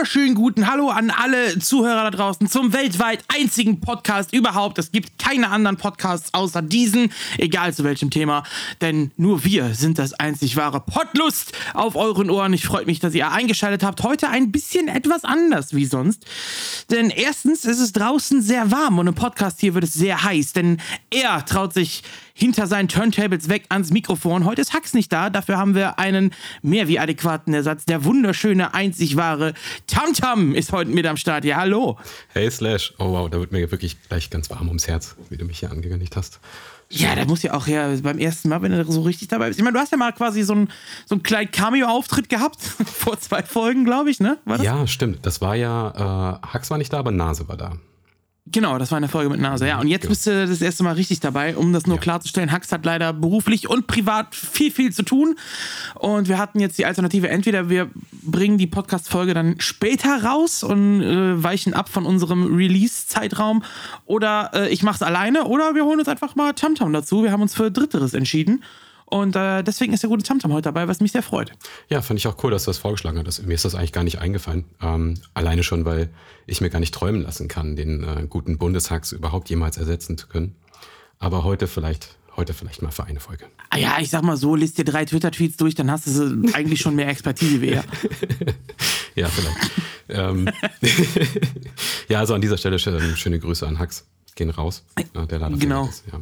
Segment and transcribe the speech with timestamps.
[0.00, 4.78] wunderschönen guten Hallo an alle Zuhörer da draußen zum weltweit einzigen Podcast überhaupt.
[4.78, 8.44] Es gibt keine anderen Podcasts außer diesen, egal zu welchem Thema,
[8.80, 12.54] denn nur wir sind das einzig wahre Podlust auf euren Ohren.
[12.54, 14.02] Ich freue mich, dass ihr eingeschaltet habt.
[14.02, 16.24] Heute ein bisschen etwas anders wie sonst,
[16.90, 20.54] denn erstens ist es draußen sehr warm und im Podcast hier wird es sehr heiß,
[20.54, 22.04] denn er traut sich
[22.40, 24.46] hinter seinen Turntables weg ans Mikrofon.
[24.46, 26.32] Heute ist Hax nicht da, dafür haben wir einen
[26.62, 27.84] mehr wie adäquaten Ersatz.
[27.84, 29.52] Der wunderschöne, einzig wahre
[29.86, 31.44] Tamtam ist heute mit am Start.
[31.44, 31.98] Ja, hallo.
[32.28, 32.94] Hey Slash.
[32.98, 35.70] Oh wow, da wird mir wirklich gleich ganz warm ums Herz, wie du mich hier
[35.70, 36.40] angekündigt hast.
[36.88, 39.60] Ja, da muss ja auch ja beim ersten Mal, wenn du so richtig dabei bist.
[39.60, 40.72] Ich meine, du hast ja mal quasi so einen
[41.06, 44.38] so einen kleinen Cameo-Auftritt gehabt vor zwei Folgen, glaube ich, ne?
[44.60, 45.24] Ja, stimmt.
[45.24, 47.76] Das war ja, äh, Hax war nicht da, aber Nase war da.
[48.46, 49.78] Genau, das war eine Folge mit Nase, ja.
[49.78, 50.10] Und jetzt genau.
[50.10, 52.02] bist du das erste Mal richtig dabei, um das nur ja.
[52.02, 52.50] klarzustellen.
[52.50, 55.36] Hax hat leider beruflich und privat viel, viel zu tun.
[55.94, 57.90] Und wir hatten jetzt die Alternative, entweder wir
[58.22, 63.62] bringen die Podcast-Folge dann später raus und äh, weichen ab von unserem Release-Zeitraum,
[64.06, 67.22] oder äh, ich mach's alleine, oder wir holen uns einfach mal Tamtam dazu.
[67.22, 68.64] Wir haben uns für Dritteres entschieden.
[69.10, 71.50] Und äh, deswegen ist der gute Tamtam heute dabei, was mich sehr freut.
[71.88, 73.44] Ja, fand ich auch cool, dass du das vorgeschlagen hast.
[73.44, 74.64] Mir ist das eigentlich gar nicht eingefallen.
[74.80, 76.10] Ähm, alleine schon, weil
[76.46, 80.28] ich mir gar nicht träumen lassen kann, den äh, guten Bundeshacks überhaupt jemals ersetzen zu
[80.28, 80.54] können.
[81.18, 83.46] Aber heute vielleicht, heute vielleicht mal für eine Folge.
[83.70, 86.80] Ah ja, ich sag mal so, liest dir drei Twitter-Tweets durch, dann hast du eigentlich
[86.80, 87.84] schon mehr Expertise wie er.
[89.16, 89.70] ja, vielleicht.
[90.08, 90.48] ähm,
[92.08, 94.06] ja, also an dieser Stelle schöne Grüße an Hax.
[94.36, 94.84] Gehen raus.
[94.96, 95.86] Der leider genau.
[95.86, 96.20] Ist, ja.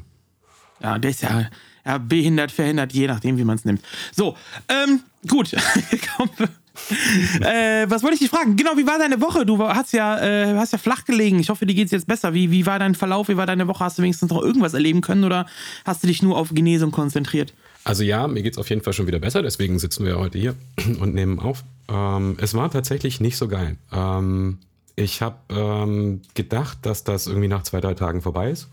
[0.80, 1.50] ja, der ist ja
[1.88, 3.80] ja, behindert, verhindert, je nachdem, wie man es nimmt.
[4.14, 4.36] So,
[4.68, 5.52] ähm, gut.
[7.40, 8.56] äh, was wollte ich dich fragen?
[8.56, 9.46] Genau, wie war deine Woche?
[9.46, 11.38] Du hast ja, äh, hast ja flach gelegen.
[11.38, 12.34] Ich hoffe, dir geht es jetzt besser.
[12.34, 13.28] Wie, wie war dein Verlauf?
[13.28, 13.82] Wie war deine Woche?
[13.84, 15.46] Hast du wenigstens noch irgendwas erleben können oder
[15.86, 17.54] hast du dich nur auf Genesung konzentriert?
[17.84, 20.38] Also ja, mir geht es auf jeden Fall schon wieder besser, deswegen sitzen wir heute
[20.38, 20.54] hier
[21.00, 21.64] und nehmen auf.
[21.88, 23.76] Ähm, es war tatsächlich nicht so geil.
[23.92, 24.58] Ähm,
[24.94, 28.68] ich habe ähm, gedacht, dass das irgendwie nach zwei, drei Tagen vorbei ist,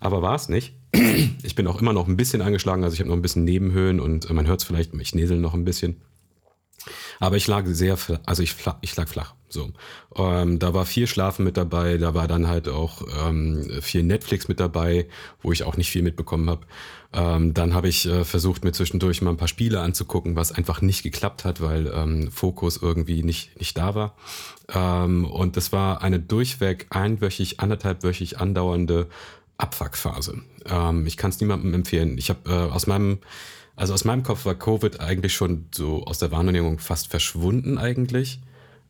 [0.00, 0.74] aber war es nicht.
[1.42, 4.00] Ich bin auch immer noch ein bisschen angeschlagen, also ich habe noch ein bisschen Nebenhöhen
[4.00, 6.00] und äh, man hört es vielleicht, ich näsel noch ein bisschen.
[7.20, 9.34] Aber ich lag sehr, also ich, ich lag flach.
[9.50, 9.72] So,
[10.14, 14.46] ähm, da war viel Schlafen mit dabei, da war dann halt auch ähm, viel Netflix
[14.46, 15.08] mit dabei,
[15.42, 16.66] wo ich auch nicht viel mitbekommen habe.
[17.14, 20.82] Ähm, dann habe ich äh, versucht, mir zwischendurch mal ein paar Spiele anzugucken, was einfach
[20.82, 24.16] nicht geklappt hat, weil ähm, Fokus irgendwie nicht nicht da war.
[24.70, 29.08] Ähm, und das war eine durchweg einwöchig, anderthalbwöchig andauernde
[29.58, 30.42] Abfuckphase.
[30.64, 32.16] Ähm, ich kann es niemandem empfehlen.
[32.16, 33.18] Ich habe äh, aus meinem,
[33.76, 38.40] also aus meinem Kopf war Covid eigentlich schon so aus der Wahrnehmung fast verschwunden eigentlich.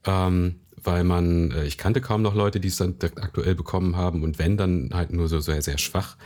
[0.05, 4.23] Ähm, weil man, äh, ich kannte kaum noch Leute, die es dann aktuell bekommen haben
[4.23, 6.17] und wenn, dann halt nur so sehr, sehr schwach.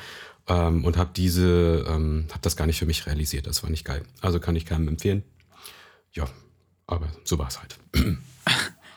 [0.49, 3.47] Ähm, und habe diese, ähm, habe das gar nicht für mich realisiert.
[3.47, 4.03] Das war nicht geil.
[4.21, 5.23] Also kann ich keinem empfehlen.
[6.13, 6.27] Ja,
[6.87, 7.79] aber so war es halt.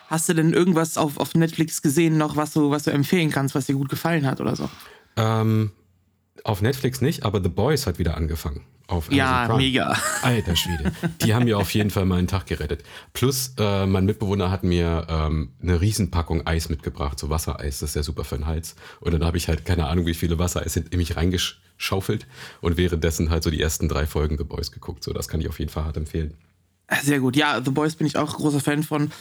[0.08, 3.56] Hast du denn irgendwas auf, auf Netflix gesehen noch, was du, was du empfehlen kannst,
[3.56, 4.70] was dir gut gefallen hat oder so?
[5.18, 5.72] Ähm,
[6.44, 8.62] auf Netflix nicht, aber The Boys hat wieder angefangen.
[8.88, 9.58] Auf ja, Prime.
[9.58, 9.98] mega.
[10.22, 10.92] Alter Schwede.
[11.24, 12.84] Die haben mir auf jeden Fall mal einen Tag gerettet.
[13.14, 17.96] Plus, äh, mein Mitbewohner hat mir ähm, eine Riesenpackung Eis mitgebracht, so Wassereis, das ist
[17.96, 18.76] ja super für den Hals.
[19.00, 22.28] Und dann habe ich halt keine Ahnung, wie viele Wassereis in mich reingeschaufelt
[22.62, 25.04] und währenddessen halt so die ersten drei Folgen The Boys geguckt.
[25.04, 26.36] So, das kann ich auf jeden Fall hart empfehlen.
[27.02, 27.36] Sehr gut.
[27.36, 29.12] Ja, The Boys bin ich auch großer Fan von.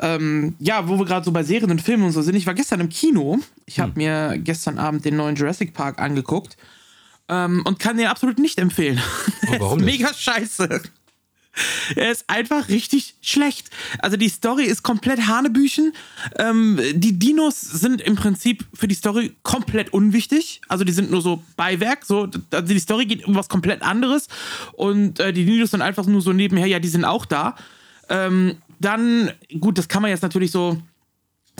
[0.00, 2.34] Ähm, ja, wo wir gerade so bei Serien und Filmen und so sind.
[2.34, 3.38] Ich war gestern im Kino.
[3.64, 3.98] Ich habe hm.
[3.98, 6.56] mir gestern Abend den neuen Jurassic Park angeguckt
[7.28, 9.00] ähm, und kann den absolut nicht empfehlen.
[9.46, 9.80] Oh, warum?
[9.84, 10.82] Mega scheiße.
[11.96, 13.70] Er ist einfach richtig schlecht.
[13.98, 15.92] Also die Story ist komplett Hanebüchen.
[16.38, 20.60] Ähm, die Dinos sind im Prinzip für die Story komplett unwichtig.
[20.68, 22.04] Also die sind nur so Beiwerk.
[22.04, 24.28] So, also die Story geht um was komplett anderes.
[24.72, 27.56] Und äh, die Dinos sind einfach nur so nebenher, ja, die sind auch da.
[28.08, 29.30] Ähm, dann,
[29.60, 30.82] gut, das kann man jetzt natürlich so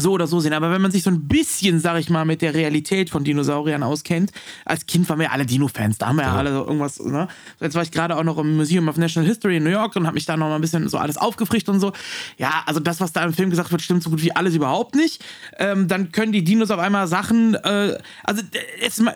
[0.03, 0.53] so oder so sehen.
[0.53, 3.83] Aber wenn man sich so ein bisschen, sag ich mal, mit der Realität von Dinosauriern
[3.83, 4.33] auskennt,
[4.65, 7.01] als Kind waren wir ja alle Dino-Fans, da haben wir ja, ja alle so irgendwas,
[7.01, 7.29] ne?
[7.61, 10.07] Jetzt war ich gerade auch noch im Museum of National History in New York und
[10.07, 11.93] habe mich da noch mal ein bisschen so alles aufgefrischt und so.
[12.37, 14.95] Ja, also das, was da im Film gesagt wird, stimmt so gut wie alles überhaupt
[14.95, 15.25] nicht.
[15.59, 18.43] Ähm, dann können die Dinos auf einmal Sachen, äh, also
[18.81, 19.15] jetzt mal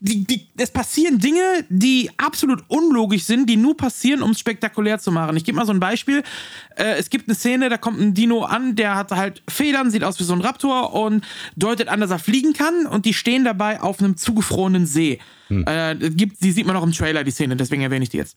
[0.00, 4.98] die, die, es passieren Dinge, die absolut unlogisch sind, die nur passieren, um es spektakulär
[4.98, 5.36] zu machen.
[5.36, 6.22] Ich gebe mal so ein Beispiel.
[6.76, 10.04] Äh, es gibt eine Szene, da kommt ein Dino an, der hat halt Federn, sieht
[10.04, 11.24] aus wie so ein Raptor und
[11.56, 15.18] deutet an, dass er fliegen kann und die stehen dabei auf einem zugefrorenen See.
[15.48, 15.64] Hm.
[15.66, 18.36] Äh, gibt, die sieht man auch im Trailer, die Szene, deswegen erwähne ich die jetzt.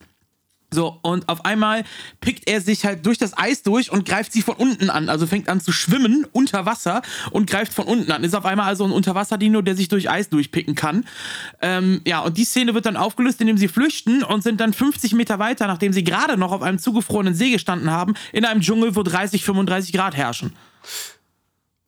[0.72, 1.84] So, und auf einmal
[2.20, 5.08] pickt er sich halt durch das Eis durch und greift sie von unten an.
[5.08, 8.24] Also fängt an zu schwimmen unter Wasser und greift von unten an.
[8.24, 11.04] Ist auf einmal also ein Unterwasserdino, der sich durch Eis durchpicken kann.
[11.60, 15.12] Ähm, ja, und die Szene wird dann aufgelöst, indem sie flüchten und sind dann 50
[15.12, 18.96] Meter weiter, nachdem sie gerade noch auf einem zugefrorenen See gestanden haben, in einem Dschungel,
[18.96, 20.54] wo 30, 35 Grad herrschen.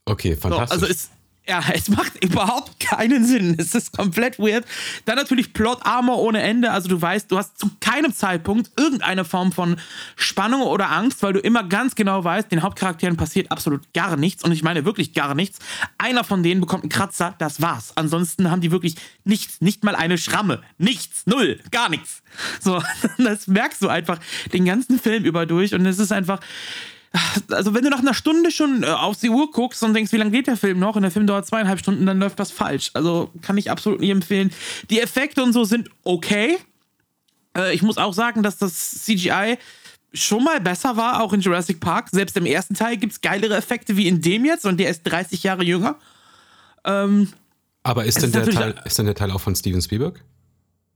[0.05, 0.79] Okay, fantastisch.
[0.79, 1.11] So, also ist
[1.47, 3.57] ja, es macht überhaupt keinen Sinn.
[3.59, 4.65] Es ist komplett weird.
[5.05, 6.71] Dann natürlich Plot-Armor ohne Ende.
[6.71, 9.77] Also du weißt, du hast zu keinem Zeitpunkt irgendeine Form von
[10.17, 14.43] Spannung oder Angst, weil du immer ganz genau weißt, den Hauptcharakteren passiert absolut gar nichts.
[14.45, 15.59] Und ich meine wirklich gar nichts.
[15.99, 17.93] Einer von denen bekommt einen Kratzer, das war's.
[17.97, 20.63] Ansonsten haben die wirklich nichts, nicht mal eine Schramme.
[20.79, 22.23] Nichts, null, gar nichts.
[22.61, 22.83] So,
[23.19, 24.19] das merkst du einfach
[24.53, 25.75] den ganzen Film über durch.
[25.75, 26.41] Und es ist einfach
[27.51, 30.17] also wenn du nach einer Stunde schon äh, auf die Uhr guckst und denkst, wie
[30.17, 32.91] lange geht der Film noch und der Film dauert zweieinhalb Stunden, dann läuft das falsch.
[32.95, 34.53] Also kann ich absolut nicht empfehlen.
[34.91, 36.57] Die Effekte und so sind okay.
[37.57, 39.59] Äh, ich muss auch sagen, dass das CGI
[40.13, 42.09] schon mal besser war, auch in Jurassic Park.
[42.11, 45.03] Selbst im ersten Teil gibt es geilere Effekte wie in dem jetzt und der ist
[45.05, 45.97] 30 Jahre jünger.
[46.85, 47.29] Ähm,
[47.83, 50.23] Aber ist denn, der Teil, ist denn der Teil auch von Steven Spielberg?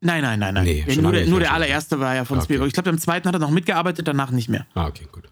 [0.00, 0.64] Nein, nein, nein, nein.
[0.64, 2.44] Nee, nur, der, nur der allererste war ja von okay.
[2.44, 2.68] Spielberg.
[2.68, 4.66] Ich glaube, im zweiten hat er noch mitgearbeitet, danach nicht mehr.
[4.74, 5.24] Ah, okay, gut.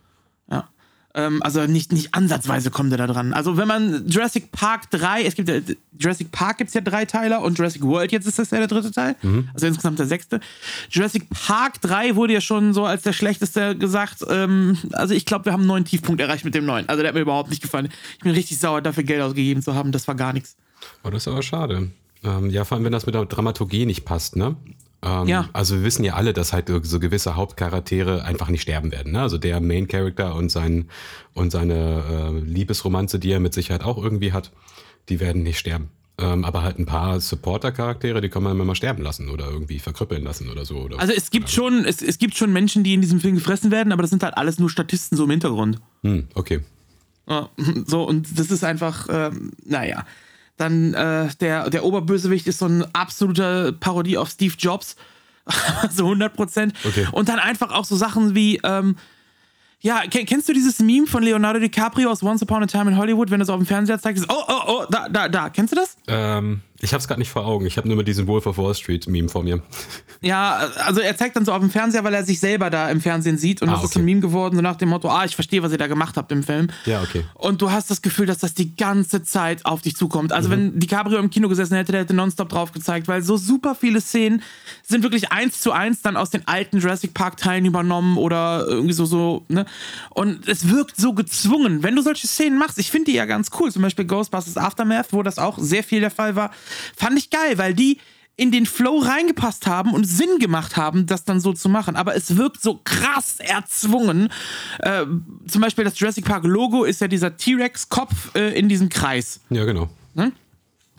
[1.17, 3.33] Ähm, also nicht, nicht ansatzweise kommt er da dran.
[3.33, 5.61] Also wenn man Jurassic Park 3, es gibt ja,
[5.99, 8.69] Jurassic Park gibt es ja drei Teile und Jurassic World jetzt ist das ja der
[8.69, 9.17] dritte Teil.
[9.23, 9.49] Mhm.
[9.55, 10.41] Also insgesamt der sechste.
[10.91, 14.25] Jurassic Park 3 wurde ja schon so als der schlechteste gesagt.
[14.29, 16.87] Ähm, also ich glaube, wir haben einen neuen Tiefpunkt erreicht mit dem neuen.
[16.87, 17.89] Also der hat mir überhaupt nicht gefallen.
[18.19, 19.93] Ich bin richtig sauer, dafür Geld ausgegeben zu haben.
[19.93, 20.57] Das war gar nichts.
[21.03, 21.91] Oh, das ist aber schade.
[22.25, 24.55] Ähm, ja, vor allem, wenn das mit der Dramaturgie nicht passt, ne?
[25.03, 25.49] Ähm, ja.
[25.53, 29.13] Also wir wissen ja alle, dass halt so gewisse Hauptcharaktere einfach nicht sterben werden.
[29.13, 29.21] Ne?
[29.21, 30.89] Also der Main Character und, sein,
[31.35, 34.53] und seine äh, Liebesromanze, die er mit Sicherheit auch irgendwie hat,
[35.09, 35.91] die werden nicht sterben.
[36.19, 40.25] Ähm, aber halt ein paar Supporter-Charaktere, die kann man immer sterben lassen oder irgendwie verkrüppeln
[40.25, 40.77] lassen oder so.
[40.77, 43.71] Oder also es gibt schon, es, es gibt schon Menschen, die in diesem Film gefressen
[43.71, 45.79] werden, aber das sind halt alles nur Statisten so im Hintergrund.
[46.03, 46.61] Hm, okay.
[47.87, 50.07] So, und das ist einfach, ähm, naja.
[50.57, 54.97] Dann äh, der, der Oberbösewicht ist so ein absoluter Parodie auf Steve Jobs.
[55.93, 56.75] so 100 Prozent.
[56.85, 57.07] Okay.
[57.13, 58.97] Und dann einfach auch so Sachen wie, ähm,
[59.81, 63.31] ja, kennst du dieses Meme von Leonardo DiCaprio aus Once Upon a Time in Hollywood,
[63.31, 64.19] wenn er es auf dem Fernseher zeigt?
[64.19, 65.51] Ist, oh, oh, oh, da, da, da.
[65.51, 65.97] Kennst du das?
[66.09, 67.67] Ähm, ich habe es gerade nicht vor Augen.
[67.67, 69.63] Ich habe nur mit diesem Wolf of Wall Street Meme vor mir.
[70.21, 73.01] Ja, also er zeigt dann so auf dem Fernseher, weil er sich selber da im
[73.01, 73.91] Fernsehen sieht und ah, das okay.
[73.91, 76.17] ist ein Meme geworden, so nach dem Motto, ah, ich verstehe, was ihr da gemacht
[76.17, 76.69] habt im Film.
[76.85, 77.25] Ja, okay.
[77.35, 80.33] Und du hast das Gefühl, dass das die ganze Zeit auf dich zukommt.
[80.33, 80.53] Also mhm.
[80.53, 84.01] wenn DiCaprio im Kino gesessen hätte, der hätte nonstop drauf gezeigt, weil so super viele
[84.01, 84.43] Szenen
[84.83, 88.95] sind wirklich eins zu eins dann aus den alten Jurassic Park Teilen übernommen oder irgendwie
[88.95, 89.67] so, so, ne?
[90.11, 91.83] Und es wirkt so gezwungen.
[91.83, 95.13] Wenn du solche Szenen machst, ich finde die ja ganz cool, zum Beispiel Ghostbusters Aftermath,
[95.13, 96.51] wo das auch sehr viel der Fall war,
[96.97, 97.99] fand ich geil, weil die
[98.37, 101.97] in den Flow reingepasst haben und Sinn gemacht haben, das dann so zu machen.
[101.97, 104.29] Aber es wirkt so krass erzwungen.
[104.81, 105.07] Äh,
[105.49, 109.41] zum Beispiel das Jurassic Park Logo ist ja dieser T-Rex-Kopf äh, in diesem Kreis.
[109.49, 109.89] Ja, genau.
[110.17, 110.33] Hm?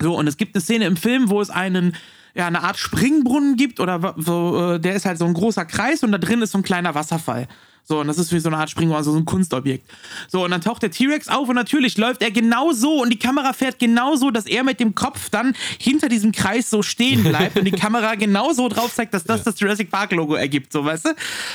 [0.01, 1.95] So, und es gibt eine Szene im Film, wo es einen
[2.37, 6.03] ja, eine Art Springbrunnen gibt oder so, äh, der ist halt so ein großer Kreis
[6.03, 7.47] und da drin ist so ein kleiner Wasserfall.
[7.89, 9.89] So, und das ist wie so eine Art Springbrunnen, also so ein Kunstobjekt.
[10.27, 13.17] So, und dann taucht der T-Rex auf und natürlich läuft er genau so und die
[13.17, 17.23] Kamera fährt genau so, dass er mit dem Kopf dann hinter diesem Kreis so stehen
[17.23, 20.73] bleibt und die Kamera genau so drauf zeigt, dass das das Jurassic Park Logo ergibt,
[20.73, 21.09] so, weißt du?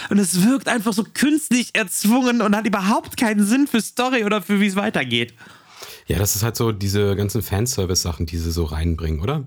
[0.08, 4.40] Und es wirkt einfach so künstlich erzwungen und hat überhaupt keinen Sinn für Story oder
[4.40, 5.34] für wie es weitergeht.
[6.06, 9.44] Ja, das ist halt so diese ganzen Fanservice-Sachen, die sie so reinbringen, oder?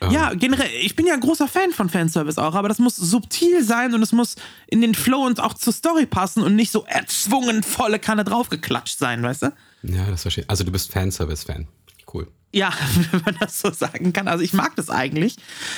[0.00, 0.10] Ähm.
[0.12, 3.62] Ja, generell, ich bin ja ein großer Fan von Fanservice auch, aber das muss subtil
[3.64, 4.36] sein und es muss
[4.66, 8.98] in den Flow und auch zur Story passen und nicht so erzwungen volle Kanne draufgeklatscht
[8.98, 9.52] sein, weißt du?
[9.82, 10.50] Ja, das verstehe ich.
[10.50, 11.66] Also du bist Fanservice-Fan.
[12.12, 12.28] Cool.
[12.50, 12.72] Ja,
[13.10, 14.26] wenn man das so sagen kann.
[14.26, 15.36] Also ich mag das eigentlich.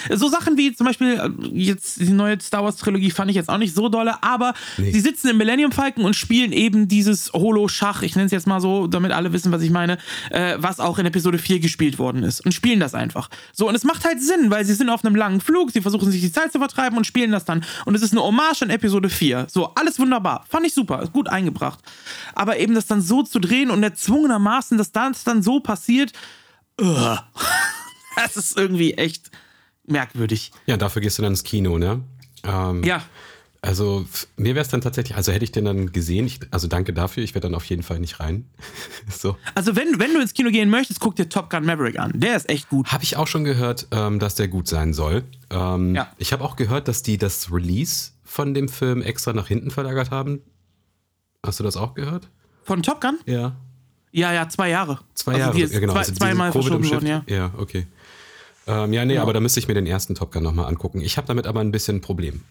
[0.08, 3.48] So Sachen wie zum Beispiel äh, jetzt die neue Star Wars Trilogie fand ich jetzt
[3.48, 4.92] auch nicht so dolle, aber nee.
[4.92, 8.60] sie sitzen im Millennium Falcon und spielen eben dieses Holo-Schach, ich nenne es jetzt mal
[8.60, 9.98] so, damit alle wissen, was ich meine,
[10.30, 13.30] äh, was auch in Episode 4 gespielt worden ist und spielen das einfach.
[13.52, 16.10] So, und es macht halt Sinn, weil sie sind auf einem langen Flug, sie versuchen
[16.12, 17.64] sich die Zeit zu vertreiben und spielen das dann.
[17.84, 19.48] Und es ist eine Hommage an Episode 4.
[19.50, 20.44] So, alles wunderbar.
[20.48, 21.80] Fand ich super, gut eingebracht.
[22.34, 26.12] Aber eben das dann so zu drehen und erzwungenermaßen, dass das dann so passiert,
[28.16, 29.30] das ist irgendwie echt
[29.86, 30.52] merkwürdig.
[30.66, 32.02] Ja, dafür gehst du dann ins Kino, ne?
[32.44, 33.02] Ähm, ja.
[33.62, 34.06] Also
[34.36, 37.22] mir wäre es dann tatsächlich, also hätte ich den dann gesehen, ich, also danke dafür,
[37.22, 38.48] ich werde dann auf jeden Fall nicht rein.
[39.10, 39.36] so.
[39.54, 42.12] Also wenn, wenn du ins Kino gehen möchtest, guck dir Top Gun Maverick an.
[42.14, 42.90] Der ist echt gut.
[42.90, 45.24] Habe ich auch schon gehört, ähm, dass der gut sein soll.
[45.50, 46.10] Ähm, ja.
[46.16, 50.10] Ich habe auch gehört, dass die das Release von dem Film extra nach hinten verlagert
[50.10, 50.40] haben.
[51.44, 52.30] Hast du das auch gehört?
[52.62, 53.18] Von Top Gun?
[53.26, 53.56] Ja.
[54.12, 54.98] Ja, ja, zwei Jahre.
[55.14, 55.92] Zwei also Jahre, ja, genau.
[55.92, 57.22] Zwei, also zweimal verschoben worden, ja.
[57.26, 57.86] Ja, okay.
[58.66, 59.22] Ähm, ja, nee, ja.
[59.22, 61.00] aber da müsste ich mir den ersten Top Gun nochmal angucken.
[61.00, 62.42] Ich habe damit aber ein bisschen ein Problem.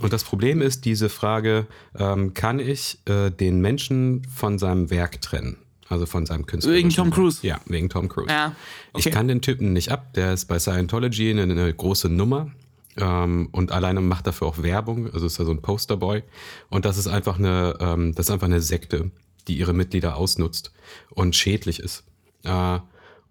[0.00, 1.66] Und das Problem ist diese Frage,
[1.98, 5.58] ähm, kann ich äh, den Menschen von seinem Werk trennen?
[5.88, 6.72] Also von seinem Künstler.
[6.72, 7.46] Wegen Tom Cruise?
[7.46, 8.30] Ja, wegen Tom Cruise.
[8.30, 8.54] Ja,
[8.94, 9.08] okay.
[9.08, 10.14] Ich kann den Typen nicht ab.
[10.14, 12.50] Der ist bei Scientology eine, eine große Nummer.
[12.96, 15.12] Ähm, und alleine macht dafür auch Werbung.
[15.12, 16.22] Also ist er so ein Posterboy.
[16.70, 19.10] Und das ist einfach eine, ähm, das ist einfach eine Sekte,
[19.48, 20.72] die ihre Mitglieder ausnutzt
[21.10, 22.04] und schädlich ist.
[22.44, 22.78] Äh,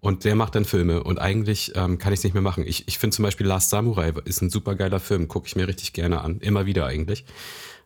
[0.00, 2.66] und der macht dann Filme und eigentlich ähm, kann ich es nicht mehr machen.
[2.66, 5.68] Ich, ich finde zum Beispiel Last Samurai ist ein super geiler Film, gucke ich mir
[5.68, 7.24] richtig gerne an, immer wieder eigentlich.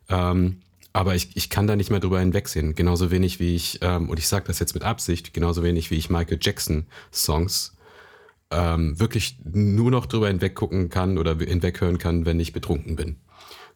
[0.09, 0.61] Ähm,
[0.93, 2.73] aber ich, ich kann da nicht mehr drüber hinwegsehen.
[2.73, 5.95] Genauso wenig wie ich, ähm, und ich sage das jetzt mit Absicht, genauso wenig wie
[5.95, 7.77] ich Michael Jackson Songs
[8.49, 13.17] ähm, wirklich nur noch drüber hinweggucken kann oder hinweghören kann, wenn ich betrunken bin.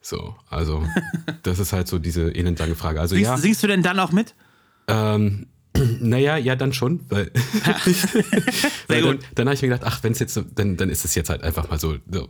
[0.01, 0.83] So, also
[1.43, 2.99] das ist halt so diese elendlange Frage.
[2.99, 4.33] Also Singst, ja, singst du denn dann auch mit?
[4.87, 5.47] ähm,
[6.01, 7.31] naja, ja, dann schon, weil,
[8.87, 9.25] weil dann, gut.
[9.35, 11.29] dann habe ich mir gedacht, ach, wenn es jetzt, so- dann, dann ist es jetzt
[11.29, 11.95] halt einfach mal so.
[12.11, 12.27] so.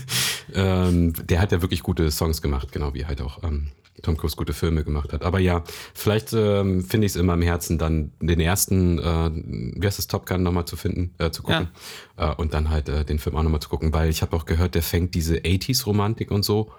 [0.54, 3.68] ähm, der hat ja wirklich gute Songs gemacht, genau wie halt auch ähm,
[4.02, 5.22] Tom Cruise gute Filme gemacht hat.
[5.22, 9.86] Aber ja, vielleicht ähm, finde ich es immer im Herzen, dann den ersten, äh, wie
[9.86, 11.68] heißt das, Top Gun nochmal zu finden, äh, zu gucken.
[12.16, 14.46] Äh, und dann halt äh, den Film auch nochmal zu gucken, weil ich habe auch
[14.46, 16.72] gehört, der fängt diese 80s-Romantik und so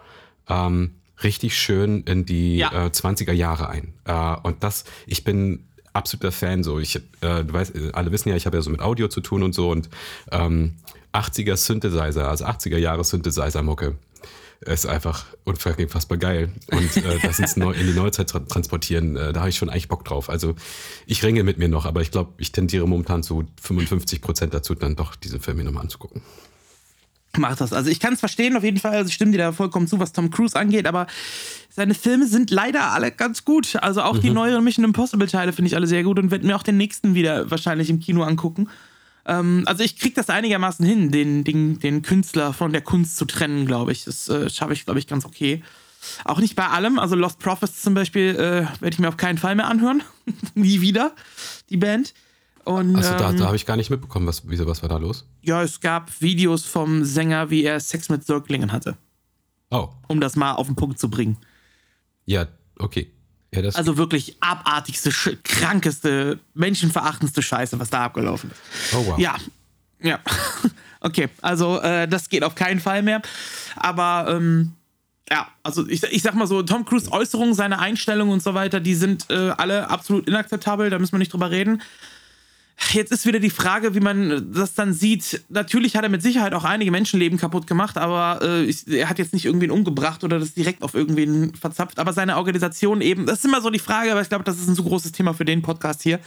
[0.50, 2.88] ähm, richtig schön in die Ja.
[2.88, 3.94] äh, 20er Jahre ein.
[4.06, 6.80] Äh, und das, ich bin absoluter Fan so.
[6.80, 7.02] Ich, äh,
[7.44, 9.70] du weißt, alle wissen ja, ich habe ja so mit Audio zu tun und so
[9.70, 9.90] und
[10.32, 10.76] ähm,
[11.14, 13.96] 80er Synthesizer, also 80er Jahre Synthesizer-Mucke
[14.62, 16.52] ist einfach unfassbar geil.
[16.72, 19.70] Und äh, das ins Neu in die Neuzeit tra transportieren, äh, da habe ich schon
[19.70, 20.30] eigentlich Bock drauf.
[20.30, 20.54] Also
[21.06, 24.76] ich ringe mit mir noch, aber ich glaube, ich tendiere momentan zu 55 Prozent dazu,
[24.76, 26.22] dann doch diese Filme nochmal anzugucken.
[27.38, 27.74] Mach das.
[27.74, 28.96] Also ich kann es verstehen auf jeden Fall.
[28.96, 31.08] Also ich stimme dir da vollkommen zu, was Tom Cruise angeht, aber
[31.70, 33.76] seine Filme sind leider alle ganz gut.
[33.76, 36.56] Also auch die neueren Mission Impossible Teile finde ich alle sehr gut und werde mir
[36.56, 38.68] auch den nächsten wieder wahrscheinlich im Kino angucken.
[39.26, 43.26] Ähm, also ich kriege das einigermaßen hin, den, den, den Künstler von der Kunst zu
[43.26, 44.06] trennen, glaube ich.
[44.06, 45.62] Das äh, schaffe ich, glaube ich, ganz okay.
[46.26, 46.98] Auch nicht bei allem.
[46.98, 50.02] Also Lost Prophets zum Beispiel äh, werde ich mir auf keinen Fall mehr anhören.
[50.56, 51.14] Nie wieder,
[51.70, 52.14] die Band.
[52.66, 54.98] Und, Also da, ähm, da habe ich gar nicht mitbekommen, was, wieso, was war da
[54.98, 55.26] los?
[55.42, 58.98] ja, es gab Videos vom Sänger, wie er Sex mit Säuglingen hatte.
[59.72, 61.38] Oh, Um das mal auf den Punkt zu bringen.
[62.26, 62.48] ja,
[62.78, 63.12] okay.
[63.54, 65.10] Ja, das, Also wirklich abartigste,
[65.44, 68.94] krankeste, menschenverachtendste Scheiße, was da abgelaufen ist.
[68.94, 69.18] oh wow.
[69.20, 69.36] Ja,
[70.02, 70.20] ja.
[71.02, 73.22] Okay, also äh, das geht auf keinen Fall mehr.
[73.78, 74.74] Aber ähm,
[75.32, 78.82] ja, also ich, ich sag mal so, Tom Cruise Äußerungen, seine Einstellungen und so weiter,
[78.82, 81.82] die sind äh, alle absolut inakzeptabel, da müssen wir nicht drüber reden.
[82.92, 85.44] Jetzt ist wieder die Frage, wie man das dann sieht.
[85.50, 89.20] Natürlich hat er mit Sicherheit auch einige Menschenleben kaputt gemacht, aber äh, ich, er hat
[89.20, 92.00] jetzt nicht irgendwen umgebracht oder das direkt auf irgendwen verzapft.
[92.00, 94.68] Aber seine Organisation eben, das ist immer so die Frage, aber ich glaube, das ist
[94.68, 96.20] ein so großes Thema für den Podcast hier,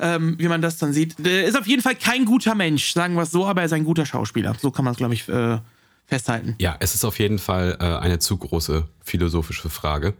[0.00, 1.16] ähm, wie man das dann sieht.
[1.24, 3.72] Er ist auf jeden Fall kein guter Mensch, sagen wir es so, aber er ist
[3.72, 4.56] ein guter Schauspieler.
[4.60, 5.58] So kann man es, glaube ich, äh,
[6.06, 6.56] festhalten.
[6.58, 10.14] Ja, es ist auf jeden Fall äh, eine zu große philosophische Frage.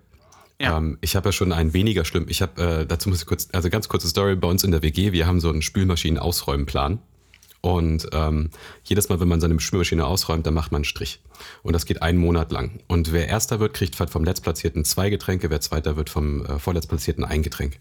[0.62, 0.78] Ja.
[0.78, 2.26] Ähm, ich habe ja schon ein weniger schlimm.
[2.28, 4.83] Ich habe, äh, dazu muss ich kurz, also ganz kurze Story bei uns in der
[4.83, 5.11] WG.
[5.11, 7.00] Wir haben so einen Spülmaschinen-Ausräumplan.
[7.62, 8.50] Und ähm,
[8.83, 11.21] jedes Mal, wenn man seine Spülmaschine ausräumt, dann macht man einen Strich.
[11.62, 12.81] Und das geht einen Monat lang.
[12.88, 16.59] Und wer Erster wird, kriegt halt vom Letztplatzierten zwei Getränke, wer Zweiter wird vom äh,
[16.59, 17.78] Vorletztplatzierten ein Getränk.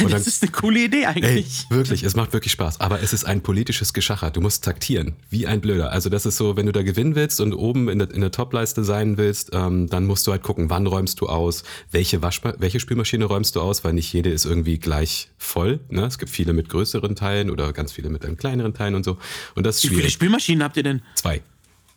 [0.00, 1.66] Und dann, Das ist eine coole Idee Ey, eigentlich.
[1.70, 2.80] wirklich, es macht wirklich Spaß.
[2.80, 4.30] Aber es ist ein politisches Geschacher.
[4.30, 5.92] Du musst taktieren, wie ein Blöder.
[5.92, 8.32] Also das ist so, wenn du da gewinnen willst und oben in der, in der
[8.32, 12.54] Topleiste sein willst, ähm, dann musst du halt gucken, wann räumst du aus, welche, Waschma
[12.58, 15.78] welche Spülmaschine räumst du aus, weil nicht jede ist irgendwie gleich voll.
[15.88, 16.04] Ne?
[16.04, 19.18] Es gibt viele mit größeren Teilen oder ganz viele mit einem kleineren Teilen und so.
[19.54, 20.14] Und das ist Wie viele schwierig.
[20.14, 21.02] Spielmaschinen habt ihr denn?
[21.14, 21.42] Zwei.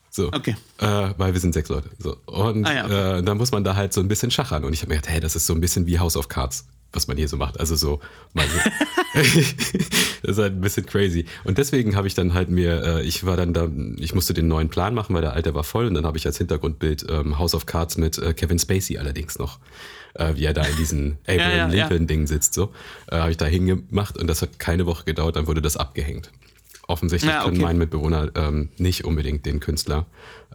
[0.10, 0.27] So.
[0.32, 0.56] Okay.
[0.80, 0.86] Äh,
[1.18, 1.89] weil wir sind sechs Leute.
[1.98, 2.18] So.
[2.27, 3.20] Und Ah ja, okay.
[3.20, 4.63] äh, dann muss man da halt so ein bisschen schachern.
[4.63, 6.68] Und ich habe mir gedacht, hey, das ist so ein bisschen wie House of Cards,
[6.92, 7.60] was man hier so macht.
[7.60, 8.00] Also so,
[8.34, 8.60] mal so.
[10.22, 11.25] das ist halt ein bisschen crazy.
[11.46, 14.48] Und deswegen habe ich dann halt mir, äh, ich war dann da, ich musste den
[14.48, 15.88] neuen Plan machen, weil der alte war voll.
[15.88, 19.39] Und dann habe ich als Hintergrundbild ähm, House of Cards mit äh, Kevin Spacey allerdings
[19.39, 19.58] noch.
[20.13, 21.88] Äh, wie er da in diesen Abraham ja, ja.
[21.88, 22.72] Lincoln-Ding sitzt, so.
[23.10, 26.30] Habe ich da hingemacht und das hat keine Woche gedauert, dann wurde das abgehängt.
[26.88, 27.66] Offensichtlich Ja, können okay.
[27.66, 30.06] mein Mitbewohner ähm, nicht unbedingt den Künstler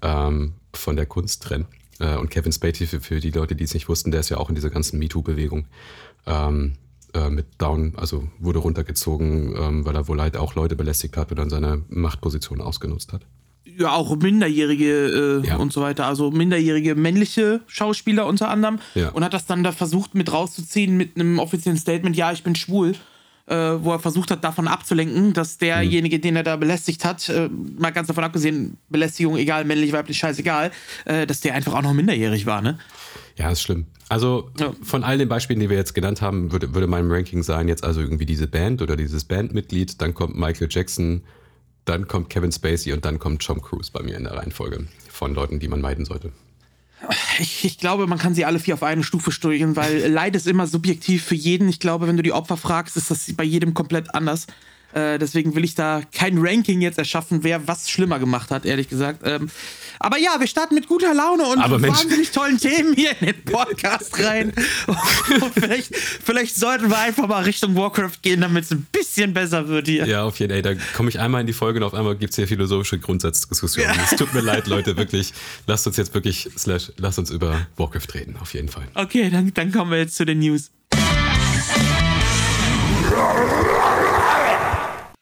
[0.02, 1.66] ähm, von der Kunst trennen.
[2.00, 4.36] Äh, und Kevin Spacey, für, für die Leute, die es nicht wussten, der ist ja
[4.36, 5.66] auch in dieser ganzen MeToo-Bewegung
[6.26, 6.74] ähm,
[7.14, 11.32] äh, mit Down, also wurde runtergezogen, ähm, weil er wohl halt auch Leute belästigt hat
[11.32, 13.22] oder seine Machtposition ausgenutzt hat.
[13.64, 15.56] ja auch minderjährige äh, Ja.
[15.56, 19.08] und so weiter, also minderjährige männliche Schauspieler unter anderem Ja.
[19.10, 22.54] und hat das dann da versucht mit rauszuziehen mit einem offiziellen Statement, ja, ich bin
[22.56, 22.94] schwul,
[23.48, 27.48] äh, wo er versucht hat, davon abzulenken, dass derjenige, den er da belästigt hat, äh,
[27.78, 30.70] mal ganz davon abgesehen, Belästigung, egal, männlich, weiblich, scheißegal,
[31.06, 32.78] äh, dass der einfach auch noch minderjährig war, ne?
[33.36, 33.86] Ja, ist schlimm.
[34.08, 34.72] Also Ja.
[34.82, 37.84] von all den Beispielen, die wir jetzt genannt haben, würde, würde mein Ranking sein, jetzt
[37.84, 41.22] also irgendwie diese Band oder dieses Bandmitglied, dann kommt Michael Jackson,
[41.84, 45.34] dann kommt Kevin Spacey und dann kommt Tom Cruise bei mir in der Reihenfolge von
[45.34, 46.32] Leuten, die man meiden sollte.
[47.38, 50.46] Ich, ich, glaube, man kann sie alle vier auf eine Stufe steuern, weil Leid ist
[50.46, 51.68] immer subjektiv für jeden.
[51.68, 54.46] Ich glaube, wenn du die Opfer fragst, ist das bei jedem komplett anders.
[54.92, 58.88] Äh, deswegen will ich da kein Ranking jetzt erschaffen, wer was schlimmer gemacht hat, ehrlich
[58.88, 59.20] gesagt.
[59.24, 59.50] Ähm,
[59.98, 63.44] aber ja, wir starten mit guter Laune und aber wahnsinnig tollen Themen hier in den
[63.44, 64.52] Podcast rein.
[65.54, 69.88] vielleicht, vielleicht sollten wir einfach mal Richtung Warcraft gehen, damit es ein bisschen besser wird
[69.88, 70.06] hier.
[70.06, 70.62] Ja, auf jeden Fall.
[70.62, 73.94] Da komme ich einmal in die Folge und auf einmal gibt es hier philosophische Grundsatzdiskussionen.
[73.94, 74.04] Ja.
[74.04, 75.32] Es tut mir leid, Leute, wirklich.
[75.66, 78.88] Lasst uns jetzt wirklich, slash, lasst uns über Warcraft reden, auf jeden Fall.
[78.94, 80.70] Okay, dann, dann kommen wir jetzt zu den News.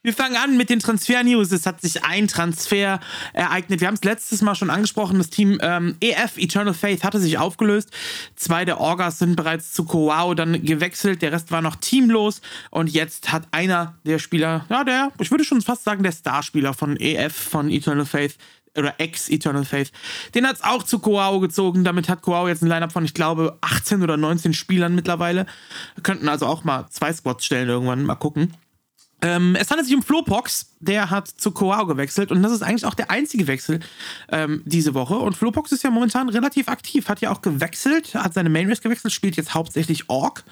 [0.06, 1.50] Wir fangen an mit den Transfer-News.
[1.50, 3.00] Es hat sich ein Transfer
[3.32, 3.80] ereignet.
[3.80, 5.18] Wir haben es letztes Mal schon angesprochen.
[5.18, 7.90] Das Team ähm, EF Eternal Faith hatte sich aufgelöst.
[8.36, 11.22] Zwei der Orgas sind bereits zu Koao dann gewechselt.
[11.22, 12.40] Der Rest war noch teamlos.
[12.70, 16.72] Und jetzt hat einer der Spieler, ja, der, ich würde schon fast sagen, der Starspieler
[16.72, 18.36] von EF, von Eternal Faith,
[18.76, 19.90] oder ex-Eternal Faith.
[20.36, 21.82] Den hat es auch zu Koao gezogen.
[21.82, 25.46] Damit hat Koao jetzt ein Lineup von, ich glaube, 18 oder 19 Spielern mittlerweile.
[26.04, 28.52] Könnten also auch mal zwei Squads stellen irgendwann, mal gucken.
[29.22, 32.84] Ähm, es handelt sich um Flopox, der hat zu Koao gewechselt und das ist eigentlich
[32.84, 33.80] auch der einzige Wechsel
[34.30, 35.16] ähm, diese Woche.
[35.16, 38.82] Und Flopox ist ja momentan relativ aktiv, hat ja auch gewechselt, hat seine Main Race
[38.82, 40.44] gewechselt, spielt jetzt hauptsächlich Orc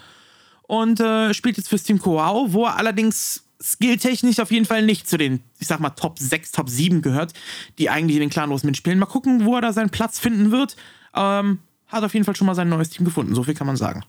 [0.62, 5.08] und äh, spielt jetzt fürs Team Koao, wo er allerdings skilltechnisch auf jeden Fall nicht
[5.08, 7.32] zu den, ich sag mal, Top 6, Top 7 gehört,
[7.78, 8.98] die eigentlich in den Clanlos mitspielen.
[8.98, 10.76] Mal gucken, wo er da seinen Platz finden wird.
[11.14, 13.76] Ähm, hat auf jeden Fall schon mal sein neues Team gefunden, so viel kann man
[13.76, 14.04] sagen.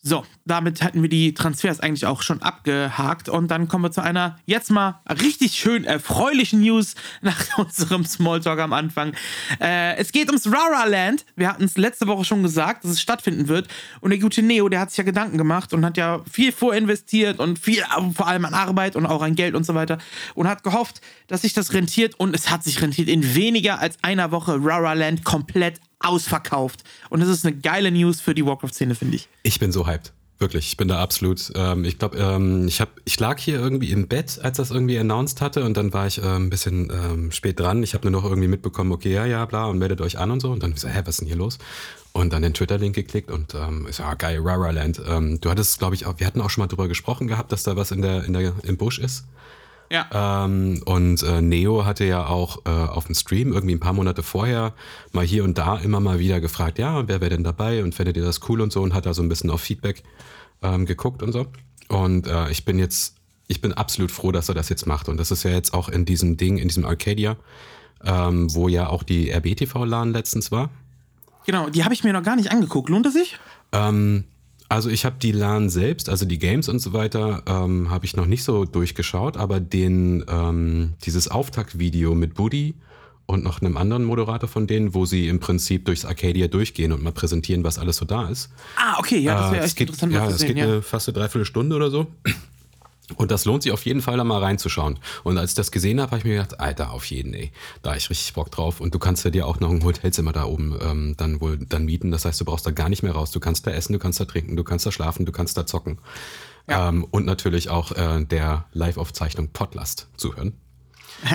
[0.00, 4.00] So, damit hätten wir die Transfers eigentlich auch schon abgehakt und dann kommen wir zu
[4.00, 9.12] einer jetzt mal richtig schön erfreulichen News nach unserem Smalltalk am Anfang.
[9.60, 11.26] Äh, es geht ums Rara Land.
[11.34, 13.66] Wir hatten es letzte Woche schon gesagt, dass es stattfinden wird
[14.00, 17.40] und der gute Neo, der hat sich ja Gedanken gemacht und hat ja viel vorinvestiert
[17.40, 17.82] und viel
[18.14, 19.98] vor allem an Arbeit und auch an Geld und so weiter
[20.36, 23.08] und hat gehofft, dass sich das rentiert und es hat sich rentiert.
[23.08, 26.84] In weniger als einer Woche Rara Land komplett ausverkauft.
[27.10, 29.28] Und das ist eine geile News für die Warcraft-Szene, finde ich.
[29.42, 30.12] Ich bin so hyped.
[30.40, 31.50] Wirklich, ich bin da absolut.
[31.56, 35.40] Ähm, ich glaube, ähm, ich, ich lag hier irgendwie im Bett, als das irgendwie announced
[35.40, 37.82] hatte und dann war ich äh, ein bisschen ähm, spät dran.
[37.82, 40.38] Ich habe nur noch irgendwie mitbekommen, okay, ja, ja, bla, und meldet euch an und
[40.38, 40.52] so.
[40.52, 41.58] Und dann so, hä, was ist denn hier los?
[42.12, 45.02] Und dann den Twitter-Link geklickt und ähm, ist ja geil, Rara Land.
[45.08, 47.64] Ähm, du hattest, glaube ich, auch, wir hatten auch schon mal drüber gesprochen gehabt, dass
[47.64, 49.24] da was in der, in der, im Busch ist.
[49.90, 50.44] Ja.
[50.44, 54.22] Ähm, und äh, Neo hatte ja auch äh, auf dem Stream irgendwie ein paar Monate
[54.22, 54.74] vorher
[55.12, 58.16] mal hier und da immer mal wieder gefragt, ja, wer wäre denn dabei und findet
[58.16, 60.02] ihr das cool und so und hat da so ein bisschen auf Feedback
[60.62, 61.46] ähm, geguckt und so.
[61.88, 65.08] Und äh, ich bin jetzt, ich bin absolut froh, dass er das jetzt macht.
[65.08, 67.36] Und das ist ja jetzt auch in diesem Ding, in diesem Arcadia,
[68.04, 70.70] ähm, wo ja auch die RBTV-LAN letztens war.
[71.46, 72.90] Genau, die habe ich mir noch gar nicht angeguckt.
[72.90, 73.38] Lohnt es sich?
[73.72, 74.24] Ähm,
[74.68, 78.16] also ich habe die LAN selbst, also die Games und so weiter, ähm, habe ich
[78.16, 82.74] noch nicht so durchgeschaut, aber den ähm, dieses Auftaktvideo mit Buddy
[83.26, 87.02] und noch einem anderen Moderator von denen, wo sie im Prinzip durchs Arcadia durchgehen und
[87.02, 88.50] mal präsentieren, was alles so da ist.
[88.76, 90.12] Ah, okay, ja, das wäre äh, echt geht, interessant.
[90.12, 92.06] Ja, es geht eine fast eine Dreiviertelstunde oder so.
[93.16, 94.98] Und das lohnt sich auf jeden Fall da mal reinzuschauen.
[95.24, 97.90] Und als ich das gesehen habe, habe ich mir gedacht, Alter, auf jeden, ey, da
[97.90, 98.80] habe ich richtig Bock drauf.
[98.80, 101.86] Und du kannst ja dir auch noch ein Hotelzimmer da oben ähm, dann wohl dann
[101.86, 102.10] mieten.
[102.10, 103.30] Das heißt, du brauchst da gar nicht mehr raus.
[103.30, 105.64] Du kannst da essen, du kannst da trinken, du kannst da schlafen, du kannst da
[105.66, 105.98] zocken.
[106.68, 106.88] Ja.
[106.88, 110.52] Ähm, und natürlich auch äh, der Live-Aufzeichnung Podlast zuhören.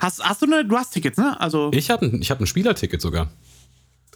[0.00, 1.40] Hast, hast du eine, du hast Tickets, ne?
[1.40, 3.28] Also, Ich habe ein, ich hab ein Spielerticket sogar.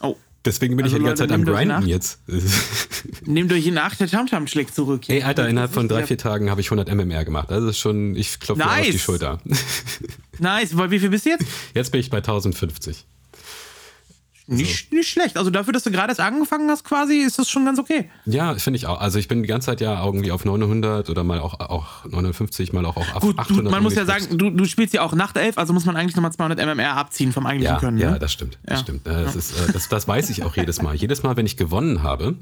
[0.00, 1.86] oh, Deswegen bin Also ich ja die ganze Leute, Zeit am Grinden nach.
[1.86, 2.20] jetzt.
[3.26, 5.02] nehmt euch in Acht, der Tamtam schlägt zurück.
[5.08, 7.50] Ey, Alter, innerhalb von drei, vier Tagen habe ich 100 MMR gemacht.
[7.50, 9.00] Das ist schon, ich klopfe mir auf die Nice.
[9.00, 9.38] Schulter.
[10.38, 11.44] Nice, weil wie viel bist du jetzt?
[11.74, 13.04] Jetzt bin ich bei 1050.
[14.52, 15.36] Nicht, nicht schlecht.
[15.36, 18.10] Also dafür, dass du gerade erst angefangen hast, quasi, ist das schon ganz okay.
[18.26, 19.00] Ja, finde ich auch.
[19.00, 22.72] Also ich bin die ganze Zeit ja irgendwie auf 900 oder mal auch, auch 950,
[22.72, 23.70] mal auch auf Gut, du, 800.
[23.70, 26.32] man muss ja sagen, du, du spielst ja auch Nachtelf, also muss man eigentlich nochmal
[26.32, 27.98] 200 MMR abziehen vom eigentlichen ja, Können.
[27.98, 28.18] ja, ne?
[28.18, 28.58] das stimmt.
[28.64, 28.82] Das Ja.
[28.84, 29.06] stimmt.
[29.06, 30.96] Äh, Das, ist, äh, das, das weiß ich auch jedes Mal.
[30.96, 32.34] Jedes Mal, wenn ich gewonnen habe,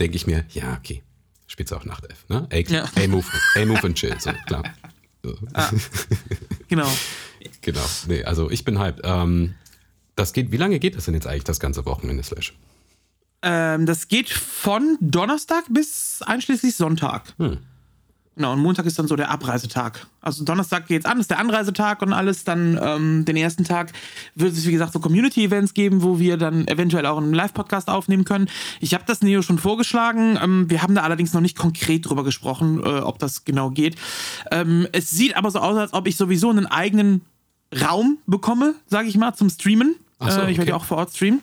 [0.00, 1.02] denke ich mir, ja, okay,
[1.46, 2.26] spielst du auch Nachtelf.
[2.28, 2.46] Ne?
[2.50, 2.84] Ey, Ja.
[2.96, 4.14] ey, move, ey, move and chill.
[4.18, 4.64] So, klar.
[5.22, 5.34] So.
[6.68, 6.88] Genau.
[7.60, 7.80] Genau.
[8.08, 9.00] Nee, also ich bin hyped.
[9.04, 9.54] Ähm,
[10.22, 12.54] das geht, wie lange geht das denn jetzt eigentlich, das ganze Wochenende Slash?
[13.42, 17.34] Ähm, das geht von Donnerstag bis einschließlich Sonntag.
[17.38, 17.58] Hm.
[18.34, 20.06] Genau, und Montag ist dann so der Abreisetag.
[20.22, 22.44] Also Donnerstag geht's an, ist der Anreisetag und alles.
[22.44, 23.92] Dann ähm, den ersten Tag
[24.34, 28.24] wird es, wie gesagt, so Community-Events geben, wo wir dann eventuell auch einen Live-Podcast aufnehmen
[28.24, 28.48] können.
[28.80, 30.38] Ich habe das Neo schon vorgeschlagen.
[30.42, 33.96] Ähm, wir haben da allerdings noch nicht konkret drüber gesprochen, äh, ob das genau geht.
[34.50, 37.20] Ähm, es sieht aber so aus, als ob ich sowieso einen eigenen
[37.82, 39.96] Raum bekomme, sage ich mal, zum Streamen.
[40.30, 41.42] So, äh, ich werde ja auch vor Ort streamen.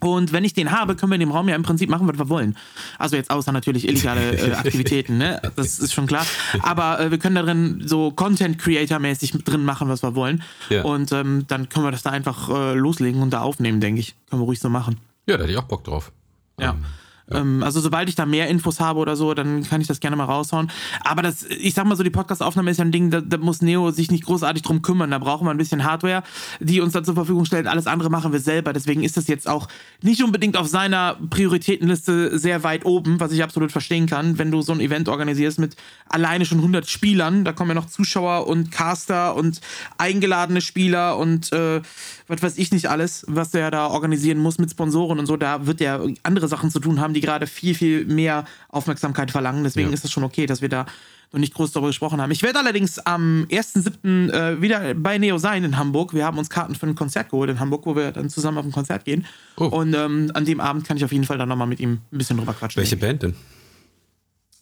[0.00, 2.18] Und wenn ich den habe, können wir in dem Raum ja im Prinzip machen, was
[2.18, 2.58] wir wollen.
[2.98, 5.40] Also jetzt außer natürlich illegale äh, Aktivitäten, ne?
[5.56, 6.26] Das ist schon klar.
[6.60, 10.42] Aber äh, wir können da drin so Content-Creator-mäßig drin machen, was wir wollen.
[10.68, 10.82] Ja.
[10.82, 14.14] Und ähm, dann können wir das da einfach äh, loslegen und da aufnehmen, denke ich.
[14.28, 14.98] Können wir ruhig so machen.
[15.26, 16.12] Ja, da hätte ich auch Bock drauf.
[16.60, 16.72] Ja.
[16.72, 16.84] Ähm,
[17.30, 20.16] Ähm, also sobald ich da mehr Infos habe oder so, dann kann ich das gerne
[20.16, 20.70] mal raushauen.
[21.00, 23.62] Aber das, ich sag mal so, die Podcast-Aufnahme ist ja ein Ding, da, da muss
[23.62, 25.10] Neo sich nicht großartig drum kümmern.
[25.10, 26.22] Da brauchen wir ein bisschen Hardware,
[26.60, 27.66] die uns da zur Verfügung stellt.
[27.66, 28.72] Alles andere machen wir selber.
[28.72, 29.68] Deswegen ist das jetzt auch
[30.02, 34.62] nicht unbedingt auf seiner Prioritätenliste sehr weit oben, was ich absolut verstehen kann, wenn du
[34.62, 35.76] so ein Event organisierst mit
[36.08, 37.44] alleine schon 100 Spielern.
[37.44, 39.60] Da kommen ja noch Zuschauer und Caster und
[39.98, 41.80] eingeladene Spieler und äh,
[42.26, 45.36] was weiß ich nicht alles, was der da organisieren muss mit Sponsoren und so.
[45.36, 49.64] Da wird der andere Sachen zu tun haben, die gerade viel, viel mehr Aufmerksamkeit verlangen.
[49.64, 49.94] Deswegen Ja.
[49.94, 50.86] ist es schon okay, dass wir da
[51.32, 52.30] noch nicht groß darüber gesprochen haben.
[52.30, 54.30] Ich werde allerdings am 1.7.
[54.30, 56.14] Äh, wieder bei Neo sein in Hamburg.
[56.14, 58.64] Wir haben uns Karten für ein Konzert geholt in Hamburg, wo wir dann zusammen auf
[58.64, 59.26] ein Konzert gehen.
[59.56, 59.64] Oh.
[59.66, 62.18] Und ähm, an dem Abend kann ich auf jeden Fall dann nochmal mit ihm ein
[62.18, 62.80] bisschen drüber quatschen.
[62.80, 63.34] welche Band denn?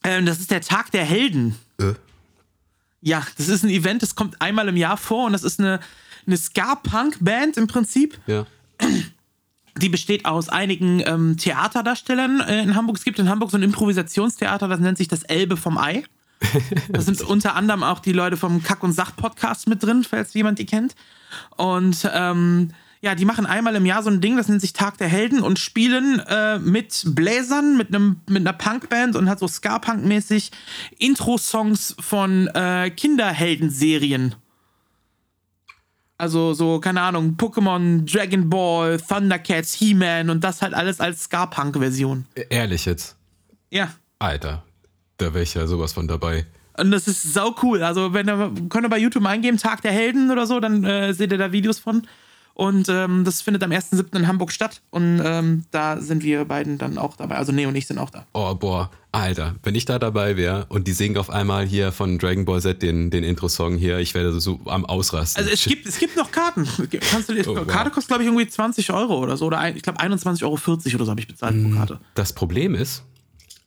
[0.04, 1.56] Ähm, das ist der Tag der Helden.
[1.78, 1.92] Äh.
[3.02, 5.80] Ja, das ist ein Event, das kommt einmal im Jahr vor und das ist eine,
[6.26, 8.18] eine Ska-Punk-Band im Prinzip.
[8.26, 8.46] Ja.
[9.76, 12.96] Die besteht aus einigen ähm, Theaterdarstellern äh, in Hamburg.
[12.96, 16.04] Es gibt in Hamburg so ein Improvisationstheater, das nennt sich das Elbe vom Ei.
[16.88, 20.58] Da sind unter anderem auch die Leute vom Kack- und Sach-Podcast mit drin, falls jemand
[20.58, 20.94] die kennt.
[21.56, 24.96] Und ähm, ja, die machen einmal im Jahr so ein Ding, das nennt sich Tag
[24.98, 29.48] der Helden und spielen äh, mit Bläsern, mit, einem, mit einer Punkband und hat so
[29.48, 30.52] Ska-Punk-mäßig
[30.98, 34.36] Intro-Songs von äh, Kinderheldenserien.
[36.22, 42.26] Also so, keine Ahnung, Pokémon, Dragon Ball, Thundercats, He-Man und das halt alles als Ska-Punk-Version.
[42.48, 43.16] Ehrlich jetzt.
[43.70, 43.92] Ja.
[44.20, 44.62] Alter,
[45.18, 46.46] da wäre ich ja sowas von dabei.
[46.78, 47.82] Und das ist sau cool.
[47.82, 51.12] Also, wenn ihr, könnt ihr bei YouTube eingeben, Tag der Helden oder so, dann äh,
[51.12, 52.06] seht ihr da Videos von.
[52.54, 54.14] Und ähm, das findet am 1.7.
[54.16, 54.82] in Hamburg statt.
[54.90, 57.36] Und ähm, da sind wir beiden dann auch dabei.
[57.36, 58.26] Also, Neo und ich sind auch da.
[58.34, 62.18] Oh, boah, Alter, wenn ich da dabei wäre und die singen auf einmal hier von
[62.18, 65.42] Dragon Ball Z den, den Intro-Song hier, ich wäre so am Ausrasten.
[65.42, 66.66] Also, es gibt, es gibt noch Karten.
[67.10, 67.66] Kannst du, Oh, wow.
[67.66, 69.46] Karte kostet, glaube ich, irgendwie 20 Euro oder so.
[69.46, 70.54] Oder ein, ich glaube, 21,40 Euro
[70.94, 71.70] oder so habe ich bezahlt Mm.
[71.70, 72.00] pro Karte.
[72.14, 73.02] Das Problem ist,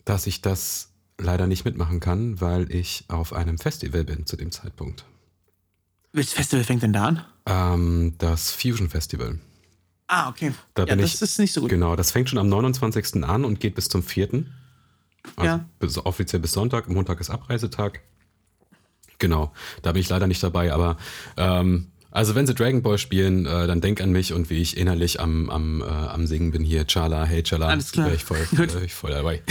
[0.05, 4.51] dass ich das leider nicht mitmachen kann, weil ich auf einem Festival bin zu dem
[4.51, 5.05] Zeitpunkt.
[6.15, 7.21] Welches Festival fängt denn da an?
[7.45, 9.37] Ähm, das Fusion Festival.
[10.07, 10.53] Ah, okay.
[10.73, 11.69] Da ja, bin das ich, ist nicht so gut.
[11.69, 13.23] Genau, das fängt schon am 29.
[13.25, 14.45] an und geht bis zum 4.
[15.35, 15.65] Also Ja.
[15.79, 16.87] bis, offiziell bis Sonntag.
[16.87, 17.99] Montag ist Abreisetag.
[19.19, 19.51] Genau,
[19.81, 20.97] da bin ich leider nicht dabei, aber
[21.35, 24.77] ähm, also wenn sie Dragon Ball spielen, äh, dann denk an mich und wie ich
[24.77, 26.87] innerlich am, am, äh, am Singen bin hier.
[26.87, 27.67] Chala, hey Chala.
[27.67, 28.05] Alles klar.
[28.07, 29.43] Wäre ich voll, wär ich voll dabei.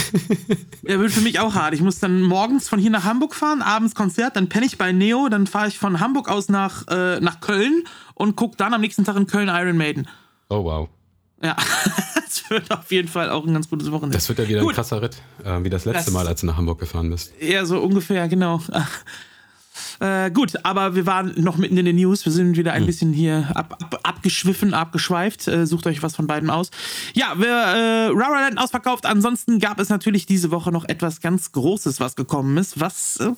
[0.83, 1.74] Ja, wird für mich auch hart.
[1.74, 4.92] Ich muss dann morgens von hier nach Hamburg fahren, abends Konzert, dann penne ich bei
[4.92, 8.81] Neo, dann fahre ich von Hamburg aus nach, äh, nach Köln und gucke dann am
[8.81, 10.09] nächsten Tag in Köln Iron Maiden.
[10.48, 10.88] Oh wow.
[11.42, 11.57] Ja,
[12.14, 14.16] das wird auf jeden Fall auch ein ganz gutes Wochenende.
[14.16, 14.72] Das wird ja wieder Gut.
[14.72, 17.33] ein krasser Ritt, äh, wie das letzte Das- Mal, als du nach Hamburg gefahren bist.
[17.40, 18.62] Ja, so ungefähr, genau.
[20.00, 22.24] Äh, gut, aber wir waren noch mitten in den News.
[22.24, 22.87] Wir sind wieder ein Hm.
[22.87, 25.48] bisschen hier ab, ab, abgeschwiffen, abgeschweift.
[25.48, 26.70] Äh, sucht euch was von beiden aus.
[27.14, 29.06] Ja, wir äh, Rubber Land ausverkauft.
[29.06, 33.16] Ansonsten gab es natürlich diese Woche noch etwas ganz Großes, was gekommen ist, was.
[33.18, 33.32] Äh,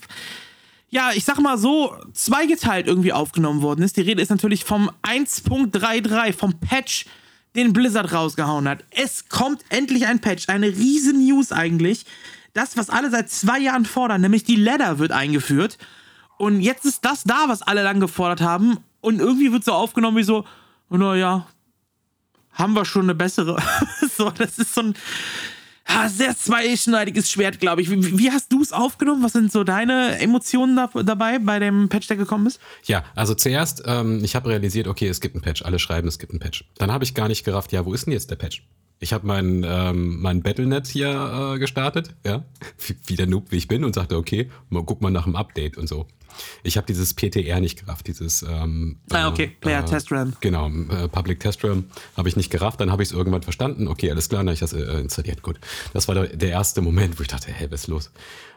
[0.89, 3.97] ja, ich sag mal so, zweigeteilt irgendwie aufgenommen worden ist.
[3.97, 7.07] Die Rede ist natürlich vom 1.33, vom Patch,
[7.57, 8.85] den Blizzard rausgehauen hat.
[8.91, 12.05] Es kommt endlich ein Patch, eine riesen News eigentlich.
[12.53, 15.77] Das, was alle seit zwei Jahren fordern, nämlich die Ladder wird eingeführt.
[16.39, 18.79] Und jetzt ist das da, was alle lang gefordert haben.
[19.01, 20.45] Und irgendwie wird so aufgenommen wie so,
[20.91, 21.47] naja,
[22.53, 23.63] haben wir schon eine bessere.
[24.17, 24.95] so, das ist so ein
[25.89, 27.91] ja, sehr zweischneidiges Schwert, glaube ich.
[27.91, 29.23] Wie, wie hast du es aufgenommen?
[29.23, 32.61] Was sind so deine Emotionen da, dabei bei dem Patch, der gekommen ist?
[32.85, 36.19] Ja, also zuerst, ähm, ich habe realisiert, okay, es gibt einen Patch, alle schreiben, es
[36.19, 36.65] gibt einen Patch.
[36.79, 38.67] Dann habe ich gar nicht gerafft, ja, wo ist denn jetzt der Patch?
[38.99, 42.45] Ich habe mein, ähm, mein Battlenet hier äh, gestartet, ja,
[43.07, 45.77] wie, der Noob, wie ich bin, und sagte, okay, mal, guck mal nach dem Update
[45.77, 46.07] und so.
[46.63, 49.57] Ich habe dieses PTR nicht gerafft, dieses ähm, Ah, okay.
[49.61, 50.35] Player Test RAM.
[50.41, 51.85] Genau, äh, Public Test RAM
[52.17, 53.89] habe ich nicht gerafft, dann habe ich es irgendwann verstanden.
[53.89, 55.43] Okay, alles klar, dann habe ich das äh, installiert.
[55.43, 55.59] Gut.
[55.93, 58.11] Das war der, der erste Moment, wo ich dachte, hey, was ist los?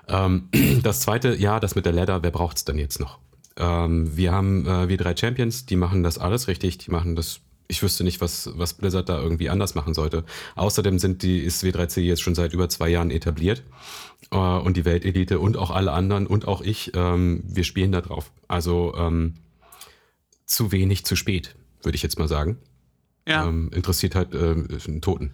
[0.07, 0.49] Ähm,
[0.83, 3.19] das zweite, ja, das mit der Ladder, wer braucht es denn jetzt noch?
[3.57, 7.41] Ähm, wir haben äh, wir drei Champions, die machen das alles richtig, die machen das.
[7.71, 10.25] Ich wüsste nicht, was, was Blizzard da irgendwie anders machen sollte.
[10.55, 13.63] Außerdem sind die, ist W3C jetzt schon seit über zwei Jahren etabliert.
[14.31, 18.01] Äh, und die Weltelite und auch alle anderen und auch ich, ähm, wir spielen da
[18.01, 18.31] drauf.
[18.47, 19.35] Also ähm,
[20.45, 22.57] zu wenig, zu spät, würde ich jetzt mal sagen.
[23.27, 23.47] Ja.
[23.47, 24.55] Ähm, interessiert halt äh,
[24.87, 25.33] einen Toten.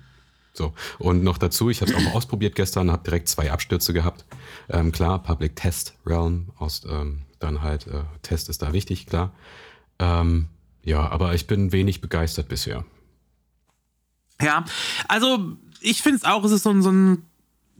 [0.54, 0.74] So.
[1.00, 4.26] Und noch dazu, ich habe es auch ausprobiert gestern, habe direkt zwei Abstürze gehabt.
[4.70, 9.34] Ähm, klar, Public Test Realm, aus, ähm, dann halt äh, Test ist da wichtig, klar.
[10.00, 10.48] Ähm,
[10.86, 12.86] ja, aber ich bin wenig begeistert bisher.
[14.42, 14.64] Ja,
[15.08, 17.24] also ich finde es auch, es ist so ein, so ein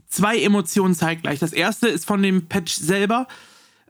[0.08, 1.38] zwei Emotionen zeitgleich.
[1.38, 3.26] Das erste ist von dem Patch selber.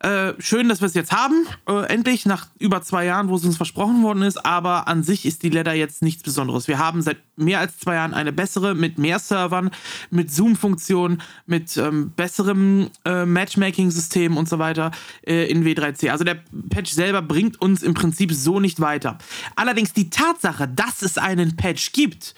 [0.01, 3.45] Äh, schön, dass wir es jetzt haben, äh, endlich, nach über zwei Jahren, wo es
[3.45, 6.69] uns versprochen worden ist, aber an sich ist die Ladder jetzt nichts Besonderes.
[6.69, 9.71] Wir haben seit mehr als zwei Jahren eine bessere, mit mehr Servern,
[10.11, 14.91] mit Zoom-Funktionen, mit ähm, besserem äh, Matchmaking-System und so weiter
[15.27, 16.11] äh, in W3C.
[16.11, 19.17] Also der Patch selber bringt uns im Prinzip so nicht weiter.
[19.55, 22.35] Allerdings die Tatsache, dass es einen Patch gibt,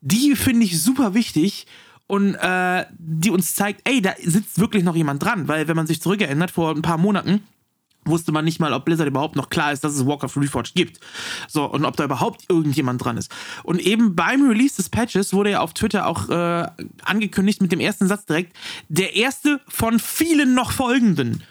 [0.00, 1.66] die finde ich super wichtig
[2.12, 5.86] und äh, die uns zeigt, ey, da sitzt wirklich noch jemand dran, weil wenn man
[5.86, 7.42] sich zurückerinnert, vor ein paar Monaten
[8.04, 11.00] wusste man nicht mal, ob Blizzard überhaupt noch klar ist, dass es Warcraft Reforged gibt.
[11.48, 13.32] So, und ob da überhaupt irgendjemand dran ist.
[13.62, 16.66] Und eben beim Release des Patches wurde ja auf Twitter auch äh,
[17.02, 18.54] angekündigt mit dem ersten Satz direkt,
[18.90, 21.42] der erste von vielen noch folgenden.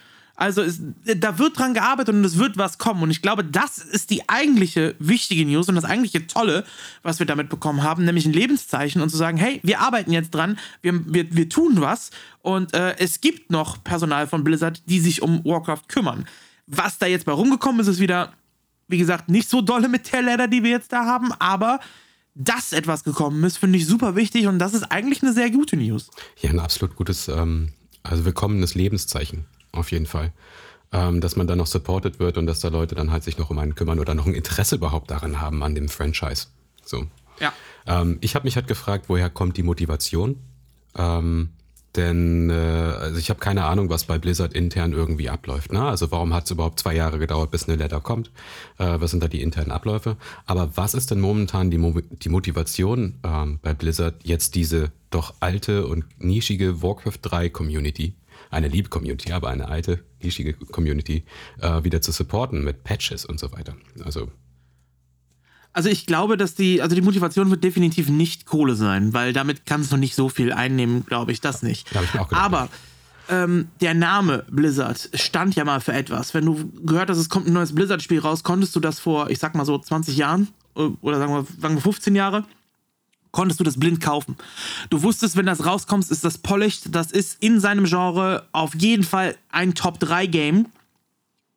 [0.41, 3.03] Also es, da wird dran gearbeitet und es wird was kommen.
[3.03, 6.65] Und ich glaube, das ist die eigentliche wichtige News und das eigentliche Tolle,
[7.03, 10.31] was wir damit bekommen haben, nämlich ein Lebenszeichen und zu sagen, hey, wir arbeiten jetzt
[10.31, 12.09] dran, wir, wir, wir tun was
[12.41, 16.25] und äh, es gibt noch Personal von Blizzard, die sich um Warcraft kümmern.
[16.65, 18.33] Was da jetzt bei rumgekommen ist, ist wieder,
[18.87, 21.79] wie gesagt, nicht so dolle mit der Ladder, die wir jetzt da haben, aber
[22.33, 25.77] dass etwas gekommen ist, finde ich super wichtig und das ist eigentlich eine sehr gute
[25.77, 26.09] News.
[26.39, 30.31] Ja, ein absolut gutes, ähm, also willkommenes Lebenszeichen auf jeden Fall.
[30.93, 33.49] Ähm, dass man dann noch supported wird und dass da Leute dann halt sich noch
[33.49, 36.47] um einen kümmern oder noch ein Interesse überhaupt daran haben, an dem Franchise.
[36.83, 37.07] So.
[37.39, 37.53] Ja.
[37.87, 40.35] Ähm, ich habe mich halt gefragt, woher kommt die Motivation?
[40.97, 41.51] Ähm,
[41.95, 45.73] denn äh, also ich habe keine Ahnung, was bei Blizzard intern irgendwie abläuft.
[45.73, 45.83] Ne?
[45.83, 48.31] Also warum hat es überhaupt zwei Jahre gedauert, bis eine Letter kommt?
[48.77, 50.15] Äh, was sind da die internen Abläufe?
[50.45, 55.33] Aber was ist denn momentan die, Mo die Motivation ähm, bei Blizzard, jetzt diese doch
[55.41, 58.13] alte und nischige Warcraft 3 Community
[58.51, 61.23] eine liebe Community, aber eine alte, nischige Community
[61.59, 63.75] äh, wieder zu supporten mit Patches und so weiter.
[64.03, 64.29] Also
[65.73, 69.65] also ich glaube, dass die, also die Motivation wird definitiv nicht Kohle sein, weil damit
[69.65, 71.89] kannst du nicht so viel einnehmen, glaube ich, das nicht.
[71.93, 72.69] Ja, ich mir auch gedacht, Aber
[73.29, 76.33] ähm, der Name Blizzard stand ja mal für etwas.
[76.33, 79.39] Wenn du gehört hast, es kommt ein neues Blizzard-Spiel raus, konntest du das vor, ich
[79.39, 82.43] sag mal so 20 Jahren äh, oder sagen wir, sagen wir 15 Jahre,
[83.31, 84.35] konntest du das blind kaufen.
[84.89, 89.03] Du wusstest, wenn das rauskommt, ist das polished, das ist in seinem Genre auf jeden
[89.03, 90.67] Fall ein Top-3-Game.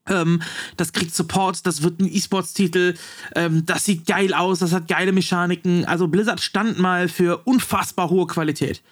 [0.06, 0.42] Ähm,
[0.76, 2.94] das kriegt Support, das wird ein E-Sports-Titel,
[3.34, 5.84] ähm, das sieht geil aus, das hat geile Mechaniken.
[5.86, 8.82] Also Blizzard stand mal für unfassbar hohe Qualität.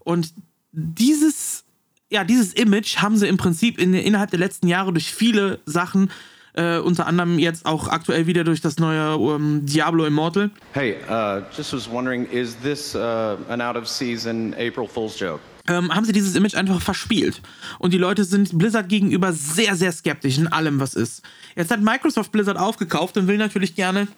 [0.00, 0.32] Und
[0.70, 1.64] dieses,
[2.10, 6.10] ja, dieses Image haben sie im Prinzip in, innerhalb der letzten Jahre durch viele Sachen
[6.54, 10.50] äh, unter anderem jetzt auch aktuell wieder durch das neue um, ähm, Diablo Immortal.
[10.72, 15.40] Hey, uh, just was wondering, is this uh, an out of season April Fool's joke?
[15.68, 17.40] Ähm, haben sie dieses Image einfach verspielt.
[17.78, 21.22] Und die Leute sind Blizzard gegenüber sehr, sehr skeptisch in allem, was ist.
[21.54, 24.08] Jetzt hat Microsoft Blizzard aufgekauft und will natürlich gerne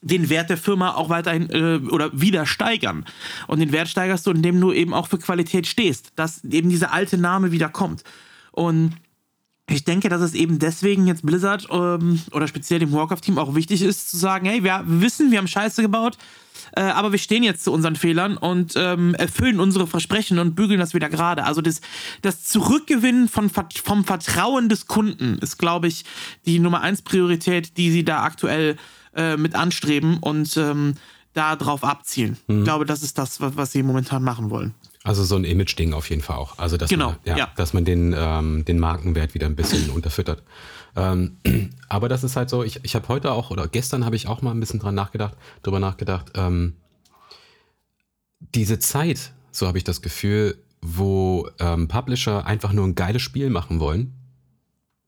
[0.00, 3.06] den Wert der Firma auch weiterhin äh, oder wieder steigern.
[3.46, 6.92] Und den Wert steigerst du, indem du eben auch für Qualität stehst, dass eben dieser
[6.92, 8.02] alte Name wieder kommt.
[8.50, 8.94] Und
[9.68, 13.82] ich denke, dass es eben deswegen jetzt Blizzard ähm, oder speziell dem Warcraft-Team auch wichtig
[13.82, 16.18] ist, zu sagen, hey, wir wissen, wir haben Scheiße gebaut,
[16.76, 20.80] äh, aber wir stehen jetzt zu unseren Fehlern und ähm, erfüllen unsere Versprechen und bügeln
[20.80, 21.44] das wieder gerade.
[21.44, 21.80] Also das,
[22.22, 26.04] das Zurückgewinnen von, vom Vertrauen des Kunden ist, glaube ich,
[26.44, 28.76] die Nummer eins Priorität, die sie da aktuell
[29.14, 30.94] äh, mit anstreben und ähm,
[31.34, 32.36] da drauf abzielen.
[32.46, 32.58] Mhm.
[32.58, 34.74] Ich glaube, das ist das, was sie momentan machen wollen.
[35.04, 36.58] Also so ein Image-Ding auf jeden Fall auch.
[36.58, 37.50] Also dass genau, man, ja, ja.
[37.56, 40.42] dass man den, ähm, den Markenwert wieder ein bisschen unterfüttert.
[40.94, 41.38] Ähm,
[41.88, 44.42] aber das ist halt so, ich, ich habe heute auch, oder gestern habe ich auch
[44.42, 46.76] mal ein bisschen dran nachgedacht, drüber nachgedacht, ähm,
[48.54, 53.50] diese Zeit, so habe ich das Gefühl, wo ähm, Publisher einfach nur ein geiles Spiel
[53.50, 54.14] machen wollen.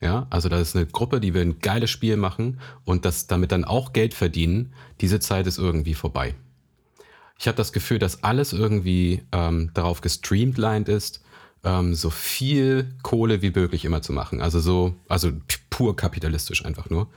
[0.01, 3.53] Ja, also da ist eine Gruppe, die will ein geiles Spiel machen und das damit
[3.53, 4.75] dann auch Geld verdienen.
[5.01, 6.35] Diese Zeit ist irgendwie vorbei.
[7.39, 11.21] Ich habe das Gefühl, dass alles irgendwie ähm, darauf gestreamlined ist,
[11.65, 14.41] ähm, so viel Kohle wie möglich immer zu machen.
[14.41, 15.33] Also so, also
[15.71, 17.09] pur kapitalistisch einfach nur.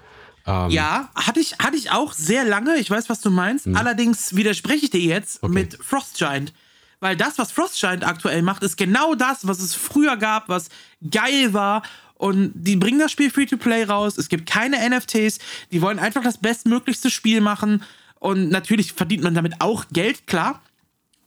[0.46, 2.78] Ähm, ja, hatte ich, hatte ich auch sehr lange.
[2.78, 3.68] Ich weiß, was du meinst.
[3.68, 3.80] Mh.
[3.80, 5.54] Allerdings widerspreche ich dir jetzt okay.
[5.54, 6.54] mit Frostgiant.
[7.00, 10.70] Weil das, was Frostgiant aktuell macht, ist genau das, was es früher gab, was
[11.12, 11.84] geil war.
[12.16, 14.18] Und die bringen das Spiel Free-to-Play raus.
[14.18, 15.38] Es gibt keine NFTs.
[15.72, 17.84] Die wollen einfach das bestmöglichste Spiel machen.
[18.20, 20.62] Und natürlich verdient man damit auch Geld, klar.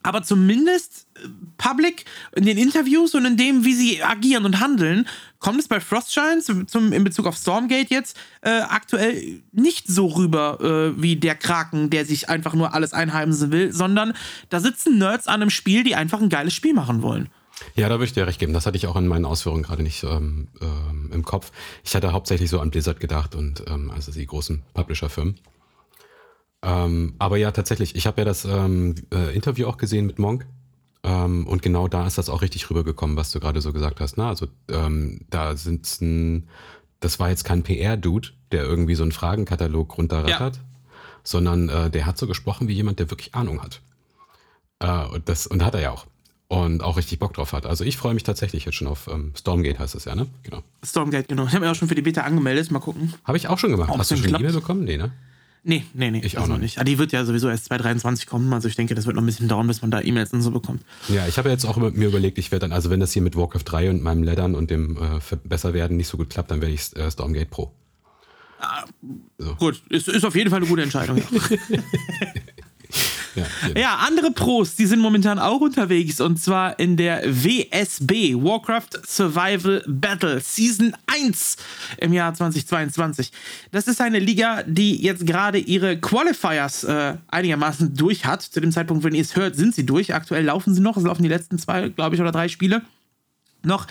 [0.02, 5.06] Aber zumindest äh, public in den Interviews und in dem, wie sie agieren und handeln,
[5.38, 10.58] kommt es bei Frostshines zum, in Bezug auf Stormgate jetzt äh, aktuell nicht so rüber
[10.96, 14.14] äh, wie der Kraken, der sich einfach nur alles einheimsen will, sondern
[14.48, 17.28] da sitzen Nerds an einem Spiel, die einfach ein geiles Spiel machen wollen.
[17.74, 18.54] Ja, da würde ich dir recht geben.
[18.54, 21.52] Das hatte ich auch in meinen Ausführungen gerade nicht ähm, ähm, im Kopf.
[21.84, 25.38] Ich hatte hauptsächlich so an Blizzard gedacht und ähm, also die großen Publisher-Firmen.
[26.62, 30.46] Ähm, aber ja, tatsächlich, ich habe ja das ähm, äh, Interview auch gesehen mit Monk.
[31.02, 34.18] Ähm, und genau da ist das auch richtig rübergekommen, was du gerade so gesagt hast.
[34.18, 34.26] Ne?
[34.26, 36.48] Also ähm, da sind ein,
[37.00, 40.62] das war jetzt kein PR-Dude, der irgendwie so einen Fragenkatalog runterrattert, ja.
[41.24, 43.80] sondern äh, der hat so gesprochen wie jemand, der wirklich Ahnung hat.
[44.80, 46.06] Äh, und, das, und hat er ja auch.
[46.48, 47.64] Und auch richtig Bock drauf hat.
[47.64, 50.26] Also ich freue mich tatsächlich jetzt schon auf ähm, Stormgate, heißt es ja, ne?
[50.42, 50.64] Genau.
[50.84, 51.46] Stormgate, genau.
[51.46, 52.72] Ich habe mir auch schon für die Beta angemeldet.
[52.72, 53.14] Mal gucken.
[53.24, 53.88] Habe ich auch schon gemacht.
[53.96, 54.82] Hast du schon eine E-Mail bekommen?
[54.82, 55.12] Nee, ne?
[55.62, 56.22] Nee, nee, nee.
[56.24, 56.78] Ich auch noch nicht.
[56.78, 58.52] Aber ah, die wird ja sowieso erst 2023 kommen.
[58.52, 60.50] Also ich denke, das wird noch ein bisschen dauern, bis man da E-Mails und so
[60.50, 60.82] bekommt.
[61.08, 63.36] Ja, ich habe jetzt auch mir überlegt, ich werde dann, also wenn das hier mit
[63.36, 66.72] Warcraft 3 und meinem Leddern und dem äh, Besserwerden nicht so gut klappt, dann werde
[66.72, 67.72] ich äh, Stormgate Pro.
[68.58, 68.84] Ah,
[69.38, 69.54] so.
[69.56, 71.18] Gut, ist, ist auf jeden Fall eine gute Entscheidung.
[71.18, 71.24] Ja.
[73.34, 73.44] Ja,
[73.76, 79.82] ja, andere Pros, die sind momentan auch unterwegs und zwar in der WSB, Warcraft Survival
[79.86, 81.56] Battle Season 1
[81.98, 83.30] im Jahr 2022.
[83.70, 88.42] Das ist eine Liga, die jetzt gerade ihre Qualifiers äh, einigermaßen durch hat.
[88.42, 90.14] Zu dem Zeitpunkt, wenn ihr es hört, sind sie durch.
[90.14, 90.96] Aktuell laufen sie noch.
[90.96, 92.82] Es laufen die letzten zwei, glaube ich, oder drei Spiele
[93.62, 93.86] noch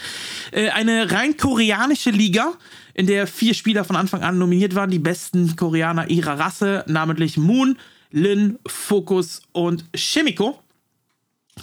[0.52, 2.54] äh, eine rein koreanische Liga,
[2.93, 7.38] in der vier Spieler von Anfang an nominiert waren, die besten Koreaner ihrer Rasse, namentlich
[7.38, 7.78] Moon,
[8.12, 10.60] Lin, Focus und Chemico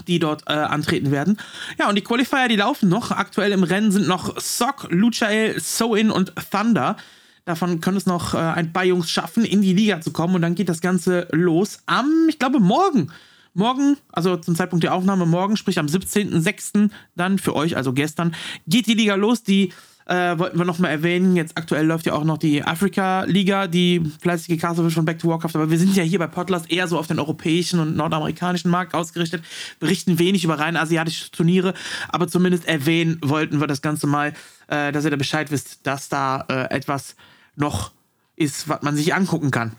[0.06, 1.38] die dort äh, antreten werden.
[1.78, 3.11] Ja, und die Qualifier, die laufen noch.
[3.11, 6.96] Aktuell im Rennen sind noch Sock, Luchael, Soin und Thunder.
[7.44, 10.35] Davon können es noch äh, ein paar Jungs schaffen, in die Liga zu kommen.
[10.35, 13.11] Und dann geht das Ganze los am, ich glaube, morgen.
[13.54, 16.90] Morgen, also zum Zeitpunkt der Aufnahme morgen, sprich am 17.06.
[17.14, 18.35] dann für euch, also gestern,
[18.66, 19.44] geht die Liga los.
[19.44, 19.72] Die
[20.06, 21.36] äh, wollten wir nochmal erwähnen.
[21.36, 25.54] Jetzt aktuell läuft ja auch noch die Afrika-Liga, die fleißig gecastet von Back to Warcraft.
[25.54, 28.94] Aber wir sind ja hier bei Podlast eher so auf den europäischen und nordamerikanischen Markt
[28.94, 29.42] ausgerichtet,
[29.80, 31.74] berichten wenig über rein asiatische Turniere,
[32.08, 34.32] aber zumindest erwähnen wollten wir das Ganze mal,
[34.68, 37.16] äh, dass ihr da Bescheid wisst, dass da äh, etwas
[37.56, 37.90] noch
[38.36, 39.72] ist, was man sich angucken kann.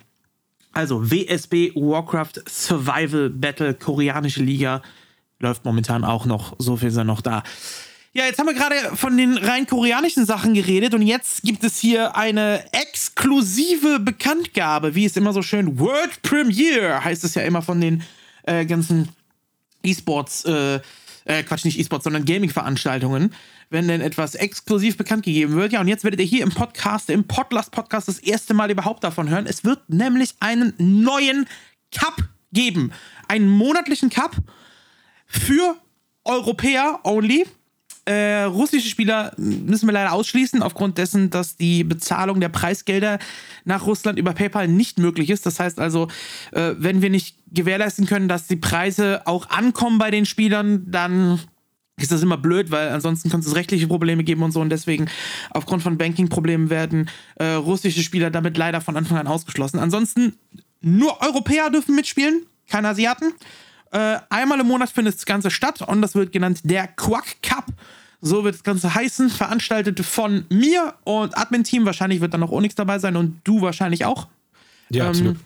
[0.74, 4.82] Also WSB Warcraft Survival Battle, koreanische Liga,
[5.40, 6.56] läuft momentan auch noch.
[6.60, 7.44] So viel ist er noch da.
[8.18, 11.78] Ja, jetzt haben wir gerade von den rein koreanischen Sachen geredet und jetzt gibt es
[11.78, 17.62] hier eine exklusive Bekanntgabe, wie es immer so schön World Premiere heißt es ja immer
[17.62, 18.02] von den
[18.42, 19.10] äh, ganzen
[19.84, 20.80] E-Sports, äh,
[21.26, 23.36] äh, Quatsch, nicht E-Sports, sondern Gaming-Veranstaltungen,
[23.70, 25.72] wenn denn etwas exklusiv bekannt gegeben wird.
[25.74, 29.04] Ja, und jetzt werdet ihr hier im Podcast, im Podlast Podcast das erste Mal überhaupt
[29.04, 29.46] davon hören.
[29.46, 31.46] Es wird nämlich einen neuen
[31.96, 32.92] Cup geben.
[33.28, 34.36] Einen monatlichen Cup
[35.28, 35.78] für
[36.24, 37.46] Europäer only.
[38.08, 43.20] Äh, russische Spieler müssen wir leider ausschließen, aufgrund dessen, dass die Bezahlung der Preisgelder
[43.66, 45.46] nach Russland über PayPal nicht möglich ist.
[45.46, 46.08] Das heißt also,
[46.54, 51.42] äh, wenn wir nicht gewährleisten können, dass die Preise auch ankommen bei den Spielern, dann
[52.00, 54.62] ist das immer blöd, weil ansonsten könnte es rechtliche Probleme geben und so.
[54.62, 55.10] Und deswegen,
[55.50, 59.80] aufgrund von Banking-Problemen, werden äh, russische Spieler damit leider von Anfang an ausgeschlossen.
[59.80, 60.38] Ansonsten,
[60.80, 63.34] nur Europäer dürfen mitspielen, keine Asiaten.
[63.92, 67.66] Äh, einmal im Monat findet das Ganze statt und das wird genannt der Quack Cup.
[68.22, 71.86] So wird das Ganze heißen, veranstaltet von mir und Admin-Team.
[71.86, 74.28] Wahrscheinlich wird dann noch Onyx dabei sein und du wahrscheinlich auch.
[74.90, 75.38] Ja, ähm, absolut.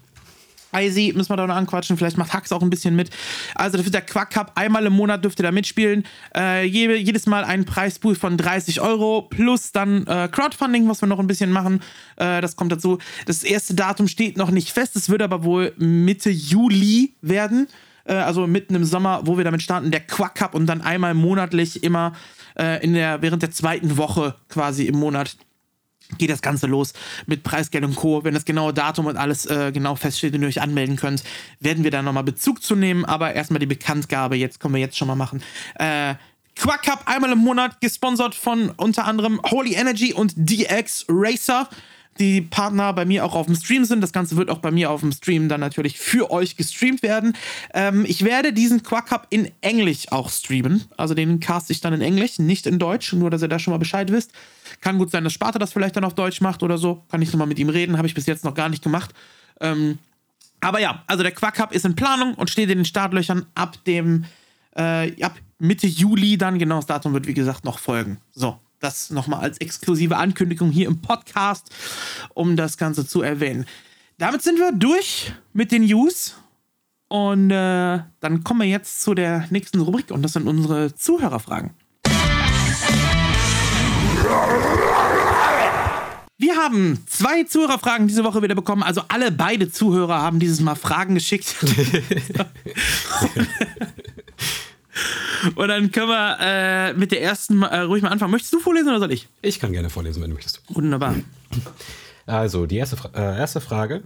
[0.73, 1.97] Easy müssen wir da noch anquatschen.
[1.97, 3.10] Vielleicht macht Hax auch ein bisschen mit.
[3.56, 4.51] Also, das wird der Quack Cup.
[4.56, 6.06] Einmal im Monat dürft ihr da mitspielen.
[6.36, 11.08] Äh, je, jedes Mal ein Preispool von 30 Euro plus dann äh, Crowdfunding, was wir
[11.08, 11.82] noch ein bisschen machen.
[12.15, 12.99] Äh, das kommt dazu.
[13.25, 14.95] Das erste Datum steht noch nicht fest.
[14.95, 17.67] Es wird aber wohl Mitte Juli werden.
[18.05, 19.91] Äh, also mitten im Sommer, wo wir damit starten.
[19.91, 22.13] Der Quack Cup und dann einmal monatlich immer
[22.57, 25.35] äh, in der, während der zweiten Woche quasi im Monat
[26.17, 26.93] geht das Ganze los
[27.25, 28.23] mit Preisgeld und Co.
[28.23, 31.23] Wenn das genaue Datum und alles äh, genau feststeht und ihr euch anmelden könnt,
[31.59, 33.05] werden wir da nochmal Bezug zu nehmen.
[33.05, 35.41] Aber erstmal die Bekanntgabe, jetzt können wir jetzt schon mal machen.
[35.75, 36.15] Äh,
[36.55, 41.69] Quack Cup einmal im Monat, gesponsert von unter anderem Holy Energy und DX Racer
[42.21, 44.01] die Partner bei mir auch auf dem Stream sind.
[44.01, 47.36] Das Ganze wird auch bei mir auf dem Stream dann natürlich für euch gestreamt werden.
[47.73, 50.86] Ähm, ich werde diesen Quack Cup in Englisch auch streamen.
[50.95, 53.71] Also den cast ich dann in Englisch, nicht in Deutsch, nur dass ihr da schon
[53.71, 54.31] mal Bescheid wisst.
[54.79, 57.03] Kann gut sein, dass Sparta das vielleicht dann auf Deutsch macht oder so.
[57.10, 59.13] Kann ich nochmal mit ihm reden, habe ich bis jetzt noch gar nicht gemacht.
[59.60, 59.97] Ähm,
[60.62, 63.84] aber ja, also der Quack Cup ist in Planung und steht in den Startlöchern ab
[63.86, 64.25] dem
[64.75, 66.60] äh, ab Mitte Juli dann.
[66.60, 68.19] Genau das Datum wird wie gesagt noch folgen.
[68.31, 71.69] So, das nochmal als exklusive Ankündigung hier im Podcast,
[72.33, 73.65] um das Ganze zu erwähnen.
[74.17, 76.36] Damit sind wir durch mit den News.
[77.07, 81.71] Und äh, dann kommen wir jetzt zu der nächsten Rubrik und das sind unsere Zuhörerfragen.
[86.38, 88.82] Wir haben zwei Zuhörerfragen diese Woche wieder bekommen.
[88.82, 91.55] Also alle beide Zuhörer haben dieses Mal Fragen geschickt.
[95.55, 98.31] Und dann können wir äh, mit der ersten äh, ruhig mal anfangen.
[98.31, 99.27] Möchtest du vorlesen oder soll ich?
[99.41, 100.61] Ich kann gerne vorlesen, wenn du möchtest.
[100.69, 101.15] Wunderbar.
[102.25, 104.03] Also, die erste, äh, erste Frage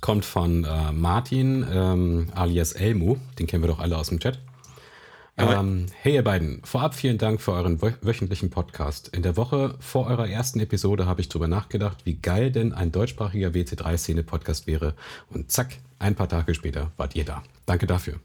[0.00, 3.18] kommt von äh, Martin ähm, alias Elmo.
[3.38, 4.38] Den kennen wir doch alle aus dem Chat.
[5.36, 9.08] Ähm, hey ihr beiden, vorab vielen Dank für euren wö wöchentlichen Podcast.
[9.08, 12.92] In der Woche vor eurer ersten Episode habe ich darüber nachgedacht, wie geil denn ein
[12.92, 14.94] deutschsprachiger WC3-Szene-Podcast wäre.
[15.30, 17.42] Und zack, ein paar Tage später wart ihr da.
[17.66, 18.20] Danke dafür.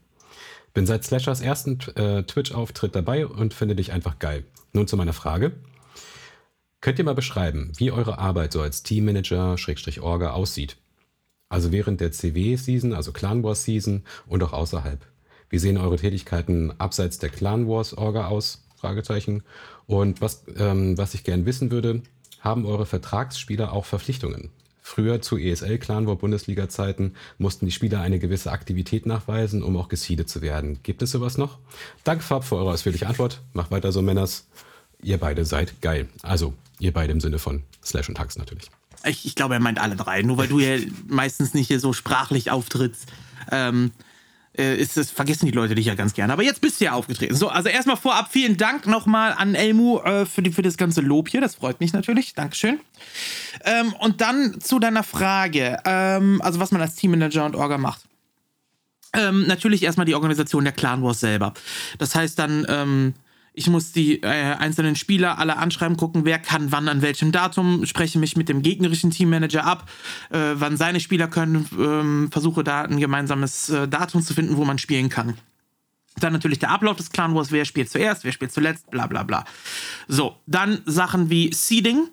[0.76, 4.44] Bin seit Slashers ersten äh, Twitch-Auftritt dabei und finde dich einfach geil.
[4.74, 5.52] Nun zu meiner Frage.
[6.82, 10.76] Könnt ihr mal beschreiben, wie eure Arbeit so als Teammanager, Schrägstrich Orga aussieht?
[11.48, 15.00] Also während der CW-Season, also Clan Wars Season und auch außerhalb.
[15.48, 18.62] Wie sehen eure Tätigkeiten abseits der Clan Wars Orga aus?
[18.76, 19.44] Fragezeichen.
[19.86, 22.02] Und was, ähm, was ich gern wissen würde,
[22.40, 24.50] haben eure Vertragsspieler auch Verpflichtungen?
[24.88, 29.76] Früher zu ESL Clan War Bundesliga Zeiten mussten die Spieler eine gewisse Aktivität nachweisen, um
[29.76, 30.78] auch gesiedet zu werden.
[30.84, 31.58] Gibt es sowas noch?
[32.04, 33.42] Danke Fab für eure ausführliche Antwort.
[33.52, 34.46] Macht weiter so Männers.
[35.02, 36.08] Ihr beide seid geil.
[36.22, 38.70] Also, ihr beide im Sinne von Slash und Hux natürlich.
[39.04, 40.22] Ich, ich glaube, er meint alle drei.
[40.22, 40.78] Nur weil du ja
[41.08, 43.06] meistens nicht hier so sprachlich auftrittst,
[43.50, 44.05] ähm, äh,
[44.56, 46.32] ist das, vergessen die Leute dich ja ganz gerne.
[46.32, 47.34] Aber jetzt bist du ja aufgetreten.
[47.34, 51.00] So, also erstmal vorab vielen Dank nochmal an Elmu äh, für, die, für das ganze
[51.00, 51.40] Lob hier.
[51.40, 52.34] Das freut mich natürlich.
[52.34, 52.80] Dankeschön.
[53.64, 58.02] Ähm, und dann zu deiner Frage, ähm, also was man als Teammanager und Orga macht.
[59.12, 61.54] Ähm, natürlich erstmal die Organisation der Clan Wars selber.
[61.98, 63.14] Das heißt dann, ähm,
[63.56, 67.86] ich muss die äh, einzelnen Spieler alle anschreiben, gucken, wer kann wann an welchem Datum,
[67.86, 69.90] spreche mich mit dem gegnerischen Teammanager ab,
[70.30, 74.66] äh, wann seine Spieler können, ähm, versuche da ein gemeinsames äh, Datum zu finden, wo
[74.66, 75.38] man spielen kann.
[76.20, 79.22] Dann natürlich der Ablauf des Clan Wars, wer spielt zuerst, wer spielt zuletzt, bla bla
[79.22, 79.46] bla.
[80.06, 82.08] So, dann Sachen wie Seeding.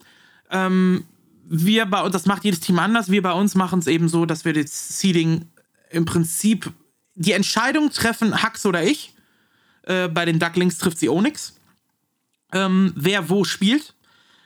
[0.50, 1.04] Ähm,
[1.46, 3.12] wir bei uns, das macht jedes Team anders.
[3.12, 5.46] Wir bei uns machen es eben so, dass wir das Seeding
[5.90, 6.72] im Prinzip
[7.16, 9.13] die Entscheidung treffen, Hux oder ich.
[9.84, 11.56] Äh, bei den Ducklings trifft sie Onyx.
[12.52, 13.94] Ähm, wer wo spielt.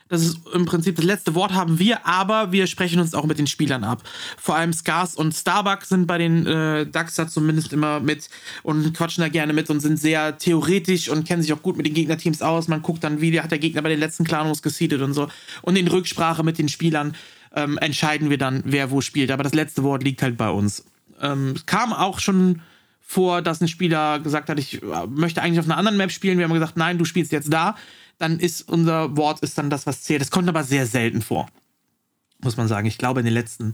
[0.08, 3.38] Das ist im Prinzip das letzte Wort haben wir, aber wir sprechen uns auch mit
[3.38, 4.02] den Spielern ab.
[4.38, 8.30] Vor allem Scars und Starbuck sind bei den äh, Ducks da zumindest immer mit
[8.62, 11.84] und quatschen da gerne mit und sind sehr theoretisch und kennen sich auch gut mit
[11.84, 12.68] den Gegnerteams aus.
[12.68, 15.28] Man guckt dann, wie hat der Gegner bei den letzten Clanos gesiedet und so.
[15.60, 17.14] Und in Rücksprache mit den Spielern
[17.54, 19.30] ähm, entscheiden wir dann, wer wo spielt.
[19.30, 20.84] Aber das letzte Wort liegt halt bei uns.
[21.20, 22.62] Ähm, kam auch schon
[23.10, 26.36] vor, dass ein Spieler gesagt hat, ich äh, möchte eigentlich auf einer anderen Map spielen.
[26.36, 27.74] Wir haben gesagt, nein, du spielst jetzt da.
[28.18, 30.20] Dann ist unser Wort ist dann das, was zählt.
[30.20, 31.48] Das kommt aber sehr selten vor.
[32.42, 32.86] Muss man sagen.
[32.86, 33.72] Ich glaube, in den letzten,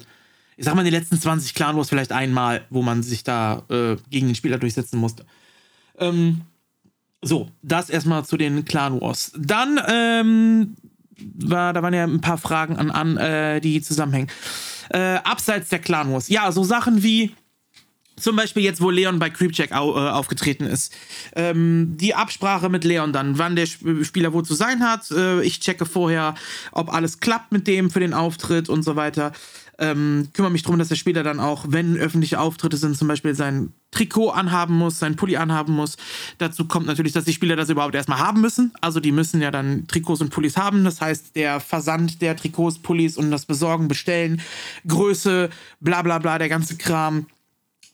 [0.57, 3.65] ich sag mal, in den letzten 20 Clan Wars vielleicht einmal, wo man sich da
[3.71, 5.27] äh, gegen den Spieler durchsetzen musste.
[5.99, 6.43] Ähm,
[7.21, 9.33] so, das erstmal zu den Clan Wars.
[9.37, 10.77] Dann, ähm,
[11.19, 14.31] war, da waren ja ein paar Fragen an, an äh, die zusammenhängen.
[14.91, 16.29] Äh, abseits der Clan Wars.
[16.29, 17.35] Ja, so Sachen wie
[18.17, 20.93] zum Beispiel jetzt, wo Leon bei Creepcheck au, äh, aufgetreten ist.
[21.35, 25.11] Ähm, die Absprache mit Leon dann, wann der Spieler wo zu sein hat.
[25.11, 26.35] Äh, ich checke vorher,
[26.73, 29.33] ob alles klappt mit dem für den Auftritt und so weiter.
[29.79, 33.35] Ähm, kümmere mich darum, dass der Spieler dann auch, wenn öffentliche Auftritte sind, zum Beispiel
[33.35, 35.97] sein Trikot anhaben muss, sein Pulli anhaben muss.
[36.39, 38.73] Dazu kommt natürlich, dass die Spieler das überhaupt erstmal haben müssen.
[38.81, 40.85] Also die müssen ja dann Trikots und Pullis haben.
[40.85, 44.41] Das heißt, der Versand der Trikots, Pullis und das Besorgen, Bestellen,
[44.87, 45.51] Größe,
[45.81, 47.27] bla bla bla, der ganze Kram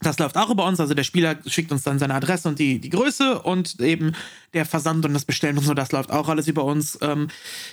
[0.03, 2.79] das läuft auch über uns, also der Spieler schickt uns dann seine Adresse und die,
[2.79, 4.13] die Größe und eben
[4.55, 6.99] der Versand und das Bestellen und so, das läuft auch alles über uns.
[7.03, 7.29] Ähm,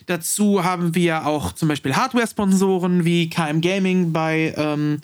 [0.07, 4.99] dazu haben wir auch zum Beispiel Hardware-Sponsoren wie KM Gaming bei ähm,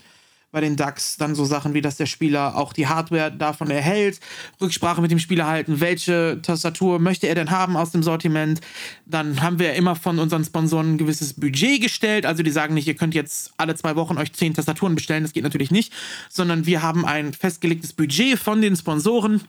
[0.53, 4.19] bei den DAX dann so Sachen wie, dass der Spieler auch die Hardware davon erhält,
[4.61, 8.61] Rücksprache mit dem Spieler halten, welche Tastatur möchte er denn haben aus dem Sortiment.
[9.07, 12.27] Dann haben wir immer von unseren Sponsoren ein gewisses Budget gestellt.
[12.27, 15.33] Also die sagen nicht, ihr könnt jetzt alle zwei Wochen euch zehn Tastaturen bestellen, das
[15.33, 15.91] geht natürlich nicht,
[16.29, 19.41] sondern wir haben ein festgelegtes Budget von den Sponsoren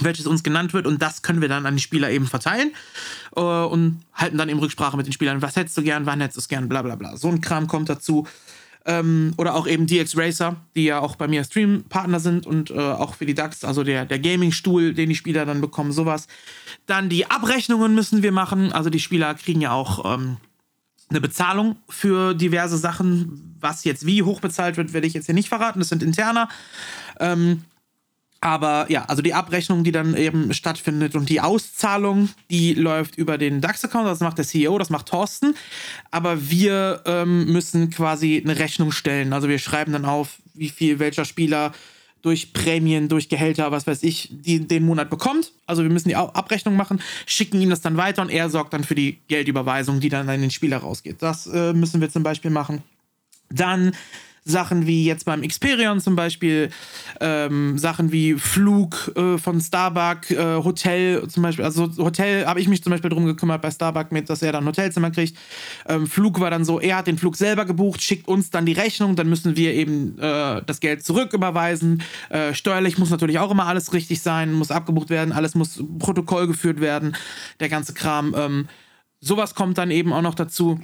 [0.00, 2.72] welches uns genannt wird und das können wir dann an die Spieler eben verteilen
[3.36, 6.38] äh, und halten dann eben Rücksprache mit den Spielern, was hättest du gern, wann hättest
[6.38, 7.18] du es gern, bla bla bla.
[7.18, 8.26] So ein Kram kommt dazu.
[8.84, 12.78] Ähm, oder auch eben DX Racer, die ja auch bei mir Stream-Partner sind und äh,
[12.78, 16.26] auch für die DAX, also der, der Gaming-Stuhl, den die Spieler dann bekommen, sowas.
[16.86, 18.72] Dann die Abrechnungen müssen wir machen.
[18.72, 20.38] Also die Spieler kriegen ja auch ähm,
[21.10, 23.56] eine Bezahlung für diverse Sachen.
[23.60, 25.78] Was jetzt wie hoch bezahlt wird, werde ich jetzt hier nicht verraten.
[25.78, 26.48] Das sind interner.
[27.20, 27.62] Ähm,
[28.42, 33.38] aber ja, also die Abrechnung, die dann eben stattfindet und die Auszahlung, die läuft über
[33.38, 35.54] den DAX-Account, das macht der CEO, das macht Thorsten.
[36.10, 39.32] Aber wir ähm, müssen quasi eine Rechnung stellen.
[39.32, 41.72] Also wir schreiben dann auf, wie viel welcher Spieler
[42.20, 45.52] durch Prämien, durch Gehälter, was weiß ich, die, den Monat bekommt.
[45.66, 48.82] Also wir müssen die Abrechnung machen, schicken ihm das dann weiter und er sorgt dann
[48.82, 51.22] für die Geldüberweisung, die dann an den Spieler rausgeht.
[51.22, 52.82] Das äh, müssen wir zum Beispiel machen.
[53.50, 53.92] Dann
[54.44, 56.70] Sachen wie jetzt beim Xperion zum Beispiel,
[57.20, 62.68] ähm, Sachen wie Flug äh, von Starbuck, äh, Hotel zum Beispiel, also Hotel habe ich
[62.68, 65.38] mich zum Beispiel drum gekümmert bei Starbuck mit, dass er dann Hotelzimmer kriegt.
[65.86, 68.72] Ähm, Flug war dann so, er hat den Flug selber gebucht, schickt uns dann die
[68.72, 72.02] Rechnung, dann müssen wir eben äh, das Geld zurücküberweisen.
[72.28, 76.48] Äh, steuerlich muss natürlich auch immer alles richtig sein, muss abgebucht werden, alles muss Protokoll
[76.48, 77.16] geführt werden,
[77.60, 78.34] der ganze Kram.
[78.36, 78.68] Ähm,
[79.20, 80.80] sowas kommt dann eben auch noch dazu.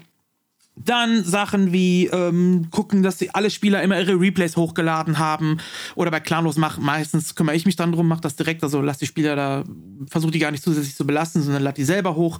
[0.84, 5.58] Dann Sachen wie ähm, gucken, dass die, alle Spieler immer ihre Replays hochgeladen haben.
[5.94, 8.62] Oder bei Clanlos mach, meistens kümmere ich mich dann drum, mach das direkt.
[8.62, 9.64] Also lass die Spieler da,
[10.08, 12.38] versuche die gar nicht zusätzlich zu belasten, sondern lad die selber hoch.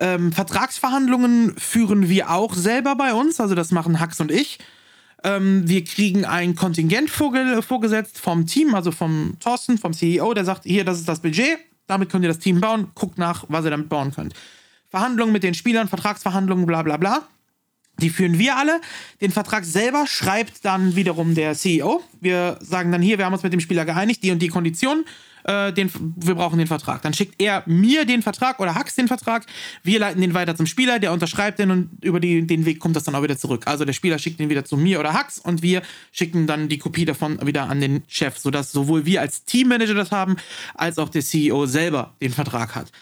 [0.00, 3.40] Ähm, Vertragsverhandlungen führen wir auch selber bei uns.
[3.40, 4.58] Also das machen Hax und ich.
[5.24, 10.44] Ähm, wir kriegen ein Kontingent vorge vorgesetzt vom Team, also vom Thorsten, vom CEO, der
[10.44, 13.64] sagt, hier, das ist das Budget, damit könnt ihr das Team bauen, guckt nach, was
[13.64, 14.34] ihr damit bauen könnt.
[14.90, 17.22] Verhandlungen mit den Spielern, Vertragsverhandlungen, bla bla bla.
[18.02, 18.80] Die führen wir alle.
[19.20, 22.02] Den Vertrag selber schreibt dann wiederum der CEO.
[22.20, 25.04] Wir sagen dann hier, wir haben uns mit dem Spieler geeinigt, die und die Konditionen.
[25.44, 27.02] Äh, den, wir brauchen den Vertrag.
[27.02, 29.44] Dann schickt er mir den Vertrag oder Hax den Vertrag.
[29.82, 32.94] Wir leiten den weiter zum Spieler, der unterschreibt den und über die, den Weg kommt
[32.94, 33.66] das dann auch wieder zurück.
[33.66, 35.82] Also der Spieler schickt den wieder zu mir oder Hax und wir
[36.12, 40.12] schicken dann die Kopie davon wieder an den Chef, sodass sowohl wir als Teammanager das
[40.12, 40.36] haben,
[40.74, 42.92] als auch der CEO selber den Vertrag hat.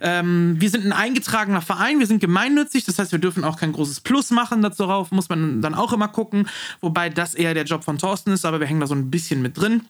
[0.00, 3.72] Ähm, wir sind ein eingetragener Verein, wir sind gemeinnützig, das heißt, wir dürfen auch kein
[3.72, 6.48] großes Plus machen darauf, muss man dann auch immer gucken,
[6.80, 9.42] wobei das eher der Job von Thorsten ist, aber wir hängen da so ein bisschen
[9.42, 9.82] mit drin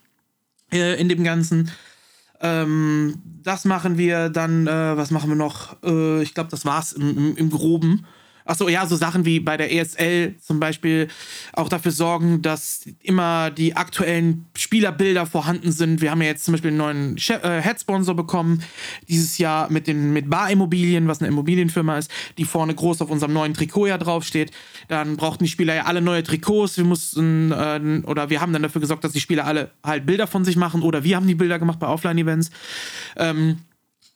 [0.73, 1.71] äh, in dem Ganzen.
[2.41, 5.77] Ähm, das machen wir dann, äh, was machen wir noch?
[5.85, 8.07] Äh, ich glaube, das war's im, im, im Groben.
[8.51, 11.07] Achso, ja, so Sachen wie bei der ESL zum Beispiel
[11.53, 16.01] auch dafür sorgen, dass immer die aktuellen Spielerbilder vorhanden sind.
[16.01, 18.61] Wir haben ja jetzt zum Beispiel einen neuen äh, Headsponsor bekommen,
[19.09, 23.11] dieses Jahr mit, den, mit Bar Immobilien, was eine Immobilienfirma ist, die vorne groß auf
[23.11, 24.51] unserem neuen Trikot ja draufsteht.
[24.89, 26.77] Dann brauchten die Spieler ja alle neue Trikots.
[26.77, 30.27] Wir mussten, äh, oder wir haben dann dafür gesorgt, dass die Spieler alle halt Bilder
[30.27, 32.51] von sich machen oder wir haben die Bilder gemacht bei Offline-Events.
[33.17, 33.59] Ähm,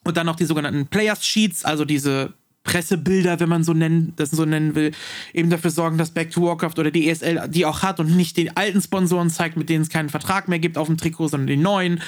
[0.03, 2.33] und dann noch die sogenannten Players Sheets, also diese
[2.65, 4.91] Pressebilder, wenn man so nennen, das so nennen will,
[5.33, 8.35] eben dafür sorgen, dass Back to Warcraft oder die ESL die auch hat und nicht
[8.35, 11.47] den alten Sponsoren zeigt, mit denen es keinen Vertrag mehr gibt auf dem Trikot, sondern
[11.47, 12.01] den neuen.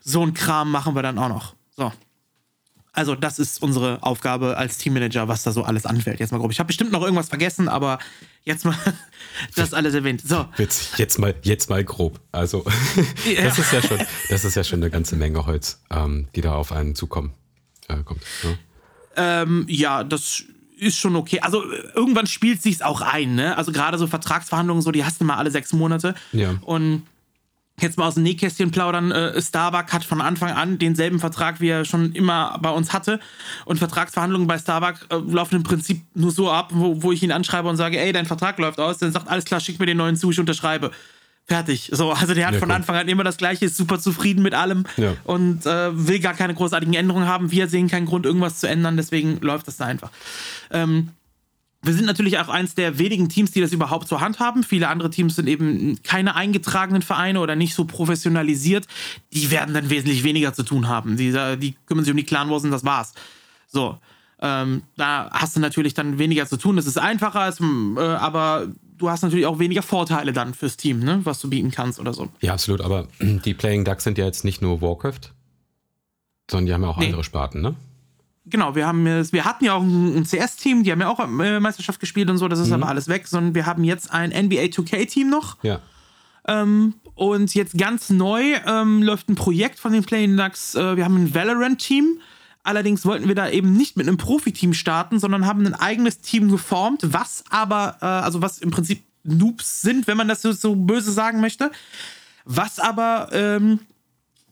[0.00, 1.54] So ein Kram machen wir dann auch noch.
[1.76, 1.92] So.
[2.92, 6.20] Also, das ist unsere Aufgabe als Teammanager, was da so alles anfällt.
[6.20, 6.52] Jetzt mal grob.
[6.52, 7.98] Ich habe bestimmt noch irgendwas vergessen, aber
[8.44, 8.76] jetzt mal
[9.56, 10.22] das alles erwähnt.
[10.24, 10.46] So.
[10.58, 12.20] Jetzt, jetzt, mal, jetzt mal grob.
[12.30, 12.64] Also,
[13.26, 13.42] ja.
[13.42, 13.98] das, ist ja schon,
[14.28, 17.32] das ist ja schon eine ganze Menge Holz, ähm, die da auf einen zukommen
[17.88, 18.22] äh, kommt.
[18.44, 18.50] Ja.
[19.16, 20.44] Ähm, ja, das
[20.76, 21.40] ist schon okay.
[21.40, 21.62] Also
[21.94, 23.56] irgendwann spielt sich's auch ein, ne?
[23.56, 26.14] Also gerade so Vertragsverhandlungen, so die hast du mal alle sechs Monate.
[26.32, 26.54] Ja.
[26.62, 27.02] Und
[27.80, 31.68] jetzt mal aus dem Nähkästchen plaudern, äh, Starbuck hat von Anfang an denselben Vertrag, wie
[31.68, 33.18] er schon immer bei uns hatte.
[33.64, 37.32] Und Vertragsverhandlungen bei Starbuck äh, laufen im Prinzip nur so ab, wo, wo ich ihn
[37.32, 38.98] anschreibe und sage, ey, dein Vertrag läuft aus.
[38.98, 40.90] Dann sagt, alles klar, schick mir den neuen zu, ich unterschreibe.
[41.46, 41.90] Fertig.
[41.92, 42.70] So, also der hat ja, von.
[42.70, 45.14] Anfang an immer das Gleiche, ist super zufrieden mit allem ja.
[45.24, 47.50] und äh, will gar keine großartigen Änderungen haben.
[47.50, 50.10] Wir sehen keinen Grund, irgendwas zu ändern, deswegen läuft das da einfach.
[50.70, 51.10] Ähm,
[51.82, 54.62] wir sind natürlich auch eins der wenigen Teams, die das überhaupt zur Hand haben.
[54.62, 58.86] Viele andere Teams sind eben keine eingetragenen Vereine oder nicht so professionalisiert.
[59.34, 61.18] Die werden dann wesentlich weniger zu tun haben.
[61.18, 63.12] Die, die kümmern sich um die Clan Wars und das war's.
[63.66, 63.98] So.
[64.40, 66.76] Ähm, da hast du natürlich dann weniger zu tun.
[66.76, 71.20] Das ist einfacher, äh, aber du hast natürlich auch weniger Vorteile dann fürs Team, ne,
[71.24, 72.28] was du bieten kannst oder so.
[72.40, 72.80] Ja, absolut.
[72.80, 75.32] Aber die Playing Ducks sind ja jetzt nicht nur Warcraft,
[76.50, 77.06] sondern die haben ja auch nee.
[77.06, 77.74] andere Sparten, ne?
[78.46, 81.98] Genau, wir haben wir hatten ja auch ein CS-Team, die haben ja auch äh, Meisterschaft
[81.98, 82.74] gespielt und so, das ist mhm.
[82.74, 85.56] aber alles weg, sondern wir haben jetzt ein NBA 2K-Team noch.
[85.62, 85.80] Ja.
[86.46, 90.74] Ähm, und jetzt ganz neu ähm, läuft ein Projekt von den Playing Ducks.
[90.74, 92.20] Äh, wir haben ein Valorant-Team.
[92.64, 96.50] Allerdings wollten wir da eben nicht mit einem Profiteam starten, sondern haben ein eigenes Team
[96.50, 100.74] geformt, was aber, äh, also was im Prinzip Noobs sind, wenn man das so, so
[100.74, 101.70] böse sagen möchte,
[102.46, 103.80] was aber ähm,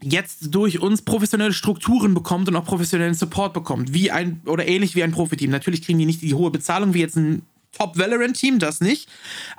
[0.02, 4.94] jetzt durch uns professionelle Strukturen bekommt und auch professionellen Support bekommt, wie ein oder ähnlich
[4.94, 5.50] wie ein Profiteam.
[5.50, 7.42] Natürlich kriegen die nicht die hohe Bezahlung wie jetzt ein
[7.72, 9.08] Top-Valorant-Team, das nicht.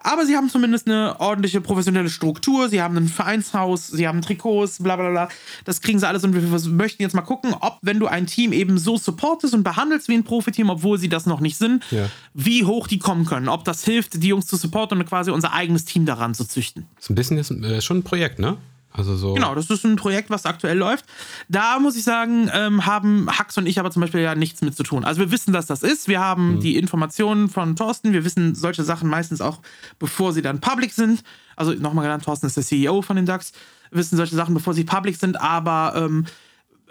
[0.01, 2.70] Aber sie haben zumindest eine ordentliche professionelle Struktur.
[2.70, 5.30] Sie haben ein Vereinshaus, sie haben Trikots, bla bla bla.
[5.66, 8.53] Das kriegen sie alles und wir möchten jetzt mal gucken, ob, wenn du ein Team
[8.53, 12.09] eben so supportest und behandelst wie ein Profiteam, obwohl sie das noch nicht sind, ja.
[12.34, 13.49] wie hoch die kommen können.
[13.49, 16.86] Ob das hilft, die Jungs zu supporten und quasi unser eigenes Team daran zu züchten.
[16.95, 18.57] Das ist ein bisschen ist, äh, schon ein Projekt, ne?
[18.93, 19.33] Also so.
[19.33, 21.05] Genau, das ist ein Projekt, was aktuell läuft.
[21.49, 24.75] Da muss ich sagen, ähm, haben Hax und ich aber zum Beispiel ja nichts mit
[24.75, 25.03] zu tun.
[25.03, 26.07] Also wir wissen, dass das ist.
[26.07, 26.59] Wir haben mhm.
[26.59, 28.13] die Informationen von Thorsten.
[28.13, 29.61] Wir wissen solche Sachen meistens auch,
[29.97, 31.23] bevor sie dann public sind.
[31.55, 33.51] Also nochmal genannt, Thorsten ist der CEO von den DAX.
[33.89, 35.41] Wir wissen solche Sachen, bevor sie public sind.
[35.41, 36.25] Aber ähm,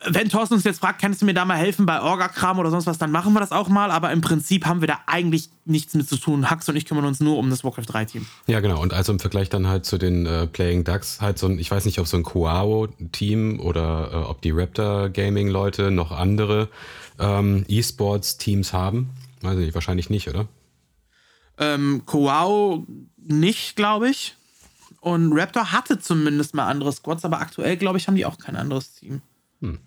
[0.06, 2.86] wenn Thorsten uns jetzt fragt, kannst du mir da mal helfen bei Orga-Kram oder sonst
[2.86, 3.90] was, dann machen wir das auch mal.
[3.90, 6.50] Aber im Prinzip haben wir da eigentlich nichts mit zu tun.
[6.50, 8.26] Hux und ich kümmern uns nur um das Warcraft 3-Team.
[8.46, 8.80] Ja, genau.
[8.80, 11.70] Und also im Vergleich dann halt zu den äh, Playing Ducks halt so ein, ich
[11.70, 16.68] weiß nicht, ob so ein Koao-Team oder äh, ob die Raptor Gaming-Leute noch andere
[17.18, 19.10] ähm, E-Sports-Teams haben.
[19.40, 20.48] Weiß ich wahrscheinlich nicht, oder?
[21.58, 22.86] Ähm, Koao
[23.16, 24.34] nicht, glaube ich.
[25.00, 28.56] Und Raptor hatte zumindest mal andere Squads, aber aktuell, glaube ich, haben die auch kein
[28.56, 29.20] anderes Team.
[29.60, 29.78] Hm.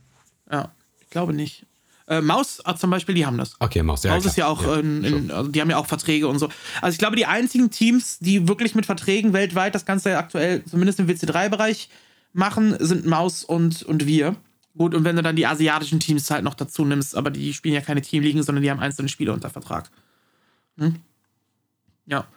[0.52, 0.72] Ja,
[1.02, 1.66] ich glaube nicht.
[2.08, 3.56] Äh, Maus zum Beispiel, die haben das.
[3.60, 4.12] Okay, Maus, ja.
[4.12, 4.32] Maus klar.
[4.32, 6.50] ist ja auch, ja, in, in, also die haben ja auch Verträge und so.
[6.82, 11.00] Also ich glaube, die einzigen Teams, die wirklich mit Verträgen weltweit das Ganze aktuell, zumindest
[11.00, 11.89] im WC3-Bereich,
[12.34, 14.36] machen, sind Maus und, und wir.
[14.78, 17.74] Gut, und wenn du dann die asiatischen Teams halt noch dazu nimmst, aber die spielen
[17.74, 19.89] ja keine Teamligen, sondern die haben einzelne Spiele unter Vertrag.
[20.78, 20.98] Hm?
[22.06, 22.28] Ja.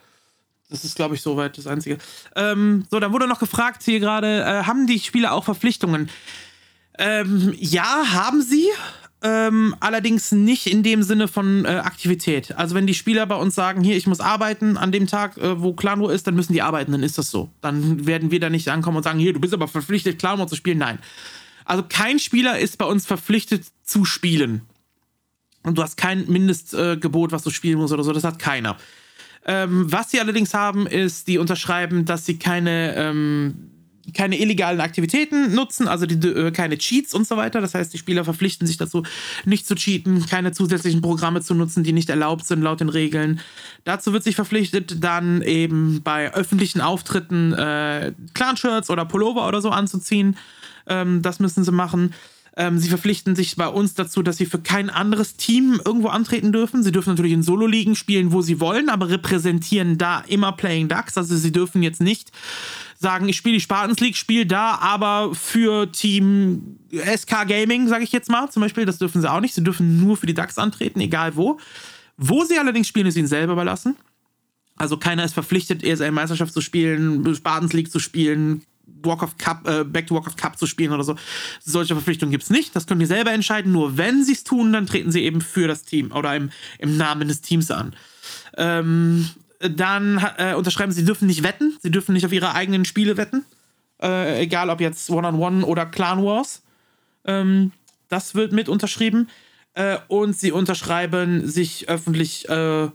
[0.71, 1.99] Das ist, glaube ich, soweit das Einzige.
[2.37, 6.11] Ähm, so, dann wurde noch gefragt hier gerade, äh, haben die Spieler auch Verpflichtungen?
[6.99, 8.67] Ähm, ja, haben sie.
[9.21, 12.57] Ähm, allerdings nicht in dem Sinne von äh, Aktivität.
[12.57, 15.61] Also wenn die Spieler bei uns sagen, hier, ich muss arbeiten an dem Tag, äh,
[15.61, 17.51] wo Clanwo ist, dann müssen die arbeiten, dann ist das so.
[17.61, 20.55] Dann werden wir da nicht ankommen und sagen, hier, du bist aber verpflichtet, Clanwo zu
[20.55, 20.79] spielen.
[20.79, 21.01] Nein.
[21.65, 24.63] Also kein Spieler ist bei uns verpflichtet zu spielen.
[25.65, 28.13] Und du hast kein Mindestgebot, äh, was du spielen musst oder so.
[28.13, 28.77] Das hat keiner.
[29.45, 33.71] Ähm, was sie allerdings haben, ist, die unterschreiben, dass sie keine, ähm,
[34.15, 37.61] keine illegalen Aktivitäten nutzen, also die, äh, keine Cheats und so weiter.
[37.61, 39.03] Das heißt, die Spieler verpflichten sich dazu,
[39.45, 43.41] nicht zu cheaten, keine zusätzlichen Programme zu nutzen, die nicht erlaubt sind laut den Regeln.
[43.85, 49.71] Dazu wird sich verpflichtet, dann eben bei öffentlichen Auftritten äh, Clan-Shirts oder Pullover oder so
[49.71, 50.37] anzuziehen.
[50.87, 52.15] Ähm, das müssen sie machen.
[52.59, 56.51] Ähm, sie verpflichten sich bei uns dazu, dass sie für kein anderes Team irgendwo antreten
[56.51, 56.83] dürfen.
[56.83, 61.17] Sie dürfen natürlich in Solo-Ligen spielen, wo sie wollen, aber repräsentieren da immer Playing Ducks.
[61.17, 62.33] Also sie dürfen jetzt nicht
[63.01, 68.13] sagen, ich spiele die Spartans League, spiele da, aber für Team SK Gaming, sage ich
[68.13, 69.55] jetzt mal zum Beispiel, das dürfen sie auch nicht.
[69.55, 71.59] Sie dürfen nur für die Ducks antreten, egal wo.
[72.17, 73.97] Wo sie allerdings spielen, ist ihnen selber überlassen.
[74.77, 78.63] Also keiner ist verpflichtet, ESL-Meisterschaft zu spielen, Spartans League zu spielen,
[79.05, 81.15] Walk of Cup, äh, Back to Walk of Cup zu spielen oder so.
[81.61, 82.75] Solche Verpflichtungen gibt es nicht.
[82.75, 83.71] Das können die selber entscheiden.
[83.71, 86.97] Nur wenn sie es tun, dann treten sie eben für das Team oder im, im
[86.97, 87.95] Namen des Teams an.
[88.57, 89.29] Ähm,
[89.61, 91.77] dann äh, unterschreiben sie, dürfen nicht wetten.
[91.81, 93.45] Sie dürfen nicht auf ihre eigenen Spiele wetten.
[94.01, 96.63] Äh, egal ob jetzt One-on-One -on -One oder Clan Wars.
[97.25, 97.73] Ähm,
[98.09, 99.29] das wird mit unterschrieben.
[99.75, 102.89] Äh, und sie unterschreiben sich öffentlich äh,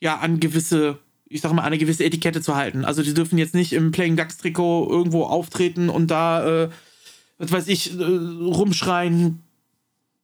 [0.00, 2.84] ja, an gewisse ich sag mal, eine gewisse Etikette zu halten.
[2.84, 6.68] Also die dürfen jetzt nicht im Playing Ducks Trikot irgendwo auftreten und da, äh,
[7.38, 9.42] was weiß ich, äh, rumschreien,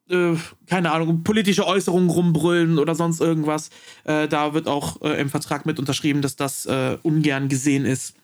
[0.09, 0.35] äh,
[0.67, 3.71] keine Ahnung, politische Äußerungen rumbrüllen oder sonst irgendwas.
[4.05, 8.15] Äh, da wird auch äh, im Vertrag mit unterschrieben, dass das äh, ungern gesehen ist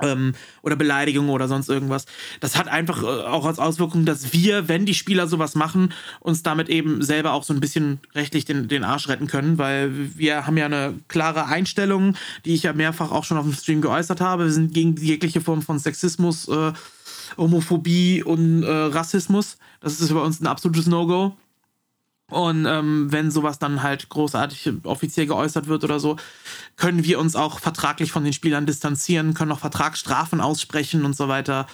[0.00, 2.06] ähm, oder Beleidigung oder sonst irgendwas.
[2.40, 6.42] Das hat einfach äh, auch als Auswirkung, dass wir, wenn die Spieler sowas machen, uns
[6.42, 10.46] damit eben selber auch so ein bisschen rechtlich den, den Arsch retten können, weil wir
[10.46, 14.20] haben ja eine klare Einstellung, die ich ja mehrfach auch schon auf dem Stream geäußert
[14.20, 14.44] habe.
[14.44, 16.72] Wir sind gegen jegliche Form von Sexismus, äh,
[17.36, 19.58] Homophobie und äh, Rassismus.
[19.80, 21.36] Das ist bei uns ein absolutes No-Go.
[22.32, 26.16] Und ähm, wenn sowas dann halt großartig offiziell geäußert wird oder so,
[26.76, 31.28] können wir uns auch vertraglich von den Spielern distanzieren, können auch Vertragsstrafen aussprechen und so
[31.28, 31.66] weiter.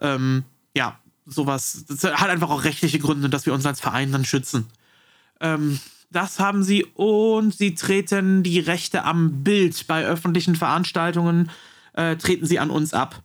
[0.00, 0.44] Ähm,
[0.74, 1.84] ja, sowas.
[1.88, 4.66] Das hat einfach auch rechtliche Gründe, dass wir uns als Verein dann schützen.
[5.40, 5.78] Ähm,
[6.10, 11.50] das haben sie und sie treten die Rechte am Bild bei öffentlichen Veranstaltungen,
[11.92, 13.22] äh, treten sie an uns ab.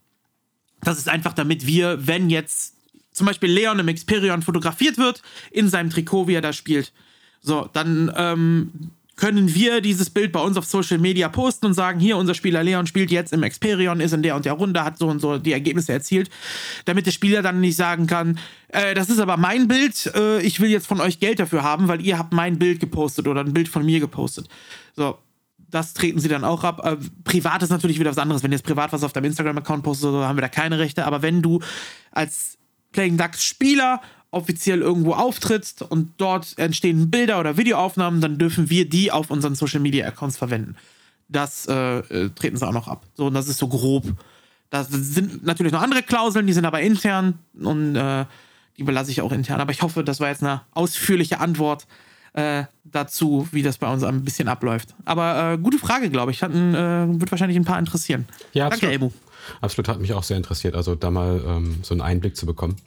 [0.84, 2.76] Das ist einfach, damit wir, wenn jetzt
[3.12, 5.22] zum Beispiel Leon im Experion fotografiert wird,
[5.52, 6.92] in seinem Trikot, wie er da spielt.
[7.42, 12.00] So, dann ähm, können wir dieses Bild bei uns auf Social Media posten und sagen,
[12.00, 14.98] hier, unser Spieler Leon spielt jetzt im Experion, ist in der und der Runde, hat
[14.98, 16.30] so und so die Ergebnisse erzielt,
[16.86, 20.60] damit der Spieler dann nicht sagen kann, äh, das ist aber mein Bild, äh, ich
[20.60, 23.54] will jetzt von euch Geld dafür haben, weil ihr habt mein Bild gepostet oder ein
[23.54, 24.48] Bild von mir gepostet.
[24.96, 25.20] So,
[25.74, 26.86] das treten sie dann auch ab.
[26.86, 28.44] Äh, privat ist natürlich wieder was anderes.
[28.44, 31.06] Wenn du jetzt privat was auf deinem Instagram-Account postest, so, haben wir da keine Rechte.
[31.06, 31.62] Aber wenn du
[32.12, 32.60] als
[32.92, 34.00] Playing Ducks Spieler
[34.30, 39.56] offiziell irgendwo auftrittst und dort entstehen Bilder oder Videoaufnahmen, dann dürfen wir die auf unseren
[39.56, 40.76] Social Media Accounts verwenden.
[41.28, 43.08] Das äh, äh, treten sie auch noch ab.
[43.16, 44.06] So, und das ist so grob.
[44.70, 48.26] Da sind natürlich noch andere Klauseln, die sind aber intern und äh,
[48.78, 49.60] die belasse ich auch intern.
[49.60, 51.88] Aber ich hoffe, das war jetzt eine ausführliche Antwort
[52.34, 54.96] äh, dazu, wie das bei uns ein bisschen abläuft.
[55.06, 56.42] Aber äh, gute Frage, glaube ich.
[56.44, 58.28] Hat, äh, wird wahrscheinlich ein paar interessieren.
[58.54, 59.12] Ja, Danke, Emu.
[59.62, 62.78] Absolut hat mich auch sehr interessiert, also da mal ähm, so einen Einblick zu bekommen.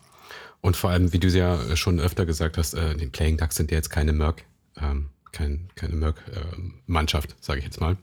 [0.62, 3.70] Und vor allem, wie du ja schon öfter gesagt hast, äh, die Playing Ducks sind
[3.70, 4.42] ja jetzt keine Merc,
[4.80, 7.96] ähm, kein, keine Merc-Mannschaft, äh, sage ich jetzt mal.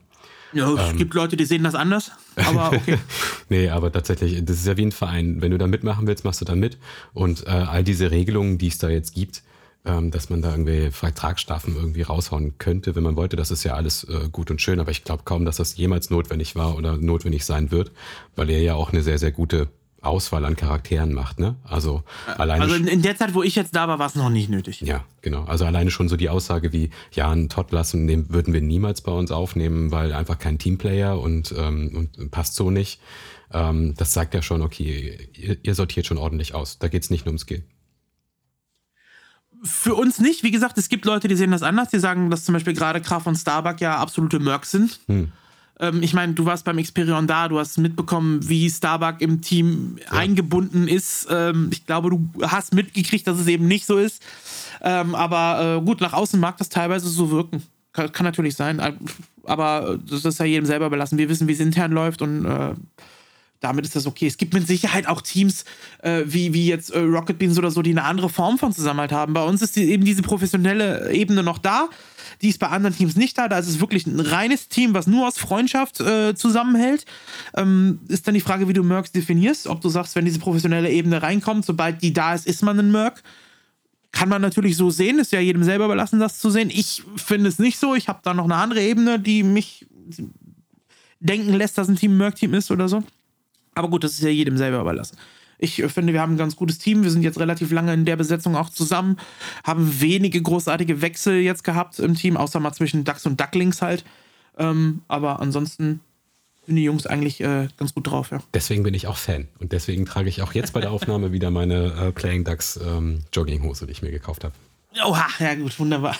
[0.52, 0.96] Ja, es Ähm.
[0.96, 2.98] gibt Leute, die sehen das anders, aber okay.
[3.48, 5.42] nee, aber tatsächlich, das ist ja wie ein Verein.
[5.42, 6.78] Wenn du da mitmachen willst, machst du da mit.
[7.12, 9.42] Und äh, all diese Regelungen, die es da jetzt gibt,
[9.84, 13.74] ähm, dass man da irgendwie Vertragsstrafen irgendwie raushauen könnte, wenn man wollte, das ist ja
[13.74, 14.80] alles äh, gut und schön.
[14.80, 17.92] Aber ich glaube kaum, dass das jemals notwendig war oder notwendig sein wird,
[18.36, 19.68] weil er ja auch eine sehr, sehr gute
[20.04, 21.40] Auswahl an Charakteren macht.
[21.40, 21.56] Ne?
[21.64, 22.02] Also
[22.36, 22.62] alleine.
[22.62, 24.80] Also in, in der Zeit, wo ich jetzt da war, war es noch nicht nötig.
[24.80, 25.44] Ja, genau.
[25.44, 29.00] Also alleine schon so die Aussage wie, ja, einen Todd lassen, den würden wir niemals
[29.00, 33.00] bei uns aufnehmen, weil einfach kein Teamplayer und, ähm, und passt so nicht.
[33.52, 36.78] Ähm, das sagt ja schon, okay, ihr, ihr sortiert schon ordentlich aus.
[36.78, 37.64] Da geht's nicht nur um Skill.
[39.64, 40.42] Für uns nicht.
[40.42, 41.88] Wie gesagt, es gibt Leute, die sehen das anders.
[41.88, 45.00] Die sagen, dass zum Beispiel gerade Graf und Starbuck ja absolute Mercs sind.
[45.06, 45.32] Hm.
[45.80, 49.98] Ähm, ich meine, du warst beim Experion da, du hast mitbekommen, wie Starbuck im Team
[50.10, 51.26] eingebunden ist.
[51.30, 54.22] Ähm, ich glaube, du hast mitgekriegt, dass es eben nicht so ist.
[54.82, 57.62] Ähm, aber äh, gut, nach außen mag das teilweise so wirken.
[57.92, 58.98] Kann, kann natürlich sein.
[59.44, 61.18] Aber das ist ja jedem selber überlassen.
[61.18, 62.74] Wir wissen, wie es intern läuft und äh,
[63.64, 64.26] damit ist das okay.
[64.26, 65.64] Es gibt mit Sicherheit auch Teams
[66.02, 69.12] äh, wie, wie jetzt äh, Rocket Beans oder so, die eine andere Form von Zusammenhalt
[69.12, 69.32] haben.
[69.32, 71.88] Bei uns ist die, eben diese professionelle Ebene noch da.
[72.42, 73.48] Die ist bei anderen Teams nicht da.
[73.48, 77.06] Da ist es wirklich ein reines Team, was nur aus Freundschaft äh, zusammenhält.
[77.56, 79.66] Ähm, ist dann die Frage, wie du Mercs definierst.
[79.66, 82.92] Ob du sagst, wenn diese professionelle Ebene reinkommt, sobald die da ist, ist man ein
[82.92, 83.22] Merc.
[84.12, 86.70] Kann man natürlich so sehen, ist ja jedem selber überlassen, das zu sehen.
[86.70, 87.94] Ich finde es nicht so.
[87.94, 89.86] Ich habe da noch eine andere Ebene, die mich
[91.18, 93.02] denken lässt, dass ein Team ein Merc-Team ist oder so.
[93.74, 95.16] Aber gut, das ist ja jedem selber überlassen.
[95.58, 97.02] Ich äh, finde, wir haben ein ganz gutes Team.
[97.02, 99.18] Wir sind jetzt relativ lange in der Besetzung auch zusammen,
[99.64, 104.04] haben wenige großartige Wechsel jetzt gehabt im Team, außer mal zwischen Ducks und Ducklings halt.
[104.58, 106.00] Ähm, aber ansonsten
[106.66, 108.38] sind die Jungs eigentlich äh, ganz gut drauf, ja.
[108.54, 109.48] Deswegen bin ich auch Fan.
[109.58, 113.24] Und deswegen trage ich auch jetzt bei der Aufnahme wieder meine äh, Playing Ducks ähm,
[113.32, 114.54] Jogginghose, die ich mir gekauft habe.
[115.04, 116.16] Oha, ja gut, wunderbar.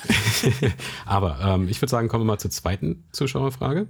[1.06, 3.86] Aber ähm, ich würde sagen, kommen wir mal zur zweiten Zuschauerfrage.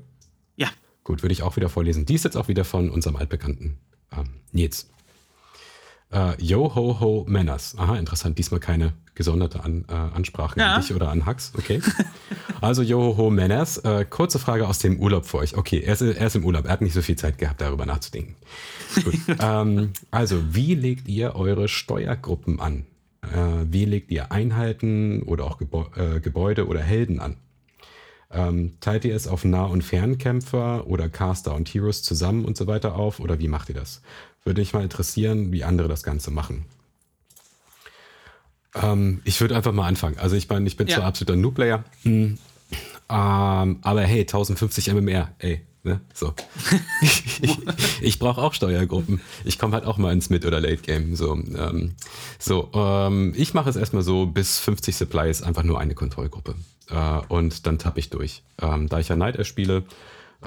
[0.56, 0.68] ja.
[1.04, 2.06] Gut, würde ich auch wieder vorlesen.
[2.06, 3.76] Die ist jetzt auch wieder von unserem altbekannten
[4.16, 4.88] ähm, Nils.
[6.10, 7.76] Äh, Yo ho ho Manners.
[7.76, 8.38] Aha, interessant.
[8.38, 10.74] Diesmal keine gesonderte an, äh, Ansprache Ja.
[10.74, 11.52] an dich oder an Hux.
[11.56, 11.80] Okay.
[12.60, 13.76] Also Yo ho ho Manners.
[13.78, 15.54] Äh, kurze Frage aus dem Urlaub für euch.
[15.54, 16.64] Okay, er ist, er ist im Urlaub.
[16.64, 18.36] Er hat nicht so viel Zeit gehabt, darüber nachzudenken.
[19.04, 19.14] Gut.
[19.40, 22.86] ähm, also, wie legt ihr eure Steuergruppen an?
[23.22, 27.36] Äh, wie legt ihr Einheiten oder auch äh, Gebäude oder Helden an?
[28.34, 32.66] Ähm, teilt ihr es auf Nah- und Fernkämpfer oder Caster und Heroes zusammen und so
[32.66, 33.20] weiter auf?
[33.20, 34.02] Oder wie macht ihr das?
[34.44, 36.64] Würde mich mal interessieren, wie andere das Ganze machen.
[38.74, 40.18] Ähm, ich würde einfach mal anfangen.
[40.18, 40.96] Also ich meine, ich bin Ja.
[40.96, 42.38] zwar absoluter Noob-Player, hm,
[43.08, 46.00] ähm, aber hey, 1050 MMR, ey, ne?
[46.12, 46.34] So.
[47.40, 47.58] ich
[48.00, 49.20] ich brauche auch Steuergruppen.
[49.44, 51.14] Ich komme halt auch mal ins Mid- oder Late-Game.
[51.14, 51.92] So, ähm,
[52.38, 56.56] so ähm, ich mache es erstmal so, bis 50 Supply ist einfach nur eine Kontrollgruppe.
[56.90, 58.42] Äh, und dann tappe ich durch.
[58.60, 59.84] Ähm, da ich ja Night Air spiele,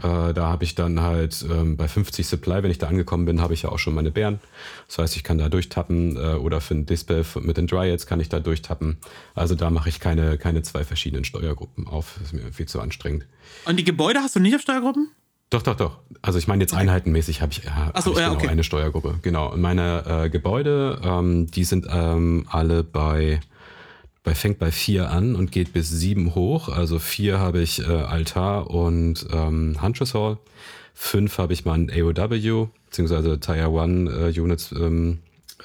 [0.03, 3.41] äh, da habe ich dann halt ähm, bei 50 Supply, wenn ich da angekommen bin,
[3.41, 4.39] habe ich ja auch schon meine Bären.
[4.87, 8.19] Das heißt, ich kann da durchtappen äh, oder für ein Dispel mit den Dryads kann
[8.19, 8.97] ich da durchtappen.
[9.33, 12.15] Also da mache ich keine, keine zwei verschiedenen Steuergruppen auf.
[12.19, 13.25] Das ist mir viel zu anstrengend.
[13.65, 15.09] Und die Gebäude hast du nicht auf Steuergruppen?
[15.49, 15.99] Doch, doch, doch.
[16.21, 18.49] Also ich meine jetzt einheitenmäßig habe ich, Ach so, hab ich ja, genau okay.
[18.49, 19.19] eine Steuergruppe.
[19.21, 19.53] Genau.
[19.53, 23.39] Und meine äh, Gebäude, ähm, die sind ähm, alle bei,
[24.27, 26.67] bei fängt bei vier an und geht bis sieben hoch.
[26.67, 30.37] Also vier habe ich äh, Altar und ähm, Huntress Hall.
[30.93, 35.19] Fünf habe ich mein AOW, beziehungsweise Tier One äh, Units ähm,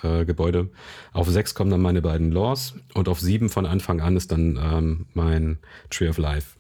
[0.05, 0.69] äh, Gebäude.
[1.13, 4.57] Auf sechs kommen dann meine beiden Laws und auf sieben von Anfang an ist dann
[4.63, 5.59] ähm, mein
[5.91, 6.55] Tree of Life.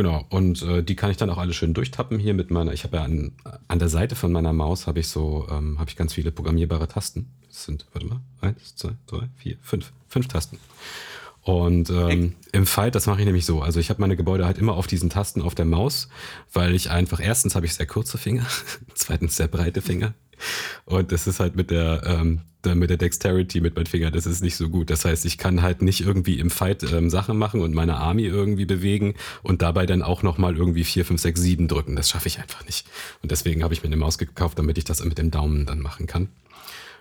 [0.00, 2.84] Genau, und äh, die kann ich dann auch alle schön durchtappen hier mit meiner, ich
[2.84, 3.32] habe ja an,
[3.68, 6.88] an der Seite von meiner Maus habe ich so, ähm, habe ich ganz viele programmierbare
[6.88, 7.30] Tasten.
[7.48, 10.58] Das sind, warte mal, eins, zwei, drei, vier, fünf, fünf Tasten.
[11.42, 13.60] Und ähm, im Fight, das mache ich nämlich so.
[13.60, 16.08] Also ich habe meine Gebäude halt immer auf diesen Tasten auf der Maus,
[16.50, 18.46] weil ich einfach, erstens habe ich sehr kurze Finger,
[18.94, 20.14] zweitens sehr breite Finger.
[20.84, 22.40] Und das ist halt mit der, ähm,
[22.74, 24.90] mit der Dexterity mit meinen Fingern, das ist nicht so gut.
[24.90, 28.24] Das heißt, ich kann halt nicht irgendwie im Fight ähm, Sachen machen und meine Army
[28.24, 31.96] irgendwie bewegen und dabei dann auch nochmal irgendwie 4, 5, 6, 7 drücken.
[31.96, 32.86] Das schaffe ich einfach nicht.
[33.22, 35.80] Und deswegen habe ich mir eine Maus gekauft, damit ich das mit dem Daumen dann
[35.80, 36.28] machen kann.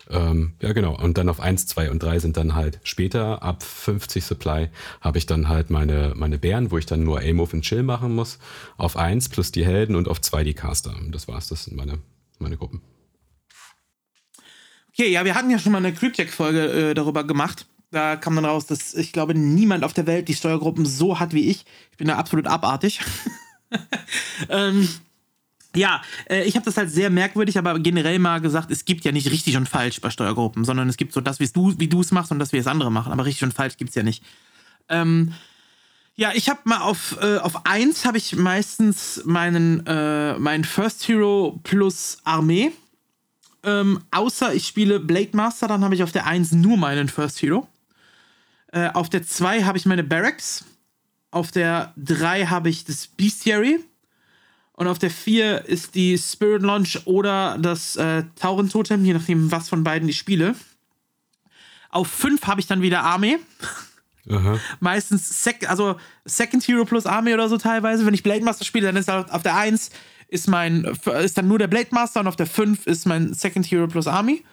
[0.09, 0.97] Ähm, ja, genau.
[0.97, 4.69] Und dann auf 1, 2 und 3 sind dann halt später, ab 50 Supply,
[5.01, 8.15] habe ich dann halt meine, meine Bären, wo ich dann nur A-Move und Chill machen
[8.15, 8.39] muss.
[8.77, 10.95] Auf 1 plus die Helden und auf 2 die Caster.
[11.11, 11.49] Das war's.
[11.49, 11.99] Das sind meine,
[12.39, 12.81] meine Gruppen.
[14.99, 17.67] Okay, ja, wir hatten ja schon mal eine Creepjack-Folge äh, darüber gemacht.
[17.89, 21.31] Da kam dann raus, dass ich glaube, niemand auf der Welt die Steuergruppen so hat
[21.31, 21.63] wie ich.
[21.91, 22.99] Ich bin da absolut abartig.
[24.49, 24.89] ähm,
[25.73, 29.13] ja, äh, ich habe das halt sehr merkwürdig, aber generell mal gesagt, es gibt ja
[29.13, 32.01] nicht richtig und falsch bei Steuergruppen, sondern es gibt so das, wie du wie du
[32.01, 33.13] es machst und das, wie es andere machen.
[33.13, 34.21] Aber richtig und falsch gibt es ja nicht.
[34.89, 35.31] Ähm,
[36.17, 41.07] Ja, ich habe mal auf, äh, auf 1 habe ich meistens meinen, äh, meinen First
[41.07, 42.73] Hero plus Armee.
[43.63, 47.41] Ähm, außer ich spiele Blade Master, dann habe ich auf der 1 nur meinen First
[47.41, 47.67] Hero.
[48.71, 50.65] Äh, auf der 2 habe ich meine Barracks.
[51.31, 53.79] Auf der 3 habe ich das Bestiary.
[54.73, 59.67] Und auf der 4 ist die Spirit Launch oder das äh, Taurentotem, je nachdem, was
[59.67, 60.55] von beiden ich spiele.
[61.89, 63.39] Auf 5 habe ich dann wieder Armee.
[64.29, 64.59] Aha.
[64.79, 68.05] Meistens, sec also Second Hero plus Armee oder so teilweise.
[68.05, 69.89] Wenn ich Blade Master spiele, dann ist auf der 1
[70.29, 70.85] ist mein
[71.23, 74.07] ist dann nur der Blade Master und auf der 5 ist mein Second Hero plus
[74.07, 74.43] Army.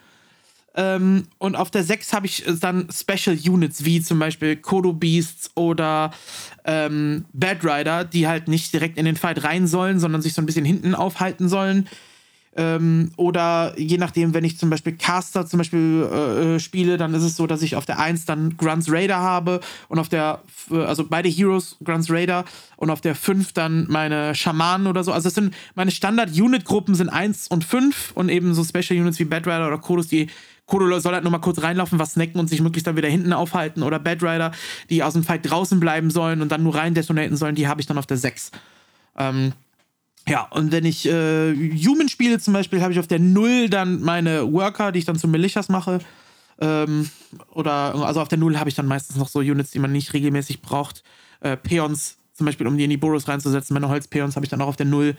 [0.75, 5.49] Ähm, und auf der 6 habe ich dann Special Units, wie zum Beispiel Kodo Beasts
[5.55, 6.11] oder
[6.65, 10.41] ähm, Bad Rider, die halt nicht direkt in den Fight rein sollen, sondern sich so
[10.41, 11.87] ein bisschen hinten aufhalten sollen.
[12.57, 17.13] Ähm, oder je nachdem, wenn ich zum Beispiel Caster zum Beispiel äh, äh spiele, dann
[17.13, 20.41] ist es so, dass ich auf der 1 dann Grunts Raider habe und auf der,
[20.71, 22.45] also beide Heroes Grunts Raider
[22.75, 25.13] und auf der 5 dann meine Schamanen oder so.
[25.13, 29.25] Also es sind meine Standard-Unit-Gruppen sind 1 und 5 und eben so Special Units wie
[29.25, 30.27] Bad Rider oder Kodos, die
[30.65, 33.33] Kodo soll halt nur mal kurz reinlaufen, was snacken und sich möglichst dann wieder hinten
[33.33, 33.83] aufhalten.
[33.83, 34.51] Oder Bad Rider,
[34.89, 37.81] die aus dem Fight draußen bleiben sollen und dann nur rein detonaten sollen, die habe
[37.81, 38.51] ich dann auf der 6.
[39.17, 39.53] Ähm,
[40.27, 41.53] ja, und wenn ich äh,
[41.85, 45.17] Human spiele zum Beispiel, habe ich auf der 0 dann meine Worker, die ich dann
[45.17, 45.99] zu Militias mache.
[46.59, 47.09] Ähm,
[47.51, 50.13] oder also auf der 0 habe ich dann meistens noch so Units, die man nicht
[50.13, 51.03] regelmäßig braucht.
[51.39, 53.73] Äh, Peons, zum Beispiel, um die in die Burrows reinzusetzen.
[53.73, 55.15] Meine Holzpeons habe ich dann auch auf der 0.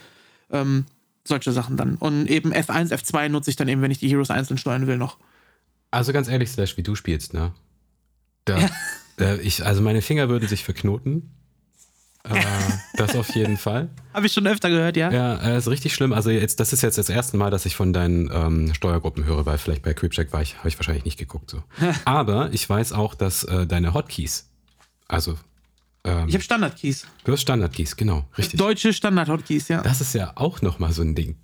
[0.51, 0.85] Ähm,
[1.25, 1.97] solche Sachen dann.
[1.97, 4.97] Und eben F1, F2 nutze ich dann eben, wenn ich die Heroes einzeln steuern will,
[4.97, 5.19] noch.
[5.91, 7.53] Also ganz ehrlich, Slash, wie du spielst, ne?
[8.45, 8.71] Da, ja.
[9.17, 11.31] da ich, also meine Finger würden sich verknoten.
[12.31, 12.43] Äh,
[12.97, 13.89] das auf jeden Fall.
[14.15, 15.11] Habe ich schon öfter gehört, ja.
[15.11, 16.13] Ja, äh, ist richtig schlimm.
[16.13, 19.47] Also jetzt, das ist jetzt das erste Mal, dass ich von deinen ähm, Steuergruppen höre,
[19.47, 21.51] weil vielleicht bei Creepcheck war ich, habe ich wahrscheinlich nicht geguckt.
[21.51, 21.63] So.
[22.05, 24.51] Aber ich weiß auch, dass äh, deine Hotkeys,
[25.07, 25.37] also
[26.05, 27.07] ähm, ich habe Standard-Keys.
[27.25, 28.59] Du hast Standard-Keys, genau, richtig.
[28.59, 29.83] Deutsche Standard-Hotkeys, ja.
[29.83, 31.37] Das ist ja auch nochmal so ein Ding.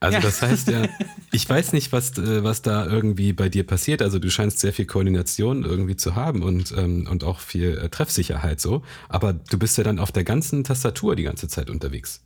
[0.00, 0.20] Also ja.
[0.20, 0.86] das heißt ja,
[1.32, 4.02] ich weiß nicht, was, äh, was da irgendwie bei dir passiert.
[4.02, 7.88] Also du scheinst sehr viel Koordination irgendwie zu haben und, ähm, und auch viel äh,
[7.88, 8.82] Treffsicherheit so.
[9.08, 12.22] Aber du bist ja dann auf der ganzen Tastatur die ganze Zeit unterwegs.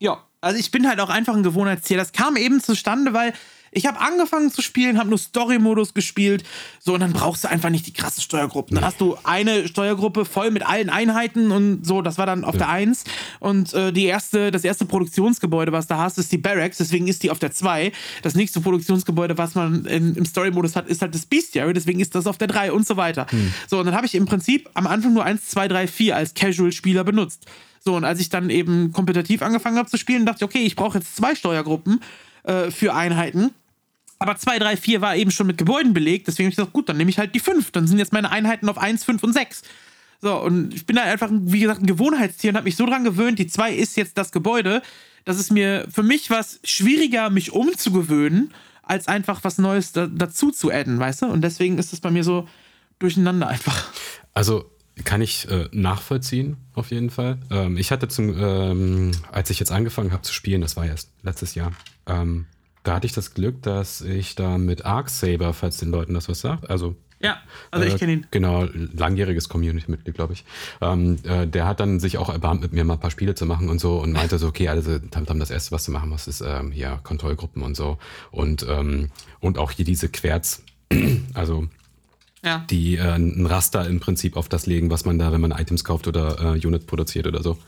[0.00, 1.96] Ja, also ich bin halt auch einfach ein Gewohnheitstier.
[1.96, 3.32] Das kam eben zustande, weil
[3.74, 6.44] ich habe angefangen zu spielen, habe nur Story-Modus gespielt.
[6.78, 8.74] So, und dann brauchst du einfach nicht die krasse Steuergruppe.
[8.74, 12.54] Dann hast du eine Steuergruppe voll mit allen Einheiten und so, das war dann auf
[12.54, 12.58] ja.
[12.58, 13.04] der 1.
[13.40, 17.22] Und äh, die erste, das erste Produktionsgebäude, was du hast, ist die Barracks, deswegen ist
[17.22, 17.92] die auf der 2.
[18.22, 22.14] Das nächste Produktionsgebäude, was man in, im Story-Modus hat, ist halt das Bestiary, deswegen ist
[22.14, 23.26] das auf der 3 und so weiter.
[23.30, 23.54] Hm.
[23.66, 26.34] So, und dann habe ich im Prinzip am Anfang nur 1, 2, 3, 4 als
[26.34, 27.46] Casual-Spieler benutzt.
[27.80, 30.76] So, und als ich dann eben kompetitiv angefangen habe zu spielen, dachte ich, okay, ich
[30.76, 32.00] brauche jetzt zwei Steuergruppen
[32.44, 33.50] äh, für Einheiten.
[34.22, 36.88] Aber 2, 3, 4 war eben schon mit Gebäuden belegt, deswegen habe ich gesagt, gut,
[36.88, 37.70] dann nehme ich halt die 5.
[37.72, 39.62] Dann sind jetzt meine Einheiten auf 1, 5 und 6.
[40.20, 43.02] So, und ich bin da einfach, wie gesagt, ein Gewohnheitstier und habe mich so dran
[43.04, 44.82] gewöhnt, die 2 ist jetzt das Gebäude,
[45.24, 48.52] dass es mir für mich was schwieriger, mich umzugewöhnen,
[48.82, 51.26] als einfach was Neues da, dazu zu adden, weißt du?
[51.26, 52.48] Und deswegen ist es bei mir so
[52.98, 53.92] durcheinander einfach.
[54.34, 54.70] Also
[55.04, 57.38] kann ich äh, nachvollziehen, auf jeden Fall.
[57.50, 61.10] Ähm, ich hatte zum, ähm, als ich jetzt angefangen habe zu spielen, das war erst
[61.22, 61.72] letztes Jahr,
[62.06, 62.46] ähm,
[62.82, 66.40] da hatte ich das Glück, dass ich da mit Arcsaber, falls den Leuten das was
[66.40, 67.38] sagt, also ja,
[67.70, 68.26] also ich äh, kenne ihn.
[68.32, 70.44] Genau, langjähriges Community-Mitglied, glaube ich.
[70.80, 73.46] Ähm, äh, der hat dann sich auch erbarmt, mit mir mal ein paar Spiele zu
[73.46, 76.26] machen und so und meinte so, okay, also Tamtam, das erste, was du machen musst,
[76.26, 77.98] ist ähm, ja Kontrollgruppen und so.
[78.32, 80.64] Und, ähm, und auch hier diese Querz,
[81.34, 81.68] also
[82.44, 82.64] ja.
[82.70, 85.84] die äh, ein Raster im Prinzip auf das legen, was man da, wenn man Items
[85.84, 87.58] kauft oder äh, Unit produziert oder so.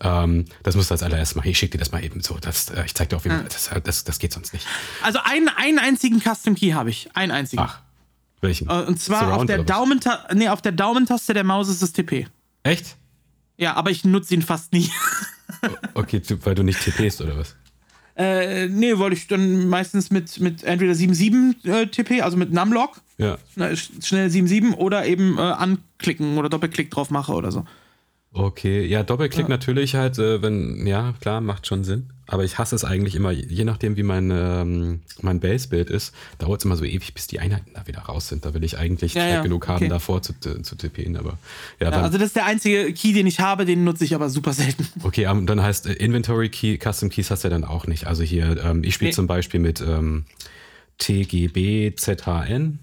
[0.00, 1.48] Ähm, das musst du als allererstes machen.
[1.48, 2.38] Ich schicke dir das mal eben so.
[2.38, 4.66] Das, äh, ich zeig dir auf jeden Fall, das, äh, das, das geht sonst nicht.
[5.02, 7.08] Also einen, einen einzigen Custom Key habe ich.
[7.14, 7.62] Einen einzigen.
[7.62, 7.80] Ach,
[8.40, 8.68] welchen?
[8.68, 11.92] Äh, und zwar Surround auf der, Daumenta nee, auf der Daumentaste der Maus ist das
[11.92, 12.26] TP.
[12.62, 12.96] Echt?
[13.56, 14.90] Ja, aber ich nutze ihn fast nie.
[15.94, 17.56] okay, weil du nicht TPst oder was?
[18.16, 23.00] Äh, nee, wollte ich dann meistens mit, mit entweder 7.7 äh, TP, also mit Numlock,
[23.18, 23.38] ja.
[23.54, 27.64] schnell 7.7 oder eben äh, anklicken oder Doppelklick drauf mache oder so.
[28.36, 29.48] Okay, ja, Doppelklick ja.
[29.48, 32.10] natürlich halt, äh, wenn, ja, klar, macht schon Sinn.
[32.26, 36.60] Aber ich hasse es eigentlich immer, je nachdem, wie mein, ähm, mein Base-Bild ist, dauert
[36.60, 38.44] es immer so ewig, bis die Einheiten da wieder raus sind.
[38.44, 39.42] Da will ich eigentlich ja, ja.
[39.42, 39.88] genug haben, okay.
[39.88, 41.16] davor zu, zu tippen.
[41.16, 41.38] Aber,
[41.78, 44.28] ja, ja also das ist der einzige Key, den ich habe, den nutze ich aber
[44.28, 44.84] super selten.
[45.04, 48.08] Okay, um, dann heißt äh, Inventory Key, Custom Keys hast du ja dann auch nicht.
[48.08, 49.14] Also hier, ähm, ich spiele nee.
[49.14, 50.24] zum Beispiel mit ähm,
[50.98, 52.80] TGB, ZHN.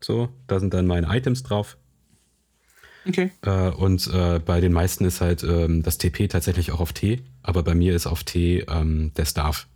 [0.00, 1.76] So, da sind dann meine Items drauf.
[3.08, 3.30] Okay.
[3.42, 7.22] Äh, und äh, bei den meisten ist halt ähm, das TP tatsächlich auch auf T,
[7.42, 9.66] aber bei mir ist auf T ähm, der Staff.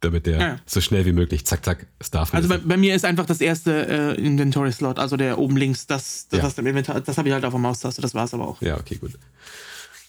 [0.00, 0.56] damit der Ja.
[0.64, 3.40] so schnell wie möglich, zack, zack, es darf Also bei, bei mir ist einfach das
[3.40, 6.62] erste äh, Inventory-Slot, also der oben links, das, das, Ja.
[6.62, 8.62] im Inventar, das habe ich halt auf der Maustaste, das war es aber auch.
[8.62, 9.18] Ja, okay, gut.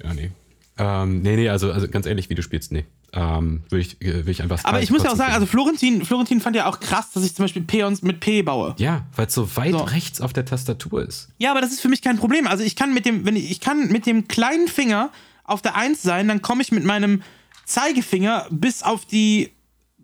[0.04, 0.30] Ja, nee.
[0.78, 2.86] Ähm, nee, nee, also, also ganz ehrlich, wie du spielst, nee.
[3.14, 5.46] Ähm, würde ich, äh, würde ich einfach Aber ich muss ja auch sagen, also.
[5.46, 8.76] Florentin, Florentin fand ja auch krass, dass ich zum Beispiel Peons mit P baue.
[8.78, 9.80] Ja, weil es so weit So.
[9.80, 11.30] rechts auf der Tastatur ist.
[11.38, 12.46] Ja, aber das ist für mich kein Problem.
[12.48, 15.12] Also ich kann mit dem, wenn ich, ich kann mit dem kleinen Finger
[15.44, 17.24] auf der 1 sein, dann komme ich mit meinem
[17.66, 19.52] Zeigefinger bis auf die,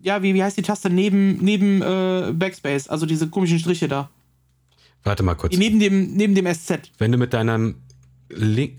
[0.02, 4.10] ja, wie, wie heißt die Taste neben, neben äh, Backspace, also diese komischen Striche da.
[5.04, 5.56] Warte mal kurz.
[5.56, 6.90] Neben dem, neben dem SZ.
[6.98, 7.76] Wenn du mit deinem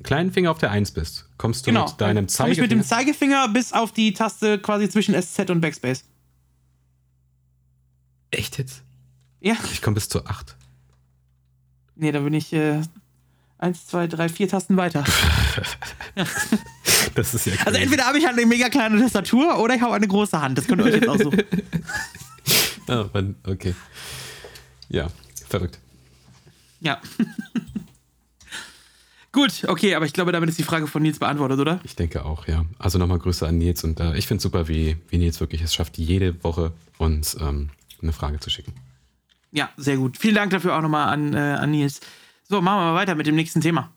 [0.04, 1.88] kleinen Finger auf der 1 bist, kommst du Genau.
[1.88, 3.44] mit deinem Komme ich mit dem Zeigefinger.
[3.44, 6.04] Zeigefinger bis auf die Taste quasi zwischen SZ und Backspace.
[8.32, 8.82] Echt jetzt?
[9.40, 9.56] Ja.
[9.72, 10.56] Ich komme bis zur 8.
[11.96, 12.82] Nee, da bin ich äh,
[13.58, 15.04] eins, zwei, drei, vier Tasten weiter.
[17.16, 17.66] Das ist ja crazy.
[17.68, 20.58] Also entweder habe ich halt eine mega kleine Tastatur oder ich habe eine große Hand.
[20.58, 21.42] Das könnt ihr euch jetzt aussuchen.
[22.88, 23.74] Wann- okay.
[24.90, 25.08] Ja,
[25.48, 25.80] verrückt.
[26.80, 27.00] Ja.
[29.38, 31.80] Gut, okay, aber ich glaube, damit ist die Frage von Nils beantwortet, oder?
[31.84, 32.66] Ich denke auch, ja.
[32.80, 35.76] Also nochmal Grüße an Nils und äh, ich finde super, wie, wie Nils wirklich es
[35.76, 37.70] schafft, jede Woche uns ähm,
[38.02, 38.74] eine Frage zu schicken.
[39.52, 40.18] Ja, sehr gut.
[40.18, 42.00] Vielen Dank dafür auch nochmal an, äh, an Nils.
[42.50, 43.92] So, machen wir mal weiter mit dem nächsten Thema.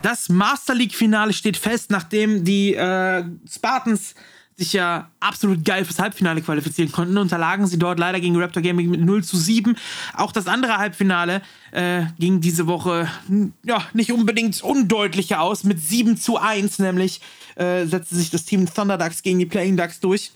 [0.00, 4.14] Das Master League-Finale steht fest, nachdem die äh, Spartans
[4.56, 8.90] sich ja absolut geil fürs Halbfinale qualifizieren konnten, unterlagen sie dort leider gegen Raptor Gaming
[8.90, 9.76] mit 0 zu 7.
[10.14, 11.42] Auch das andere Halbfinale
[11.72, 17.20] äh, ging diese Woche hm, ja, nicht unbedingt undeutlicher aus, mit 7 zu 1 nämlich
[17.56, 20.32] äh, setzte sich das Team Thunder Ducks gegen die Playing Ducks durch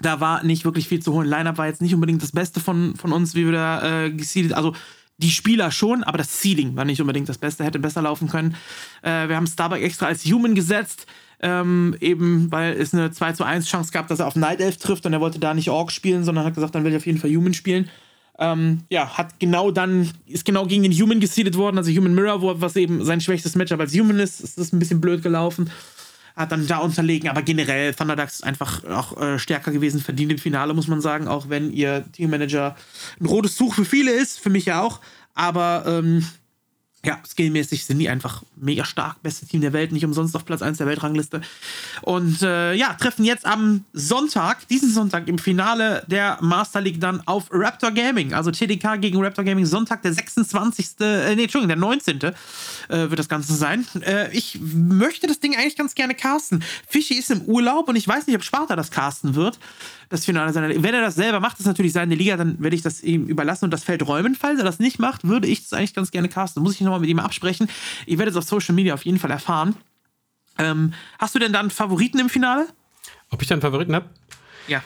[0.00, 1.28] da war nicht wirklich viel zu holen.
[1.28, 4.52] Line-Up war jetzt nicht unbedingt das Beste von, von uns, wie wir da äh, geseedet,
[4.52, 4.74] also
[5.18, 8.54] die Spieler schon, aber das Seeding war nicht unbedingt das Beste, hätte besser laufen können.
[9.02, 11.06] Äh, wir haben Starbuck extra als Human gesetzt,
[11.40, 14.76] ähm, eben weil es eine 2 zu 1 Chance gab, dass er auf Night Elf
[14.78, 17.06] trifft und er wollte da nicht Orc spielen, sondern hat gesagt, dann will ich auf
[17.06, 17.90] jeden Fall Human spielen.
[18.38, 22.60] Ähm, ja, hat genau dann, ist genau gegen den Human geseedet worden, also Human Mirror,
[22.60, 25.70] was eben sein schwächstes Matchup als Human ist, ist das ein bisschen blöd gelaufen
[26.38, 30.38] hat dann da unterlegen, aber generell Thunderducks ist einfach auch äh, stärker gewesen, verdient im
[30.38, 32.76] Finale, muss man sagen, auch wenn ihr Teammanager
[33.20, 35.00] ein rotes Tuch für viele ist, für mich ja auch,
[35.34, 36.24] aber ähm,
[37.04, 40.62] ja, skillmäßig sind die einfach mega stark, beste Team der Welt, nicht umsonst auf Platz
[40.62, 41.40] 1 der Weltrangliste.
[42.02, 47.22] Und äh, ja, treffen jetzt am Sonntag, diesen Sonntag im Finale der Master League dann
[47.26, 48.34] auf Raptor Gaming.
[48.34, 50.96] Also TDK gegen Raptor Gaming, Sonntag der 26.
[51.00, 52.20] Äh, nee, Entschuldigung, der 19.
[52.20, 52.32] Äh,
[52.88, 53.86] wird das Ganze sein.
[54.00, 56.64] Äh, ich möchte das Ding eigentlich ganz gerne casten.
[56.88, 59.58] Fischi ist im Urlaub und ich weiß nicht, ob Sparta das casten wird.
[60.08, 62.74] Das Finale seiner Wenn er das selber macht, das ist natürlich seine Liga, dann werde
[62.74, 64.34] ich das ihm überlassen und das Feld räumen.
[64.34, 66.62] Falls er das nicht macht, würde ich das eigentlich ganz gerne casten.
[66.62, 67.68] Muss ich nochmal mit ihm absprechen.
[68.06, 69.76] Ich werde es auf Social Media auf jeden Fall erfahren.
[70.58, 72.66] Ähm, hast du denn dann Favoriten im Finale?
[73.30, 74.06] Ob ich da einen Favoriten habe?
[74.66, 74.82] Ja.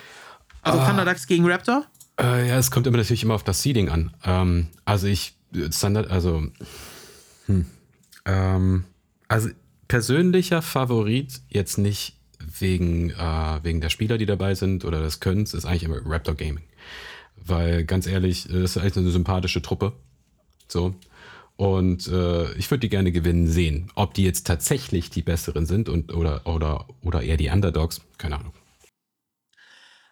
[0.62, 1.86] Also Thunder Ducks gegen Raptor?
[2.20, 4.12] Äh, ja, es kommt immer natürlich immer auf das Seeding an.
[4.24, 5.34] Ähm, also ich,
[5.70, 6.46] Standard, also,
[7.46, 7.66] hm,
[8.24, 8.84] ähm,
[9.28, 9.48] also
[9.88, 12.16] persönlicher Favorit jetzt nicht
[12.58, 16.34] wegen, äh, wegen der Spieler, die dabei sind oder des Könnens, ist eigentlich immer Raptor
[16.34, 16.64] Gaming.
[17.36, 19.92] Weil ganz ehrlich, das ist eigentlich eine sympathische Truppe.
[20.68, 20.94] So.
[21.56, 23.90] Und äh, ich würde die gerne gewinnen sehen.
[23.94, 28.38] Ob die jetzt tatsächlich die besseren sind und oder, oder, oder eher die Underdogs, keine
[28.38, 28.52] Ahnung.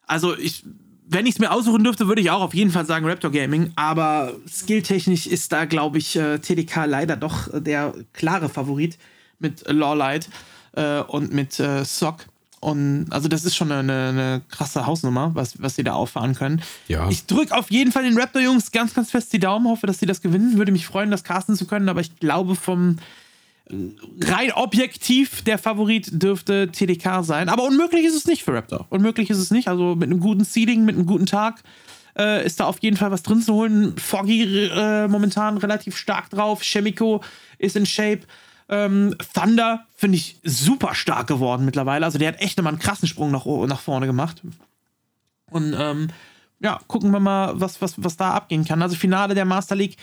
[0.07, 0.65] Also ich,
[1.07, 3.73] wenn ich es mir aussuchen dürfte, würde ich auch auf jeden Fall sagen Raptor Gaming.
[3.77, 8.99] Aber skilltechnisch ist da, glaube ich, äh, TDK leider doch der klare Favorit
[9.39, 10.31] mit Lawlight äh,
[10.73, 12.27] und mit äh, Sock.
[12.61, 16.61] Und also das ist schon eine, eine krasse Hausnummer, was, was sie da auffahren können.
[16.89, 17.09] Ja.
[17.09, 20.07] Ich drücke auf jeden Fall den Raptor-Jungs ganz, ganz fest die Daumen, hoffe, dass sie
[20.07, 20.59] das gewinnen.
[20.59, 22.99] Würde mich freuen, das casten zu können, aber ich glaube vom
[23.71, 23.77] äh,
[24.23, 27.49] rein objektiv der Favorit dürfte TDK sein.
[27.49, 28.87] Aber unmöglich ist es nicht für Raptor.
[28.91, 29.67] Unmöglich ist es nicht.
[29.67, 31.63] Also mit einem guten Seeding, mit einem guten Tag
[32.19, 33.97] äh, ist da auf jeden Fall was drin zu holen.
[33.97, 36.61] Foggy äh, momentan relativ stark drauf.
[36.63, 37.23] Chemico
[37.59, 38.21] ist in Shape.
[38.71, 42.07] Ähm, Thunder finde ich super stark geworden mittlerweile.
[42.07, 44.43] Also der hat echt nochmal einen krassen Sprung nach, nach vorne gemacht.
[45.51, 46.09] Und ähm,
[46.61, 48.81] ja, gucken wir mal, was, was, was da abgehen kann.
[48.81, 49.97] Also Finale der Master League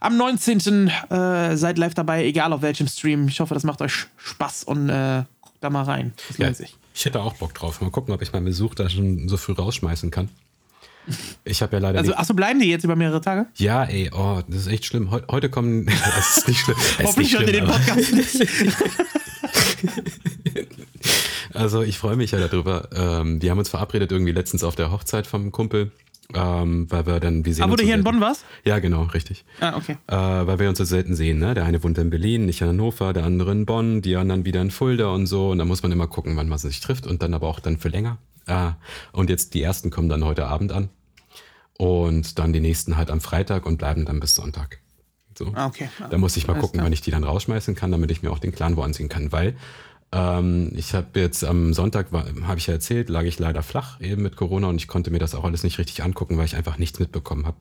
[0.00, 0.88] am 19.
[1.10, 3.28] Äh, seid live dabei, egal auf welchem Stream.
[3.28, 6.12] Ich hoffe, das macht euch Spaß und äh, guckt da mal rein.
[6.28, 6.74] Das Ja, lohnt sich.
[6.94, 7.80] ich hätte auch Bock drauf.
[7.82, 10.30] Mal gucken, ob ich meinen Besuch da schon so früh rausschmeißen kann.
[11.44, 13.46] Ich habe ja leider Also, achso, bleiben die jetzt über mehrere Tage?
[13.56, 15.10] Ja, ey, oh, das ist echt schlimm.
[15.10, 15.86] Heu heute kommen.
[16.16, 16.76] Das ist nicht schlimm.
[17.02, 18.46] Hoffentlich hört ihr den Podcast nicht.
[21.54, 22.88] Also ich freue mich ja darüber.
[22.94, 25.90] Ähm, wir haben uns verabredet irgendwie letztens auf der Hochzeit vom Kumpel
[26.34, 28.18] Ähm, weil wir dann, wir sehen Ah, wo du hier in selten.
[28.18, 28.44] Bonn warst?
[28.64, 29.44] Ja, genau, richtig.
[29.60, 29.96] Ah, okay.
[30.08, 31.54] Äh, weil wir uns so selten sehen, ne?
[31.54, 34.60] Der eine wohnt in Berlin, ich in Hannover, der andere in Bonn, die anderen wieder
[34.60, 35.50] in Fulda und so.
[35.50, 37.78] Und da muss man immer gucken, wann man sich trifft und dann aber auch dann
[37.78, 38.18] für länger.
[38.46, 38.70] Äh,
[39.12, 40.88] und jetzt die ersten kommen dann heute Abend an.
[41.78, 44.80] Und dann die nächsten halt am Freitag und bleiben dann bis Sonntag.
[45.38, 45.52] So.
[45.54, 45.88] Ah, okay.
[46.10, 46.86] Da muss ich mal Alles gucken, klar.
[46.86, 49.30] wann ich die dann rausschmeißen kann, damit ich mir auch den Clan wo anziehen kann,
[49.32, 49.54] weil
[50.16, 54.22] ähm, ich habe jetzt am Sonntag, habe ich ja erzählt, lag ich leider flach eben
[54.22, 56.78] mit Corona und ich konnte mir das auch alles nicht richtig angucken, weil ich einfach
[56.78, 57.56] nichts mitbekommen habe.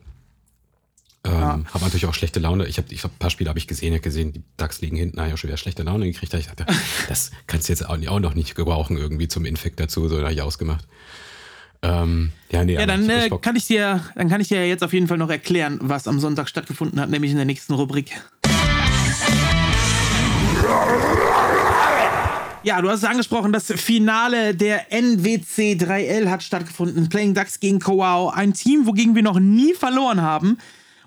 [1.25, 1.59] Ähm, Ja.
[1.73, 2.65] Habe natürlich auch schlechte Laune.
[2.67, 4.79] Ich habe ich hab, ein paar Spiele habe ich gesehen, ich hab gesehen, die DAX
[4.79, 6.33] liegen hinten, habe ich auch schon wieder schlechte Laune gekriegt.
[6.33, 6.65] Da Ich dachte,
[7.09, 10.23] das kannst du jetzt auch, auch noch nicht gebrauchen irgendwie zum Infekt dazu, so da
[10.23, 10.87] habe ich ausgemacht.
[11.81, 14.83] Ähm, ja, nee, Ja, dann ich äh, kann ich dir, dann kann ich dir jetzt
[14.83, 18.11] auf jeden Fall noch erklären, was am Sonntag stattgefunden hat, nämlich in der nächsten Rubrik.
[22.66, 27.09] Ja, du hast es angesprochen, das Finale der NWC 3L hat stattgefunden.
[27.09, 28.32] Playing Ducks gegen Kowau.
[28.32, 30.57] Ein Team, wogegen wir noch nie verloren haben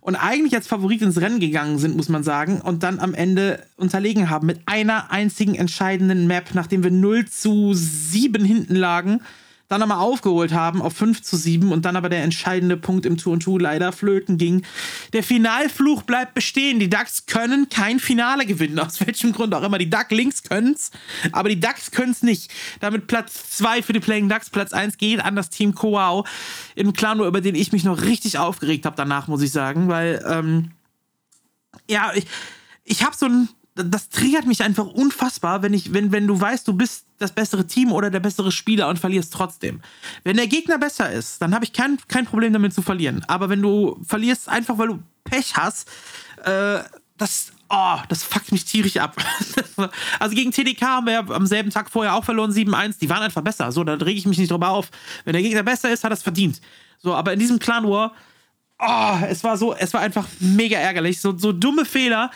[0.00, 3.60] und eigentlich als Favorit ins Rennen gegangen sind, muss man sagen, und dann am Ende
[3.76, 9.20] unterlegen haben mit einer einzigen entscheidenden Map, nachdem wir 0 zu 7 hinten lagen,
[9.68, 13.16] dann nochmal aufgeholt haben auf 5 zu 7 und dann aber der entscheidende Punkt im
[13.16, 14.64] Tour und Tour leider flöten ging.
[15.12, 16.80] Der Finalfluch bleibt bestehen.
[16.80, 19.78] Die Ducks können kein Finale gewinnen, aus welchem Grund auch immer.
[19.78, 20.90] Die Duck Links können's,
[21.32, 22.50] aber die Ducks können's nicht.
[22.80, 26.24] Damit Platz 2 für die Playing Ducks, Platz 1 geht an das Team Koau
[26.74, 30.24] im Clan, über den ich mich noch richtig aufgeregt habe danach, muss ich sagen, weil
[30.26, 30.70] ähm,
[31.88, 32.26] ja, ich,
[32.84, 33.48] ich habe so ein.
[33.84, 37.66] Das triggert mich einfach unfassbar, wenn ich, wenn, wenn du weißt, du bist das bessere
[37.66, 39.80] Team oder der bessere Spieler und verlierst trotzdem.
[40.24, 43.24] Wenn der Gegner besser ist, dann habe ich kein, kein Problem damit zu verlieren.
[43.28, 45.88] Aber wenn du verlierst, einfach weil du Pech hast,
[46.44, 46.80] äh,
[47.16, 49.16] das, oh, das fuckt mich tierisch ab.
[50.18, 52.98] also gegen TDK haben wir ja am selben Tag vorher auch verloren, 7-1.
[53.00, 53.70] Die waren einfach besser.
[53.72, 54.90] So, da rege ich mich nicht drüber auf.
[55.24, 56.60] Wenn der Gegner besser ist, hat er es verdient.
[56.98, 58.14] So, aber in diesem Clan War,
[58.78, 61.20] oh, es war so, es war einfach mega ärgerlich.
[61.20, 62.30] So, so dumme Fehler.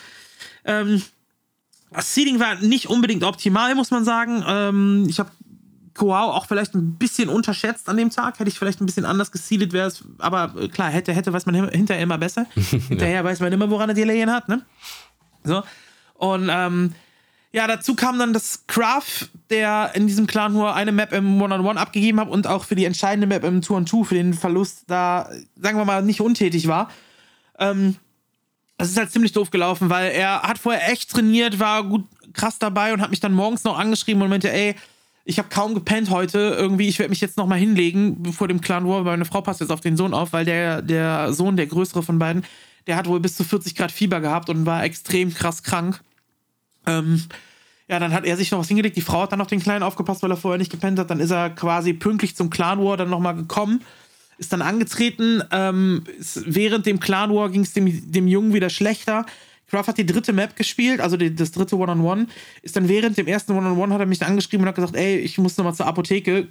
[0.64, 1.02] Ähm,
[1.94, 4.44] das Seeding war nicht unbedingt optimal, muss man sagen.
[4.46, 5.30] Ähm, ich habe
[5.94, 8.38] Koau auch vielleicht ein bisschen unterschätzt an dem Tag.
[8.38, 10.02] Hätte ich vielleicht ein bisschen anders geseedet, wäre es.
[10.18, 12.46] Aber äh, klar, hätte, hätte, weiß man hin- hinterher immer besser.
[12.54, 14.62] hinterher weiß man immer, woran er die Lehen hat, ne?
[15.44, 15.62] So.
[16.14, 16.94] Und ähm,
[17.52, 21.78] ja, dazu kam dann das Craft, der in diesem Clan nur eine Map im One-on-One
[21.78, 25.28] abgegeben hat und auch für die entscheidende Map im Two-on-Two für den Verlust da,
[25.60, 26.88] sagen wir mal, nicht untätig war.
[27.58, 27.96] Ähm,
[28.78, 32.58] das ist halt ziemlich doof gelaufen, weil er hat vorher echt trainiert, war gut krass
[32.58, 34.74] dabei und hat mich dann morgens noch angeschrieben und meinte, ey,
[35.24, 38.60] ich habe kaum gepennt heute, irgendwie, ich werde mich jetzt noch mal hinlegen vor dem
[38.60, 41.56] Clan War, weil meine Frau passt jetzt auf den Sohn auf, weil der, der Sohn,
[41.56, 42.44] der größere von beiden,
[42.86, 46.00] der hat wohl bis zu 40 Grad Fieber gehabt und war extrem krass krank.
[46.86, 47.22] Ähm,
[47.88, 48.96] ja, dann hat er sich noch was hingelegt.
[48.96, 51.10] Die Frau hat dann auf den Kleinen aufgepasst, weil er vorher nicht gepennt hat.
[51.10, 53.82] Dann ist er quasi pünktlich zum Clan War dann nochmal gekommen,
[54.38, 55.42] ist dann angetreten.
[55.50, 56.04] Ähm,
[56.46, 59.26] während dem Clan War ging es dem, dem Jungen wieder schlechter.
[59.68, 62.26] Craft hat die dritte Map gespielt, also die, das dritte One-on-One.
[62.60, 65.38] Ist dann während dem ersten One-on-One hat er mich angeschrieben und hat gesagt, ey, ich
[65.38, 66.46] muss nochmal zur Apotheke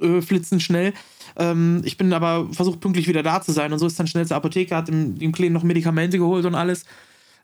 [0.00, 0.92] äh, flitzen schnell.
[1.36, 4.26] Ähm, ich bin aber versucht pünktlich wieder da zu sein und so ist dann schnell
[4.26, 6.84] zur Apotheke, hat dem, dem Kleinen noch Medikamente geholt und alles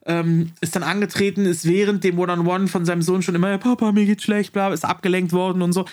[0.07, 4.07] ähm, ist dann angetreten, ist während dem One-on-One von seinem Sohn schon immer, Papa, mir
[4.07, 5.85] geht's schlecht, bla, ist abgelenkt worden und so.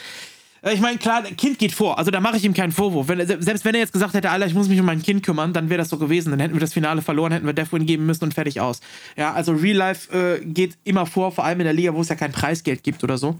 [0.61, 3.07] Äh, Ich meine, klar, Kind geht vor, also da mache ich ihm keinen Vorwurf.
[3.07, 5.53] Wenn, selbst wenn er jetzt gesagt hätte, Alter, ich muss mich um mein Kind kümmern,
[5.53, 6.31] dann wäre das so gewesen.
[6.31, 8.81] Dann hätten wir das Finale verloren, hätten wir Deathwin geben müssen und fertig aus.
[9.15, 12.09] Ja, also Real Life äh, geht immer vor, vor allem in der Liga, wo es
[12.09, 13.37] ja kein Preisgeld gibt oder so.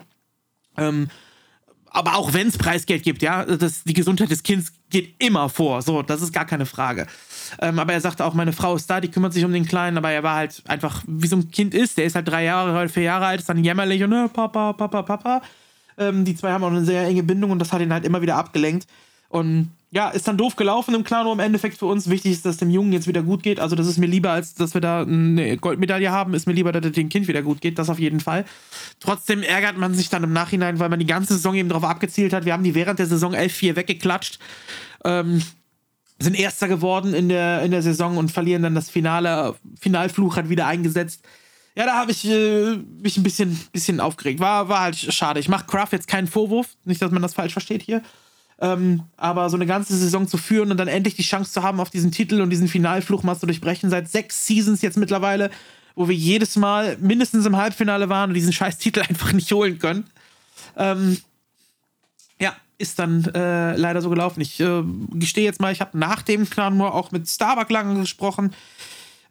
[0.78, 1.10] Ähm,
[1.90, 5.82] aber auch wenn es Preisgeld gibt, ja, das, die Gesundheit des Kindes geht immer vor.
[5.82, 7.08] So, das ist gar keine Frage.
[7.60, 9.98] Ähm, aber er sagte auch, meine Frau ist da, die kümmert sich um den Kleinen,
[9.98, 12.88] aber er war halt einfach, wie so ein Kind ist, der ist halt drei Jahre,
[12.90, 15.42] vier Jahre alt, ist dann jämmerlich und äh, Papa, Papa, Papa.
[15.98, 18.22] Ähm, die zwei haben auch eine sehr enge Bindung und das hat ihn halt immer
[18.22, 18.88] wieder abgelenkt.
[19.30, 22.10] Und ja, ist dann doof gelaufen im Clan, im Endeffekt für uns.
[22.10, 23.60] Wichtig ist, dass dem Jungen jetzt wieder gut geht.
[23.60, 26.34] Also, das ist mir lieber, als dass wir da eine Goldmedaille haben.
[26.34, 27.80] Ist mir lieber, dass es dem Kind wieder gut geht.
[27.80, 28.46] Das auf jeden Fall.
[29.00, 32.34] Trotzdem ärgert man sich dann im Nachhinein, weil man die ganze Saison eben darauf abgezielt
[32.34, 32.46] hat.
[32.46, 34.40] Wir haben die während der Saison 11-4 weggeklatscht.
[35.06, 35.42] Ähm,
[36.20, 39.56] sind Erster geworden in der, in der Saison und verlieren dann das Finale.
[39.80, 41.24] Finalfluch hat wieder eingesetzt.
[41.78, 44.40] Ja, da habe ich äh, mich ein bisschen, bisschen aufgeregt.
[44.40, 45.40] War, war halt schade.
[45.40, 46.70] Ich mache Kraft jetzt keinen Vorwurf.
[46.86, 48.02] Nicht, dass man das falsch versteht hier.
[48.60, 51.80] Ähm, aber so eine ganze Saison zu führen und dann endlich die Chance zu haben,
[51.80, 55.52] auf diesen Titel und diesen Finalfluch mal zu durchbrechen, seit sechs Seasons jetzt mittlerweile,
[55.94, 59.78] wo wir jedes Mal mindestens im Halbfinale waren und diesen scheiß Titel einfach nicht holen
[59.78, 60.10] können.
[60.78, 61.20] Ähm,
[62.42, 64.42] ja, ist dann äh, leider so gelaufen.
[64.42, 64.82] Ich äh,
[65.12, 68.56] gestehe jetzt mal, ich habe nach dem Clan auch mit Starbuck lange gesprochen,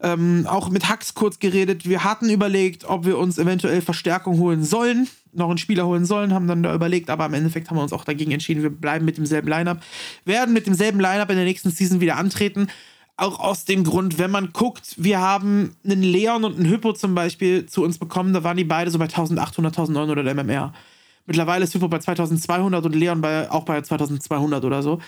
[0.02, 1.88] ähm, auch mit Hux kurz geredet.
[1.88, 5.08] Wir hatten überlegt, ob wir uns eventuell Verstärkung holen sollen.
[5.32, 7.92] noch einen Spieler holen sollen, haben dann da überlegt, aber im Endeffekt haben wir uns
[7.92, 9.80] auch dagegen entschieden, wir bleiben mit demselben Lineup,
[10.24, 12.68] werden mit demselben Lineup in der nächsten Season wieder antreten.
[13.18, 17.14] Auch aus dem Grund, wenn man guckt, wir haben einen Leon und einen Hypo zum
[17.14, 20.72] Beispiel zu uns bekommen, da waren die beide so bei 1800, 1900 MMR.
[21.26, 25.00] Mittlerweile ist Hypo bei 2200 und Leon bei, auch bei 2200 oder so.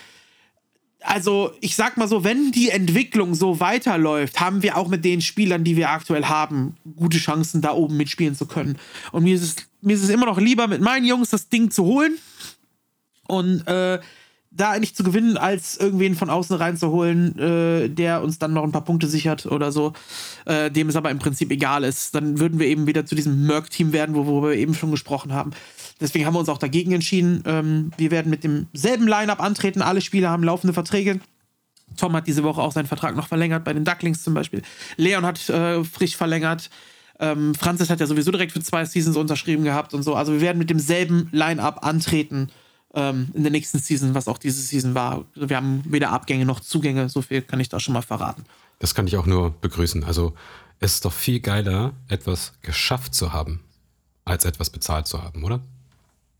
[1.01, 5.21] Also, ich sag mal so, wenn die Entwicklung so weiterläuft, haben wir auch mit den
[5.21, 8.77] Spielern, die wir aktuell haben, gute Chancen, da oben mitspielen zu können.
[9.11, 11.71] Und mir ist es, mir ist es immer noch lieber, mit meinen Jungs das Ding
[11.71, 12.17] zu holen
[13.27, 13.99] und äh,
[14.51, 18.71] da eigentlich zu gewinnen, als irgendwen von außen reinzuholen, äh, der uns dann noch ein
[18.71, 19.93] paar Punkte sichert oder so,
[20.45, 22.15] äh, dem es aber im Prinzip egal ist.
[22.15, 25.51] Dann würden wir eben wieder zu diesem Merc-Team werden, worüber wir eben schon gesprochen haben.
[25.99, 27.43] Deswegen haben wir uns auch dagegen entschieden.
[27.45, 29.81] Ähm, wir werden mit demselben Line-Up antreten.
[29.81, 31.19] Alle Spieler haben laufende Verträge.
[31.97, 34.61] Tom hat diese Woche auch seinen Vertrag noch verlängert, bei den Ducklings zum Beispiel.
[34.97, 36.69] Leon hat äh, frisch verlängert.
[37.19, 40.15] Ähm, Francis hat ja sowieso direkt für zwei Seasons unterschrieben gehabt und so.
[40.15, 42.49] Also wir werden mit demselben Line-Up antreten
[42.93, 45.25] ähm, in der nächsten Season, was auch diese Season war.
[45.35, 48.45] Wir haben weder Abgänge noch Zugänge, so viel kann ich da schon mal verraten.
[48.79, 50.05] Das kann ich auch nur begrüßen.
[50.05, 50.33] Also
[50.79, 53.59] es ist doch viel geiler, etwas geschafft zu haben,
[54.23, 55.59] als etwas bezahlt zu haben, oder?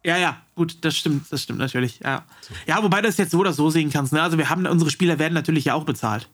[0.09, 1.99] Ja, ja, gut, das stimmt, das stimmt natürlich.
[2.03, 2.25] Ja,
[2.65, 4.11] ja wobei du das jetzt so oder so sehen kannst.
[4.11, 4.19] Ne?
[4.19, 6.27] Also wir haben, unsere Spieler werden natürlich ja auch bezahlt.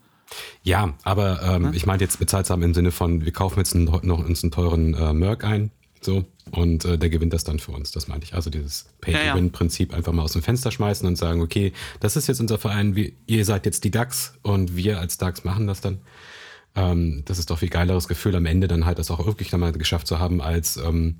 [0.63, 1.73] Ja, aber ähm, hm?
[1.73, 4.51] ich meine jetzt bezahlt haben im Sinne von, wir kaufen jetzt einen, noch uns einen
[4.51, 7.91] teuren äh, Merc ein, so, und äh, der gewinnt das dann für uns.
[7.91, 8.33] Das meinte ich.
[8.33, 12.39] Also dieses Pay-to-Win-Prinzip einfach mal aus dem Fenster schmeißen und sagen, okay, das ist jetzt
[12.39, 15.99] unser Verein, wir, ihr seid jetzt die DAX und wir als DAX machen das dann.
[16.75, 19.73] Ähm, das ist doch viel geileres Gefühl, am Ende dann halt das auch wirklich nochmal
[19.73, 21.19] geschafft zu haben, als ähm,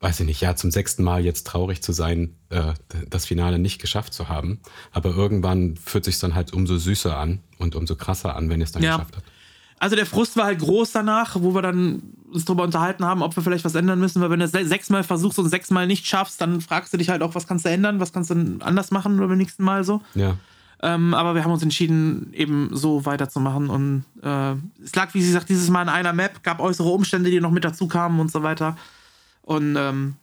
[0.00, 2.74] weiß ich nicht, ja, zum sechsten Mal jetzt traurig zu sein, äh,
[3.08, 4.60] das Finale nicht geschafft zu haben.
[4.92, 8.64] Aber irgendwann fühlt sich dann halt umso süßer an und umso krasser an, wenn ihr
[8.64, 8.96] es dann ja.
[8.96, 9.26] geschafft habt.
[9.78, 12.02] Also der Frust war halt groß danach, wo wir dann
[12.32, 15.38] uns darüber unterhalten haben, ob wir vielleicht was ändern müssen, weil wenn du sechsmal versuchst
[15.38, 18.12] und sechsmal nicht schaffst, dann fragst du dich halt auch, was kannst du ändern, was
[18.12, 20.00] kannst du anders machen oder beim nächsten Mal so.
[20.14, 20.36] Ja.
[20.82, 23.70] Ähm, aber wir haben uns entschieden, eben so weiterzumachen.
[23.70, 27.30] Und äh, es lag, wie sie sagt, dieses Mal in einer Map, gab äußere Umstände,
[27.30, 28.76] die noch mit dazu kamen und so weiter.
[29.44, 30.16] Und ähm,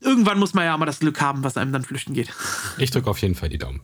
[0.00, 2.32] irgendwann muss man ja mal das Glück haben, was einem dann flüchten geht.
[2.78, 3.80] Ich drücke auf jeden Fall die Daumen.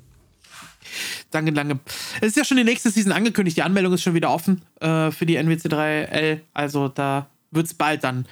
[1.30, 1.80] Danke, danke.
[2.20, 3.56] Es ist ja schon die nächste Season angekündigt.
[3.56, 6.40] Die Anmeldung ist schon wieder offen äh, für die NWC3L.
[6.52, 8.26] Also da wird es bald dann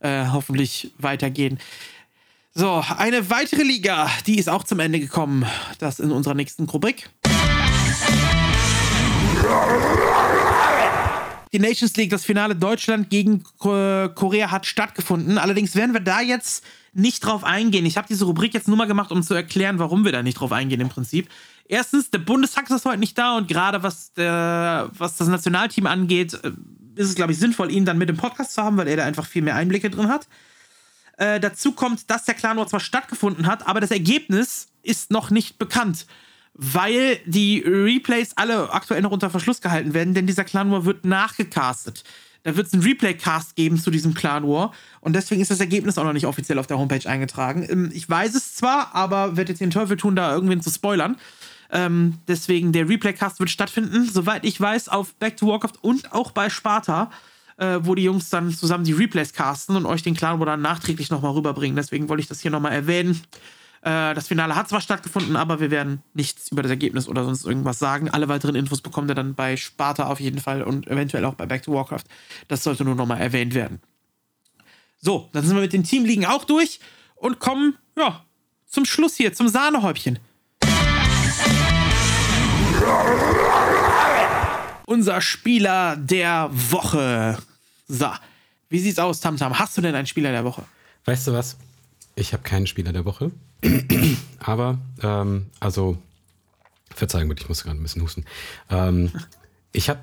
[0.00, 1.58] äh, hoffentlich weitergehen.
[2.54, 5.46] So, eine weitere Liga, die ist auch zum Ende gekommen.
[5.78, 7.08] Das in unserer nächsten Rubrik.
[11.52, 15.38] Die Nations League, das Finale Deutschland gegen Korea hat stattgefunden.
[15.38, 17.86] Allerdings werden wir da jetzt nicht drauf eingehen.
[17.86, 20.40] Ich habe diese Rubrik jetzt nur mal gemacht, um zu erklären, warum wir da nicht
[20.40, 21.28] drauf eingehen im Prinzip.
[21.66, 26.52] Erstens, der Bundestag ist heute nicht da und gerade was, was das Nationalteam angeht, äh,
[26.96, 29.04] ist es, glaube ich, sinnvoll, ihn dann mit dem Podcast zu haben, weil er da
[29.04, 30.26] einfach viel mehr Einblicke drin hat.
[31.18, 35.30] Äh, dazu kommt, dass der Clan War zwar stattgefunden hat, aber das Ergebnis ist noch
[35.30, 36.06] nicht bekannt
[36.58, 41.04] weil die Replays alle aktuell noch unter Verschluss gehalten werden, denn dieser Clan War wird
[41.04, 42.02] nachgecastet.
[42.42, 45.98] Da wird es einen Replay-Cast geben zu diesem Clan War und deswegen ist das Ergebnis
[45.98, 47.64] auch noch nicht offiziell auf der Homepage eingetragen.
[47.68, 51.16] Ähm, ich weiß es zwar, aber werde jetzt den Teufel tun, da irgendwen zu spoilern.
[51.70, 56.32] Ähm, deswegen, der Replay-Cast wird stattfinden, soweit ich weiß, auf Back to Warcraft und auch
[56.32, 57.10] bei Sparta,
[57.56, 60.62] äh, wo die Jungs dann zusammen die Replays casten und euch den Clan War dann
[60.62, 61.76] nachträglich nochmal rüberbringen.
[61.76, 63.20] Deswegen wollte ich das hier nochmal erwähnen.
[63.82, 67.44] Äh, das Finale hat zwar stattgefunden, aber wir werden nichts über das Ergebnis oder sonst
[67.44, 68.10] irgendwas sagen.
[68.10, 71.46] Alle weiteren Infos bekommt ihr dann bei Sparta auf jeden Fall und eventuell auch bei
[71.46, 72.04] Back to Warcraft.
[72.48, 73.80] Das sollte nur nochmal erwähnt werden.
[75.00, 76.80] So, dann sind wir mit den Teamligen auch durch
[77.14, 78.24] und kommen, ja,
[78.66, 80.18] zum Schluss hier, zum Sahnehäubchen.
[84.86, 87.38] Unser Spieler der Woche.
[87.86, 88.10] So,
[88.68, 89.58] wie sieht's aus, Tamtam?
[89.58, 90.64] Hast du denn einen Spieler der Woche?
[91.04, 91.56] Weißt du was?
[92.18, 93.30] Ich habe keinen Spieler der Woche.
[94.40, 95.98] Aber, ähm, also,
[96.94, 98.24] Verzeihung ich muss gerade ein bisschen husten.
[98.70, 99.12] Ähm,
[99.72, 100.00] ich habe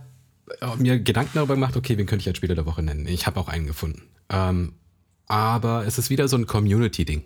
[0.61, 3.05] äh, mir Gedanken darüber gemacht, okay, wen könnte ich als Spieler der Woche nennen?
[3.07, 4.03] Ich habe auch einen gefunden.
[4.29, 4.73] Ähm,
[5.27, 7.23] aber es ist wieder so ein Community-Ding.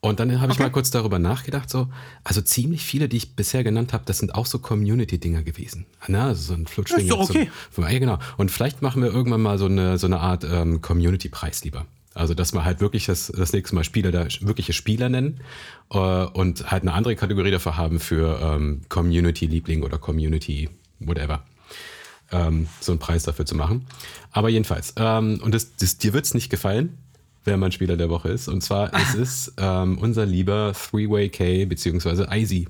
[0.00, 0.64] Und dann habe ich okay.
[0.64, 1.88] mal kurz darüber nachgedacht, so,
[2.22, 5.86] also ziemlich viele, die ich bisher genannt habe, das sind auch so Community-Dinger gewesen.
[6.06, 7.04] Na, also so ein Flutschding.
[7.04, 7.50] Ist doch okay.
[7.74, 8.18] So, ja, genau.
[8.36, 11.86] Und vielleicht machen wir irgendwann mal so eine, so eine Art ähm, Community-Preis lieber.
[12.16, 15.40] Also, dass wir halt wirklich das, das nächste Mal Spieler da wirkliche Spieler nennen
[15.90, 21.44] äh, und halt eine andere Kategorie dafür haben für ähm, Community-Liebling oder Community whatever.
[22.32, 23.86] Ähm, so einen Preis dafür zu machen.
[24.32, 26.98] Aber jedenfalls, ähm, und das, das, dir wird es nicht gefallen,
[27.44, 28.48] wer mein Spieler der Woche ist.
[28.48, 32.68] Und zwar ist es ähm, unser lieber Three-Way K beziehungsweise Icy.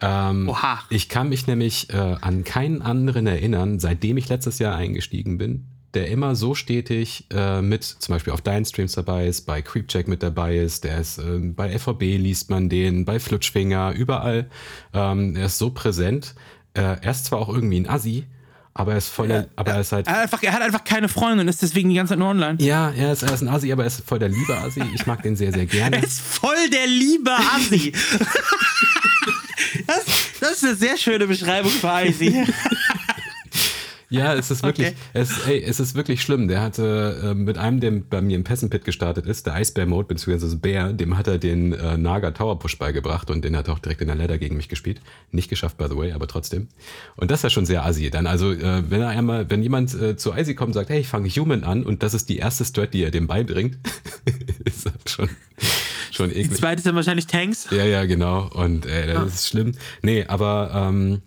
[0.00, 0.80] Ähm, Oha.
[0.90, 5.66] Ich kann mich nämlich äh, an keinen anderen erinnern, seitdem ich letztes Jahr eingestiegen bin,
[5.98, 10.06] der immer so stetig äh, mit zum Beispiel auf deinen Streams dabei ist, bei Creepcheck
[10.06, 14.48] mit dabei ist, der ist äh, bei FVB liest man den, bei Flutschfinger, überall.
[14.94, 16.36] Ähm, er ist so präsent.
[16.74, 18.26] Äh, er ist zwar auch irgendwie ein Assi,
[18.74, 20.06] aber er ist voll der, aber er ist halt.
[20.06, 22.28] Er hat, einfach, er hat einfach keine Freunde und ist deswegen die ganze Zeit nur
[22.28, 22.58] online.
[22.60, 24.84] Ja, er ist, er ist ein Assi, aber er ist voll der liebe Assi.
[24.94, 25.96] Ich mag den sehr, sehr gerne.
[25.96, 27.90] Er ist voll der liebe Assi.
[29.88, 30.04] das,
[30.38, 32.46] das ist eine sehr schöne Beschreibung für Assi.
[34.10, 34.96] Ja, es ist wirklich, Okay.
[35.12, 36.48] es, ey, es ist wirklich schlimm.
[36.48, 40.46] Der hatte äh, mit einem, der bei mir im Pessenpit gestartet ist, der Eisbär-Mode, beziehungsweise
[40.46, 43.74] das Bär, dem hat er den äh, Naga Tower Push beigebracht und den hat er
[43.74, 45.02] auch direkt in der Ladder gegen mich gespielt.
[45.30, 46.68] Nicht geschafft, by the way, aber trotzdem.
[47.16, 48.08] Und das ist ja schon sehr assi.
[48.10, 51.00] Dann also, äh, wenn er einmal, wenn jemand äh, zu Icy kommt und sagt, hey,
[51.00, 53.76] ich fange Human an und das ist die erste Strat, die er dem beibringt,
[54.64, 55.28] ist das schon,
[56.12, 56.56] schon Die eklig.
[56.58, 57.68] zweite ist dann wahrscheinlich Tanks.
[57.70, 58.48] Ja, ja, genau.
[58.54, 59.72] Und äh, das ist schlimm.
[60.00, 61.20] Nee, aber ähm,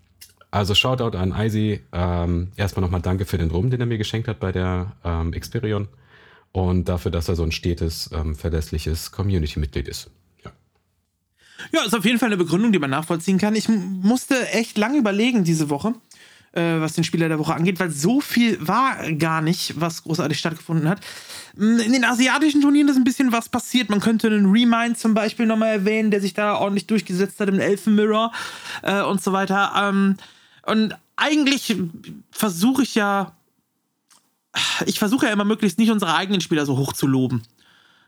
[0.52, 1.80] also Shoutout an Icy.
[1.94, 5.34] Ähm, erstmal nochmal danke für den Rum, den er mir geschenkt hat bei der ähm,
[5.34, 5.88] Experion.
[6.52, 10.10] Und dafür, dass er so ein stetes, ähm, verlässliches Community-Mitglied ist.
[10.44, 10.52] Ja.
[11.72, 13.56] Ja, ist auf jeden Fall eine Begründung, die man nachvollziehen kann.
[13.56, 15.94] Ich musste echt lange überlegen diese Woche,
[16.52, 20.38] äh, was den Spieler der Woche angeht, weil so viel war gar nicht, was großartig
[20.38, 21.00] stattgefunden hat.
[21.56, 23.90] In den asiatischen Turnieren ist ein bisschen was passiert.
[23.90, 27.62] Man könnte einen Remind zum Beispiel nochmal erwähnen, der sich da ordentlich durchgesetzt hat im
[27.62, 28.34] Elfenmirror
[28.82, 29.72] äh, und so weiter.
[29.78, 30.18] Ähm,
[30.66, 31.76] und eigentlich
[32.32, 33.36] versuche ich ja,
[34.86, 37.44] ich versuche ja immer möglichst nicht unsere eigenen Spieler so hoch zu loben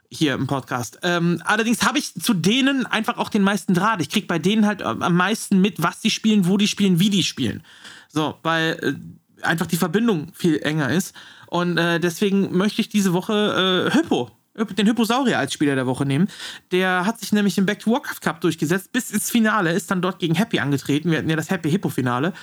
[0.10, 1.00] hier im Podcast.
[1.02, 4.02] Ähm, allerdings habe ich zu denen einfach auch den meisten Draht.
[4.02, 7.00] Ich kriege bei denen halt am am meisten mit, was die spielen, wo die spielen,
[7.00, 7.64] wie die spielen.
[8.10, 11.16] So, weil äh, einfach die Verbindung viel enger ist.
[11.48, 16.06] Und äh, deswegen möchte ich diese Woche äh, Hypo- den Hyposaurier als Spieler der Woche
[16.06, 16.28] nehmen.
[16.72, 20.02] Der hat sich nämlich im Back to Warcraft Cup durchgesetzt bis ins Finale, ist dann
[20.02, 21.12] dort gegen Happy angetreten.
[21.12, 22.34] Wir hatten ja das Happy Hippo Finale.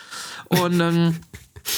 [0.48, 1.16] Und ähm,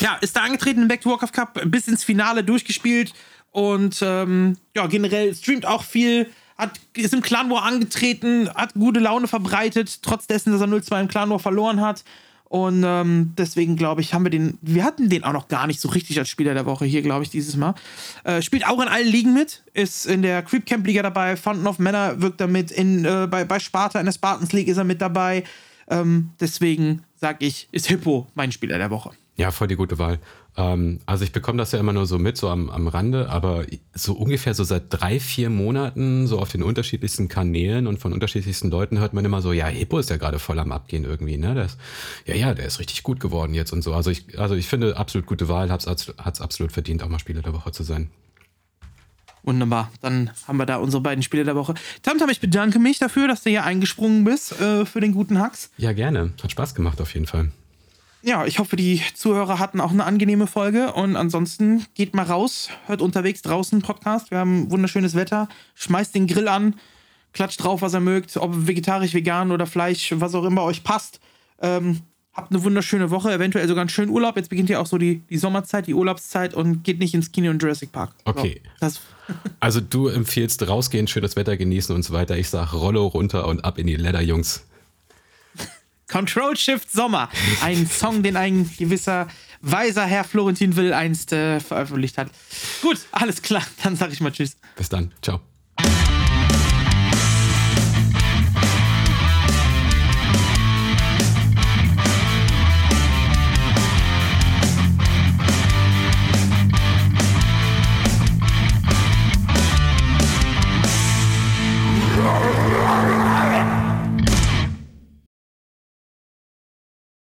[0.00, 3.12] ja, ist da angetreten im Back to Warcraft Cup, bis ins Finale durchgespielt
[3.50, 8.98] und ähm, ja, generell streamt auch viel, hat, ist im Clan War angetreten, hat gute
[9.00, 12.02] Laune verbreitet, trotz dessen, dass er 0-2 im Clan War verloren hat.
[12.52, 15.80] Und ähm, deswegen glaube ich, haben wir den, wir hatten den auch noch gar nicht
[15.80, 17.74] so richtig als Spieler der Woche hier, glaube ich, dieses Mal.
[18.24, 21.66] Äh, spielt auch in allen Ligen mit, ist in der Creep Camp Liga dabei, Fountain
[21.66, 25.00] of Manor wirkt damit, äh, bei, bei Sparta in der Spartans League ist er mit
[25.00, 25.44] dabei.
[25.88, 29.12] Ähm, deswegen sage ich, ist Hippo mein Spieler der Woche.
[29.38, 30.18] Ja, voll die gute Wahl.
[30.56, 33.64] Ähm, also ich bekomme das ja immer nur so mit, so am, am Rande, aber
[33.94, 38.70] so ungefähr so seit drei, vier Monaten, so auf den unterschiedlichsten Kanälen und von unterschiedlichsten
[38.70, 41.54] Leuten hört man immer so, ja, Hippo ist ja gerade voll am Abgehen irgendwie, ne?
[41.54, 41.78] Das,
[42.26, 43.94] ja, ja, der ist richtig gut geworden jetzt und so.
[43.94, 47.42] Also ich, also ich finde absolut gute Wahl, hat's, hat's absolut verdient, auch mal Spieler
[47.42, 48.10] der Woche zu sein.
[49.44, 51.74] Wunderbar, dann haben wir da unsere beiden Spiele der Woche.
[52.02, 55.70] Tamtam, ich bedanke mich dafür, dass du hier eingesprungen bist äh, für den guten Hacks.
[55.78, 56.32] Ja, gerne.
[56.40, 57.50] Hat Spaß gemacht auf jeden Fall.
[58.22, 62.70] Ja, ich hoffe, die Zuhörer hatten auch eine angenehme Folge und ansonsten geht mal raus,
[62.86, 64.30] hört unterwegs draußen einen Podcast.
[64.30, 66.76] Wir haben wunderschönes Wetter, schmeißt den Grill an,
[67.32, 71.18] klatscht drauf, was ihr mögt, ob vegetarisch, vegan oder Fleisch, was auch immer euch passt.
[71.60, 74.36] Ähm, habt eine wunderschöne Woche, eventuell sogar einen schönen Urlaub.
[74.36, 77.50] Jetzt beginnt ja auch so die, die Sommerzeit, die Urlaubszeit und geht nicht ins Kino
[77.50, 78.12] in Jurassic Park.
[78.24, 78.62] Okay.
[78.80, 78.86] So,
[79.60, 82.36] Also du empfiehlst rausgehen, schönes Wetter genießen und so weiter.
[82.36, 84.64] Ich sag Rollo runter und ab in die Ladder, Jungs.
[86.12, 87.30] Control Shift Sommer.
[87.62, 89.28] Ein Song, den ein gewisser
[89.62, 92.28] weiser Herr Florentin Will einst äh, veröffentlicht hat.
[92.82, 93.62] Gut, alles klar.
[93.82, 94.56] Dann sag ich mal Tschüss.
[94.76, 95.12] Bis dann.
[95.22, 95.40] Ciao.